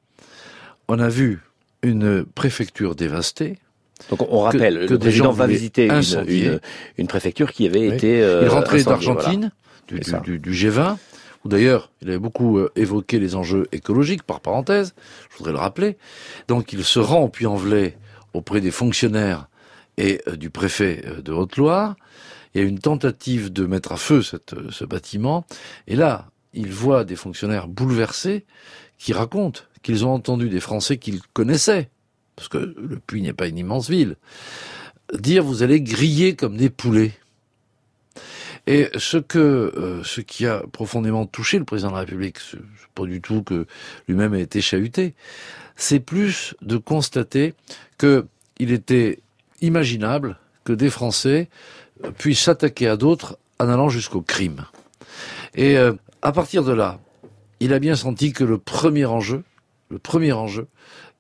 on 0.89 0.99
a 0.99 1.09
vu 1.09 1.41
une 1.83 2.25
préfecture 2.25 2.97
dévastée, 2.97 3.59
Donc 4.11 4.23
on 4.31 4.41
rappelle, 4.41 4.75
que 4.75 4.81
le 4.81 4.89
des 4.89 4.99
président 4.99 5.25
gens 5.27 5.33
va 5.33 5.47
visiter 5.47 5.85
une, 5.87 5.93
incendier. 5.93 6.47
une, 6.47 6.61
une 6.99 7.07
préfecture 7.07 7.53
qui 7.53 7.67
avait 7.67 7.89
Oui. 7.89 7.95
été. 7.95 8.23
euh, 8.23 8.41
il 8.43 8.49
rentrait 8.49 8.83
d'Argentine, 8.83 9.51
voilà. 9.89 10.01
du, 10.03 10.05
C'est 10.05 10.11
ça. 10.11 10.21
du, 10.21 10.39
du, 10.39 10.53
du 10.53 10.71
G20, 10.71 10.97
où 11.45 11.49
d'ailleurs 11.49 11.91
il 12.03 12.09
avait 12.09 12.19
beaucoup 12.19 12.59
euh, 12.59 12.71
évoqué 12.77 13.19
les 13.19 13.35
enjeux 13.37 13.67
écologiques, 13.73 14.23
par 14.25 14.41
parenthèse, 14.41 14.95
je 15.31 15.39
voudrais 15.39 15.53
le 15.53 15.59
rappeler. 15.59 15.97
Donc 16.49 16.73
il 16.73 16.85
se 16.85 16.99
rend 16.99 17.21
au 17.23 17.29
Puy-en-Velay 17.29 17.97
auprès 18.33 18.61
des 18.61 18.71
fonctionnaires 18.73 19.47
et 19.97 20.21
euh, 20.29 20.37
du 20.37 20.51
préfet 20.51 21.03
euh, 21.07 21.23
de 21.23 21.33
Haute-Loire. 21.33 21.95
Il 22.55 22.61
y 22.61 22.65
a 22.65 22.67
une 22.69 22.79
tentative 22.81 23.53
de 23.53 23.65
mettre 23.67 23.93
à 23.93 23.97
feu 23.97 24.23
cette, 24.23 24.55
ce 24.71 24.85
bâtiment. 24.85 25.45
Et 25.89 25.97
là, 25.97 26.27
il 26.53 26.71
voit 26.73 27.05
des 27.05 27.17
fonctionnaires 27.17 27.67
bouleversés 27.69 28.45
qui 28.99 29.13
racontent 29.13 29.61
qu'ils 29.83 30.05
ont 30.07 30.13
entendu 30.15 30.49
des 30.49 30.61
Français 30.61 30.97
qu'ils 30.99 31.21
connaissaient, 31.33 31.91
parce 32.37 32.49
que 32.49 32.59
le 32.59 32.99
Puy 33.07 33.23
n'est 33.23 33.33
pas 33.33 33.47
une 33.47 33.59
immense 33.59 33.89
ville, 33.89 34.17
dire 35.13 35.45
vous 35.45 35.63
allez 35.63 35.81
griller 35.81 36.37
comme 36.37 36.57
des 36.57 36.71
poulets. 36.71 37.13
Et 38.67 38.89
euh, 38.95 40.03
ce 40.05 40.21
qui 40.21 40.47
a 40.47 40.63
profondément 40.73 41.27
touché 41.27 41.59
le 41.59 41.65
président 41.65 41.91
de 41.91 41.95
la 41.95 42.01
République, 42.01 42.39
c'est 42.39 42.59
pas 42.95 43.05
du 43.05 43.21
tout 43.21 43.43
que 43.43 43.67
lui-même 44.09 44.33
a 44.33 44.39
été 44.39 44.61
chahuté, 44.61 45.15
c'est 45.77 46.01
plus 46.01 46.55
de 46.63 46.77
constater 46.77 47.55
que 47.99 48.27
il 48.59 48.73
était 48.73 49.21
imaginable 49.61 50.39
que 50.63 50.73
des 50.73 50.91
Français 50.91 51.49
puissent 52.17 52.43
s'attaquer 52.43 52.89
à 52.89 52.97
d'autres 52.97 53.39
en 53.59 53.69
allant 53.69 53.89
jusqu'au 53.89 54.23
crime. 54.23 54.65
Et 55.55 55.77
euh, 55.77 55.93
à 56.23 56.33
partir 56.33 56.65
de 56.65 56.73
là, 56.73 57.01
il 57.61 57.73
a 57.73 57.79
bien 57.79 57.97
senti 57.97 58.33
que 58.33 58.45
le 58.45 58.59
premier 58.59 59.05
enjeu, 59.05 59.43
le 59.91 59.99
premier 59.99 60.33
enjeu, 60.33 60.69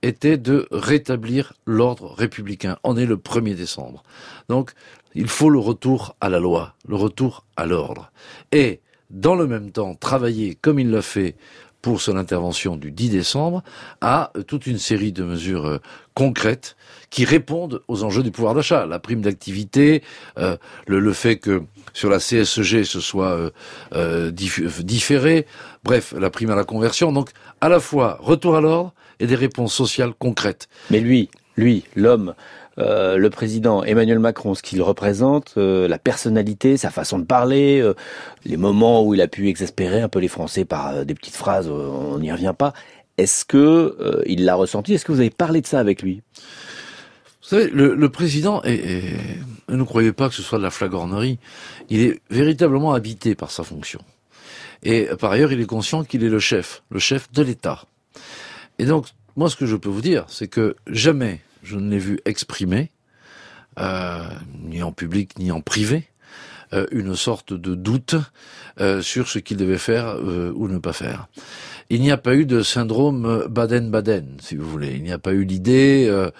était 0.02 0.36
de 0.36 0.68
rétablir 0.70 1.54
l'ordre 1.66 2.14
républicain. 2.14 2.76
On 2.84 2.96
est 2.96 3.06
le 3.06 3.16
1er 3.16 3.54
décembre. 3.54 4.02
Donc, 4.48 4.72
il 5.14 5.28
faut 5.28 5.50
le 5.50 5.58
retour 5.58 6.16
à 6.20 6.28
la 6.28 6.40
loi, 6.40 6.74
le 6.86 6.96
retour 6.96 7.44
à 7.56 7.66
l'ordre. 7.66 8.10
Et, 8.52 8.80
dans 9.10 9.34
le 9.34 9.46
même 9.46 9.70
temps, 9.70 9.94
travailler 9.94 10.56
comme 10.60 10.78
il 10.78 10.90
l'a 10.90 11.02
fait 11.02 11.36
pour 11.84 12.00
son 12.00 12.16
intervention 12.16 12.76
du 12.76 12.90
10 12.90 13.10
décembre, 13.10 13.62
à 14.00 14.32
euh, 14.38 14.42
toute 14.42 14.66
une 14.66 14.78
série 14.78 15.12
de 15.12 15.22
mesures 15.22 15.66
euh, 15.66 15.78
concrètes 16.14 16.76
qui 17.10 17.26
répondent 17.26 17.82
aux 17.88 18.04
enjeux 18.04 18.22
du 18.22 18.30
pouvoir 18.30 18.54
d'achat. 18.54 18.86
La 18.86 18.98
prime 18.98 19.20
d'activité, 19.20 20.02
euh, 20.38 20.56
le, 20.86 21.12
fait 21.12 21.36
que 21.36 21.62
sur 21.92 22.08
la 22.08 22.20
CSG 22.20 22.84
ce 22.84 23.00
soit 23.00 23.52
différé, 24.32 25.46
bref, 25.84 26.14
la 26.18 26.30
prime 26.30 26.50
à 26.50 26.56
la 26.56 26.64
conversion. 26.64 27.12
Donc, 27.12 27.28
à 27.60 27.68
la 27.68 27.80
fois 27.80 28.16
retour 28.18 28.56
à 28.56 28.62
l'ordre 28.62 28.94
et 29.20 29.26
des 29.26 29.34
réponses 29.34 29.74
sociales 29.74 30.12
concrètes. 30.18 30.68
Mais 30.90 31.00
lui, 31.00 31.28
lui, 31.56 31.84
l'homme, 31.94 32.34
euh, 32.78 33.16
le 33.16 33.30
président 33.30 33.84
Emmanuel 33.84 34.18
Macron, 34.18 34.54
ce 34.54 34.62
qu'il 34.62 34.82
représente, 34.82 35.54
euh, 35.56 35.86
la 35.86 35.98
personnalité, 35.98 36.76
sa 36.76 36.90
façon 36.90 37.18
de 37.18 37.24
parler, 37.24 37.80
euh, 37.80 37.94
les 38.44 38.56
moments 38.56 39.04
où 39.04 39.14
il 39.14 39.20
a 39.20 39.28
pu 39.28 39.48
exaspérer 39.48 40.00
un 40.00 40.08
peu 40.08 40.18
les 40.18 40.28
Français 40.28 40.64
par 40.64 41.04
des 41.04 41.14
petites 41.14 41.36
phrases, 41.36 41.68
on 41.68 42.18
n'y 42.18 42.32
revient 42.32 42.54
pas. 42.56 42.72
Est-ce 43.16 43.44
que 43.44 44.24
il 44.26 44.44
l'a 44.44 44.56
ressenti? 44.56 44.94
Est-ce 44.94 45.04
que 45.04 45.12
vous 45.12 45.20
avez 45.20 45.30
parlé 45.30 45.60
de 45.60 45.66
ça 45.68 45.78
avec 45.78 46.02
lui? 46.02 46.22
Vous 47.42 47.48
savez, 47.48 47.70
le, 47.70 47.94
le 47.94 48.08
président, 48.08 48.60
ne 48.64 49.82
croyez 49.84 50.12
pas 50.12 50.28
que 50.28 50.34
ce 50.34 50.42
soit 50.42 50.58
de 50.58 50.64
la 50.64 50.70
flagornerie, 50.70 51.38
il 51.90 52.00
est 52.00 52.20
véritablement 52.30 52.92
habité 52.92 53.36
par 53.36 53.52
sa 53.52 53.62
fonction. 53.62 54.00
Et 54.82 55.08
par 55.20 55.30
ailleurs, 55.30 55.52
il 55.52 55.60
est 55.60 55.66
conscient 55.66 56.02
qu'il 56.02 56.24
est 56.24 56.28
le 56.28 56.40
chef, 56.40 56.82
le 56.90 56.98
chef 56.98 57.30
de 57.30 57.42
l'État. 57.42 57.84
Et 58.78 58.86
donc, 58.86 59.06
moi, 59.36 59.50
ce 59.50 59.56
que 59.56 59.66
je 59.66 59.76
peux 59.76 59.88
vous 59.88 60.00
dire, 60.00 60.24
c'est 60.28 60.48
que 60.48 60.76
jamais 60.86 61.40
je 61.62 61.76
ne 61.76 61.90
l'ai 61.90 61.98
vu 61.98 62.20
exprimer, 62.24 62.90
euh, 63.78 64.28
ni 64.62 64.82
en 64.82 64.92
public 64.92 65.38
ni 65.38 65.50
en 65.50 65.60
privé, 65.60 66.08
euh, 66.72 66.86
une 66.92 67.16
sorte 67.16 67.52
de 67.52 67.74
doute 67.74 68.14
euh, 68.80 69.02
sur 69.02 69.28
ce 69.28 69.38
qu'il 69.38 69.56
devait 69.56 69.78
faire 69.78 70.16
ou 70.22 70.68
ne 70.68 70.78
pas 70.78 70.92
faire. 70.92 71.28
Il 71.90 72.00
n'y 72.00 72.10
a 72.10 72.16
pas 72.16 72.34
eu 72.34 72.46
de 72.46 72.62
syndrome 72.62 73.44
Baden-Baden, 73.48 74.38
si 74.40 74.56
vous 74.56 74.68
voulez. 74.68 74.92
Il 74.96 75.02
n'y 75.02 75.12
a 75.12 75.18
pas 75.18 75.32
eu 75.32 75.44
l'idée 75.44 76.06
euh, 76.08 76.30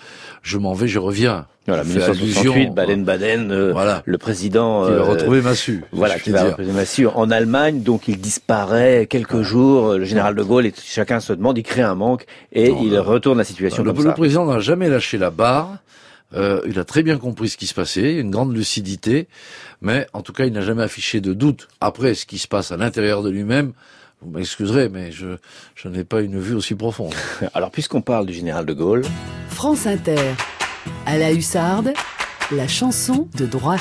je 0.43 0.59
m'en 0.59 0.75
vais, 0.75 0.87
je 0.89 0.99
reviens. 0.99 1.47
Voilà, 1.67 1.83
Je 1.83 1.89
fais 1.89 1.99
1968, 1.99 2.51
allusion, 2.51 2.75
Baden-Baden, 2.75 3.51
euh, 3.51 3.73
Voilà. 3.73 4.03
le 4.05 4.19
président... 4.19 4.85
Qui 4.85 4.93
va 4.93 4.97
euh, 4.99 5.03
retrouver 5.03 5.41
Massu. 5.41 5.83
Voilà, 5.93 6.19
qui 6.19 6.31
va 6.31 6.43
dire. 6.43 6.51
retrouver 6.51 6.73
Massu 6.73 7.07
en 7.07 7.31
Allemagne, 7.31 7.83
donc 7.83 8.07
il 8.09 8.21
disparaît 8.21 9.07
quelques 9.09 9.41
jours, 9.41 9.95
le 9.95 10.05
général 10.05 10.35
de 10.35 10.43
Gaulle, 10.43 10.67
et 10.67 10.75
chacun 10.77 11.21
se 11.21 11.33
demande, 11.33 11.57
il 11.57 11.63
crée 11.63 11.81
un 11.81 11.95
manque, 11.95 12.27
et 12.53 12.69
Non, 12.69 12.83
il 12.83 12.99
retourne 12.99 13.39
la 13.39 13.45
situation 13.45 13.83
le, 13.83 13.93
comme 13.93 14.05
le 14.05 14.13
président 14.13 14.45
n'a 14.45 14.61
jamais 14.61 14.91
lâché 14.91 15.17
la 15.17 15.31
barre. 15.31 15.79
Euh, 16.35 16.61
il 16.67 16.79
a 16.79 16.85
très 16.85 17.03
bien 17.03 17.17
compris 17.17 17.49
ce 17.49 17.57
qui 17.57 17.67
se 17.67 17.75
passait, 17.75 18.15
une 18.17 18.31
grande 18.31 18.55
lucidité, 18.55 19.29
mais 19.81 20.07
en 20.13 20.21
tout 20.21 20.33
cas, 20.33 20.45
il 20.45 20.53
n'a 20.53 20.63
jamais 20.63 20.83
affiché 20.83 21.21
de 21.23 21.33
doute. 21.33 21.69
Après, 21.81 22.15
ce 22.15 22.27
qui 22.27 22.39
se 22.39 22.49
passe 22.49 22.73
à 22.73 22.77
l'intérieur 22.77 23.23
de 23.23 23.31
lui-même, 23.31 23.73
vous 24.25 24.31
m'excuserez, 24.31 24.89
mais 24.89 25.13
je, 25.13 25.37
je 25.75 25.89
n'ai 25.89 26.05
pas 26.05 26.21
une 26.23 26.39
vue 26.41 26.55
aussi 26.55 26.75
profonde. 26.75 27.15
Alors, 27.55 27.71
puisqu'on 27.71 28.01
parle 28.01 28.27
du 28.27 28.33
général 28.33 28.65
de 28.67 28.73
Gaulle, 28.73 29.03
France 29.49 29.87
Inter. 29.87 30.19
À 31.07 31.17
la 31.19 31.33
hussarde, 31.33 31.93
la 32.51 32.69
chanson 32.69 33.29
de 33.37 33.47
droite. 33.47 33.81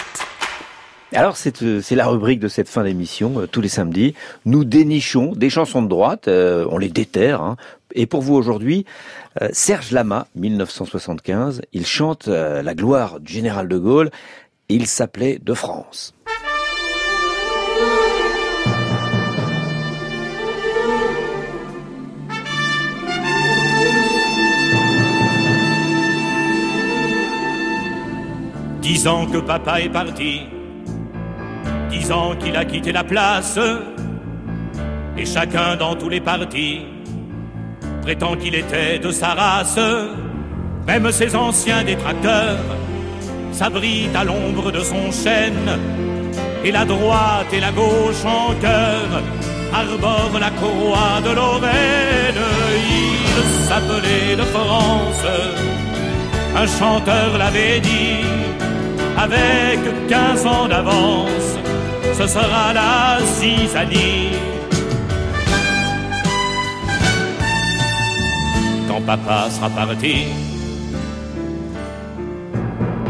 Alors 1.14 1.38
c'est 1.38 1.62
euh, 1.62 1.80
c'est 1.82 1.96
la 1.96 2.08
rubrique 2.08 2.40
de 2.40 2.48
cette 2.48 2.68
fin 2.68 2.84
d'émission 2.84 3.42
euh, 3.42 3.46
tous 3.48 3.62
les 3.62 3.68
samedis. 3.70 4.16
Nous 4.46 4.64
dénichons 4.64 5.34
des 5.34 5.50
chansons 5.50 5.84
de 5.84 5.88
droite, 5.88 6.28
euh, 6.28 6.66
on 6.72 6.78
les 6.80 6.90
déterre. 6.90 7.42
hein. 7.42 7.56
Et 7.94 8.08
pour 8.08 8.22
vous 8.22 8.34
aujourd'hui, 8.34 8.86
euh, 9.42 9.50
Serge 9.52 9.92
Lama, 9.92 10.26
1975, 10.36 11.62
il 11.72 11.86
chante 11.86 12.30
euh, 12.30 12.64
la 12.64 12.74
gloire 12.74 13.20
du 13.20 13.32
général 13.32 13.68
de 13.68 13.78
Gaulle. 13.78 14.10
Il 14.70 14.88
s'appelait 14.88 15.40
De 15.40 15.54
France. 15.54 16.16
Dix 28.84 29.08
ans 29.08 29.26
que 29.26 29.38
papa 29.38 29.80
est 29.80 29.88
parti, 29.88 30.42
dix 31.90 32.12
ans 32.12 32.36
qu'il 32.38 32.54
a 32.58 32.66
quitté 32.66 32.92
la 32.92 33.06
place, 33.06 33.58
et 35.18 35.26
chacun 35.26 35.78
dans 35.78 35.96
tous 35.96 36.10
les 36.10 36.20
partis 36.20 36.82
prétend 38.02 38.36
qu'il 38.36 38.56
était 38.56 39.00
de 39.00 39.10
sa 39.10 39.36
race. 39.36 39.80
Même 40.86 41.10
ses 41.14 41.34
anciens 41.34 41.86
détracteurs 41.86 42.60
s'abritent 43.54 44.18
à 44.18 44.26
l'ombre 44.26 44.70
de 44.70 44.82
son 44.82 45.14
chêne, 45.14 45.80
et 46.66 46.72
la 46.74 46.84
droite 46.84 47.54
et 47.54 47.62
la 47.62 47.72
gauche 47.72 48.26
en 48.26 48.54
cœur 48.56 49.08
arborent 49.74 50.40
la 50.42 50.52
courroie 50.60 51.22
de 51.24 51.34
Lorraine. 51.34 52.44
Il 52.76 53.64
s'appelait 53.64 54.36
de 54.36 54.44
France, 54.44 55.26
un 56.58 56.68
chanteur 56.68 57.38
l'avait 57.38 57.80
dit 57.80 58.33
avec 59.24 59.80
15 60.10 60.46
ans 60.46 60.68
d'avance, 60.68 61.50
ce 62.14 62.28
sera 62.28 62.74
la 62.74 63.20
zizanie. 63.38 64.32
Quand 68.88 69.02
papa 69.02 69.50
sera 69.50 69.70
parti, 69.70 70.26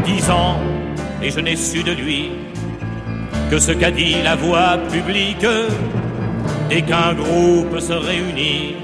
dix 0.06 0.30
ans, 0.30 0.58
et 1.24 1.32
je 1.32 1.40
n'ai 1.40 1.56
su 1.56 1.82
de 1.84 1.94
lui 1.94 2.32
que 3.50 3.58
ce 3.58 3.72
qu'a 3.72 3.92
dit 3.92 4.18
la 4.24 4.36
voix 4.36 4.78
publique 4.92 5.48
dès 6.70 6.82
qu'un 6.84 7.14
groupe 7.14 7.80
se 7.80 7.94
réunit. 7.94 8.76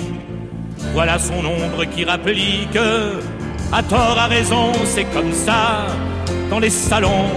Voilà 0.93 1.19
son 1.19 1.41
ombre 1.45 1.85
qui 1.85 2.05
rapplique, 2.05 2.79
à 3.71 3.83
tort, 3.83 4.17
à 4.17 4.25
raison, 4.25 4.71
c'est 4.85 5.05
comme 5.13 5.31
ça 5.31 5.85
dans 6.49 6.59
les 6.59 6.69
salons, 6.69 7.29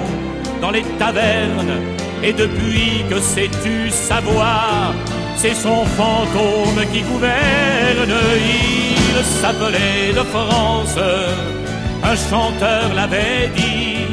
dans 0.61 0.71
les 0.71 0.83
tavernes, 0.99 1.77
et 2.23 2.33
depuis 2.33 3.05
que 3.11 3.19
sais-tu 3.19 3.91
savoir, 3.91 4.95
c'est 5.37 5.55
son 5.55 5.85
fantôme 5.99 6.85
qui 6.93 7.01
gouverne. 7.03 8.15
Il 9.19 9.25
s'appelait 9.25 10.13
de 10.15 10.25
France, 10.35 10.99
un 12.03 12.17
chanteur 12.17 12.95
l'avait 12.95 13.51
dit, 13.57 14.07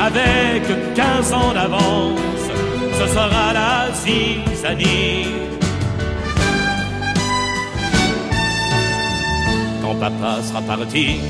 avec 0.00 0.62
15 0.94 1.32
ans 1.32 1.52
d'avance, 1.54 2.20
ce 2.98 3.06
sera 3.14 3.52
la 3.52 3.88
zizanie. 3.94 5.26
Quand 9.82 9.94
papa 9.94 10.42
sera 10.42 10.60
parti, 10.62 11.20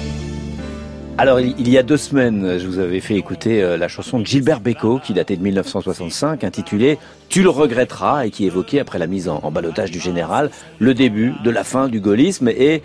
Alors, 1.21 1.41
il 1.41 1.69
y 1.69 1.77
a 1.77 1.83
deux 1.83 1.97
semaines, 1.97 2.61
je 2.61 2.67
vous 2.69 2.79
avais 2.79 3.01
fait 3.01 3.17
écouter 3.17 3.61
euh, 3.61 3.77
la 3.77 3.89
chanson 3.89 4.21
de 4.21 4.25
Gilbert 4.25 4.61
Bécaud, 4.61 5.01
qui 5.03 5.15
datait 5.15 5.37
de 5.37 5.43
1965, 5.43 6.45
intitulée 6.45 6.97
Tu 7.29 7.43
le 7.43 7.49
regretteras, 7.49 8.25
et 8.25 8.31
qui 8.31 8.47
évoquait, 8.47 8.79
après 8.79 9.01
la 9.01 9.09
mise 9.09 9.29
en, 9.29 9.41
en 9.43 9.51
balotage 9.51 9.91
du 9.91 9.99
général, 9.99 10.49
le 10.79 10.95
début 10.95 11.35
de 11.43 11.51
la 11.51 11.65
fin 11.65 11.89
du 11.89 11.99
gaullisme. 11.99 12.49
Et 12.49 12.83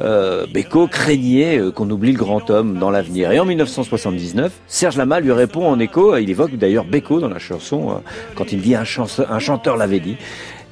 euh, 0.00 0.46
craignait 0.90 1.58
euh, 1.58 1.70
qu'on 1.70 1.90
oublie 1.90 2.12
le 2.12 2.18
grand 2.18 2.48
homme 2.48 2.78
dans 2.78 2.90
l'avenir. 2.90 3.32
Et 3.32 3.38
en 3.38 3.44
1979, 3.44 4.50
Serge 4.66 4.96
Lama 4.96 5.20
lui 5.20 5.32
répond 5.32 5.68
en 5.68 5.78
écho, 5.78 6.16
il 6.16 6.30
évoque 6.30 6.56
d'ailleurs 6.56 6.86
Bécaud 6.86 7.20
dans 7.20 7.28
la 7.28 7.38
chanson, 7.38 7.90
euh, 7.90 7.94
quand 8.34 8.50
il 8.50 8.62
dit 8.62 8.74
un, 8.74 8.84
chanteur, 8.84 9.30
un 9.30 9.38
chanteur 9.38 9.76
l'avait 9.76 10.00
dit, 10.00 10.16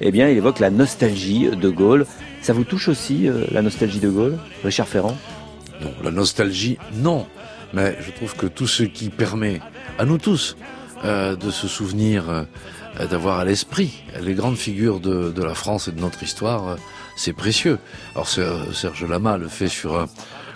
eh 0.01 0.11
bien, 0.11 0.29
il 0.29 0.37
évoque 0.37 0.59
la 0.59 0.71
nostalgie 0.71 1.47
de 1.49 1.69
Gaulle. 1.69 2.07
Ça 2.41 2.53
vous 2.53 2.63
touche 2.63 2.87
aussi, 2.87 3.29
la 3.51 3.61
nostalgie 3.61 3.99
de 3.99 4.09
Gaulle, 4.09 4.37
Richard 4.63 4.87
Ferrand? 4.87 5.15
Non, 5.83 5.91
la 6.03 6.11
nostalgie, 6.11 6.77
non. 6.95 7.25
Mais 7.73 7.97
je 8.05 8.11
trouve 8.11 8.35
que 8.35 8.45
tout 8.45 8.67
ce 8.67 8.83
qui 8.83 9.09
permet 9.09 9.59
à 9.97 10.05
nous 10.05 10.17
tous 10.17 10.55
euh, 11.03 11.35
de 11.35 11.49
se 11.51 11.67
souvenir, 11.67 12.29
euh, 12.29 12.43
d'avoir 13.09 13.39
à 13.39 13.45
l'esprit 13.45 14.03
les 14.21 14.33
grandes 14.35 14.57
figures 14.57 14.99
de, 14.99 15.31
de 15.31 15.43
la 15.43 15.55
France 15.55 15.87
et 15.87 15.91
de 15.91 15.99
notre 15.99 16.21
histoire, 16.21 16.67
euh, 16.67 16.75
c'est 17.15 17.33
précieux. 17.33 17.79
Alors 18.13 18.27
Ser- 18.29 18.73
Serge 18.73 19.03
Lama 19.05 19.37
le 19.37 19.47
fait 19.47 19.67
sur 19.67 19.99
un, 19.99 20.05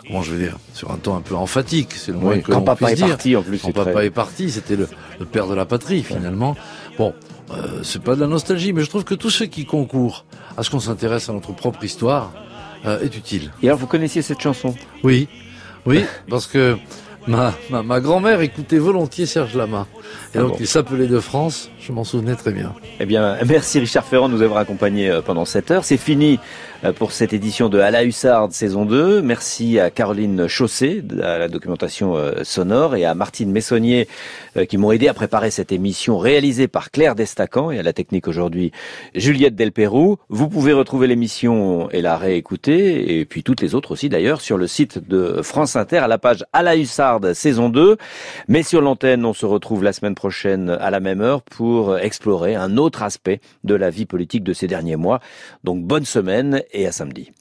comment 0.06 0.22
je 0.22 0.34
vais 0.36 0.46
dire, 0.46 0.58
sur 0.74 0.92
un 0.92 0.98
ton 0.98 1.16
un 1.16 1.22
peu 1.22 1.36
emphatique, 1.36 1.94
c'est 1.94 2.12
le 2.12 2.20
moins 2.20 2.36
Oui, 2.36 2.42
que 2.44 2.52
quand 2.52 2.60
l'on 2.60 2.66
papa 2.66 2.86
puisse 2.86 2.92
est 2.92 3.04
dire. 3.04 3.08
parti, 3.10 3.36
en 3.36 3.42
plus, 3.42 3.58
Quand 3.60 3.72
papa 3.72 3.92
très- 3.94 4.06
est 4.06 4.12
parti, 4.12 4.52
c'était 4.52 4.76
le, 4.76 4.88
le 5.20 5.26
père 5.26 5.48
de 5.48 5.56
la 5.56 5.66
patrie 5.66 6.04
finalement. 6.04 6.56
Bon, 7.00 7.16
euh, 7.52 7.82
c'est 7.84 8.02
pas 8.04 8.16
de 8.16 8.22
la 8.22 8.28
nostalgie, 8.28 8.74
mais 8.74 8.84
je 8.84 8.90
trouve 8.90 9.04
que 9.06 9.16
tout 9.16 9.32
ce 9.32 9.44
qui 9.44 9.66
concourt 9.66 10.26
à 10.56 10.62
ce 10.64 10.70
qu'on 10.70 10.80
s'intéresse 10.80 11.30
à 11.30 11.34
notre 11.34 11.52
propre 11.54 11.84
histoire 11.84 12.32
euh, 12.88 13.02
est 13.02 13.16
utile. 13.16 13.52
Et 13.62 13.68
alors, 13.68 13.80
vous 13.80 13.88
connaissiez 13.88 14.22
cette 14.22 14.42
chanson? 14.42 14.74
Oui, 15.04 15.28
oui, 15.86 16.06
parce 16.30 16.48
que 16.48 16.78
ma, 17.28 17.54
ma, 17.70 17.84
ma 17.84 18.00
grand-mère 18.00 18.42
écoutait 18.42 18.80
volontiers 18.80 19.26
Serge 19.26 19.56
Lama. 19.56 19.86
Et 20.36 20.40
donc 20.40 20.58
il 20.60 20.68
s'appelait 20.68 21.08
de 21.08 21.20
France, 21.20 21.70
je 21.80 21.92
m'en 21.92 22.04
souvenais 22.04 22.36
très 22.36 22.52
bien. 22.52 22.74
Eh 23.00 23.06
bien, 23.06 23.38
merci 23.48 23.80
Richard 23.80 24.04
Ferrand 24.04 24.28
de 24.28 24.34
nous 24.34 24.42
avoir 24.42 24.60
accompagnés 24.60 25.10
euh, 25.10 25.22
pendant 25.22 25.46
cette 25.46 25.72
heure. 25.72 25.86
C'est 25.86 25.98
fini 25.98 26.40
euh, 26.84 26.92
pour 26.92 27.12
cette 27.12 27.32
édition 27.32 27.70
de 27.70 27.80
À 27.80 27.92
la 27.92 28.04
Hussarde 28.04 28.52
saison 28.52 28.86
2. 28.86 29.22
Merci 29.22 29.80
à 29.80 29.90
Caroline 29.90 30.48
Chaussé 30.48 31.02
de 31.02 31.16
la 31.16 31.48
documentation 31.48 32.18
euh, 32.18 32.44
sonore 32.44 32.96
et 32.96 33.06
à 33.06 33.16
Martine 33.16 33.52
Messonnier 33.52 34.08
qui 34.68 34.78
m'ont 34.78 34.92
aidé 34.92 35.08
à 35.08 35.14
préparer 35.14 35.52
cette 35.52 35.72
émission 35.72 36.18
réalisée 36.18 36.68
par 36.68 36.90
Claire 36.90 37.14
Destacan 37.14 37.70
et 37.70 37.78
à 37.78 37.84
la 37.84 37.94
technique 37.94 38.28
aujourd'hui 38.28 38.72
Juliette 39.14 39.56
Delperrou. 39.56 40.18
Vous 40.30 40.50
pouvez 40.50 40.74
retrouver 40.74 41.06
l'émission 41.06 41.92
et 41.92 42.02
la 42.02 42.18
réécouter 42.18 43.20
et 43.20 43.26
puis 43.26 43.44
toutes 43.44 43.62
les 43.62 43.76
autres 43.76 43.92
aussi 43.92 44.10
d'ailleurs 44.10 44.42
sur 44.42 44.58
le 44.58 44.66
site 44.66 45.08
de 45.08 45.44
France 45.44 45.76
Inter 45.76 45.98
à 45.98 46.08
la 46.08 46.18
page 46.18 46.44
À 46.54 46.64
la 46.64 46.76
Hussarde 46.76 47.34
saison 47.34 47.70
2. 47.70 47.98
Mais 48.48 48.64
sur 48.64 48.82
l'antenne, 48.82 49.26
on 49.26 49.34
se 49.34 49.46
retrouve 49.46 49.84
la 49.84 49.94
semaine 49.98 50.16
prochaine 50.16 50.70
à 50.70 50.90
la 50.90 51.00
même 51.00 51.22
heure 51.22 51.42
pour 51.42 51.98
explorer 51.98 52.56
un 52.56 52.78
autre 52.78 53.04
aspect 53.04 53.42
de 53.64 53.76
la 53.76 53.90
vie 53.90 54.06
politique 54.06 54.44
de 54.44 54.54
ces 54.54 54.68
derniers 54.68 54.96
mois. 54.96 55.20
Donc 55.64 55.84
bonne 55.84 56.06
semaine 56.06 56.64
et 56.72 56.88
à 56.88 56.92
samedi. 56.92 57.32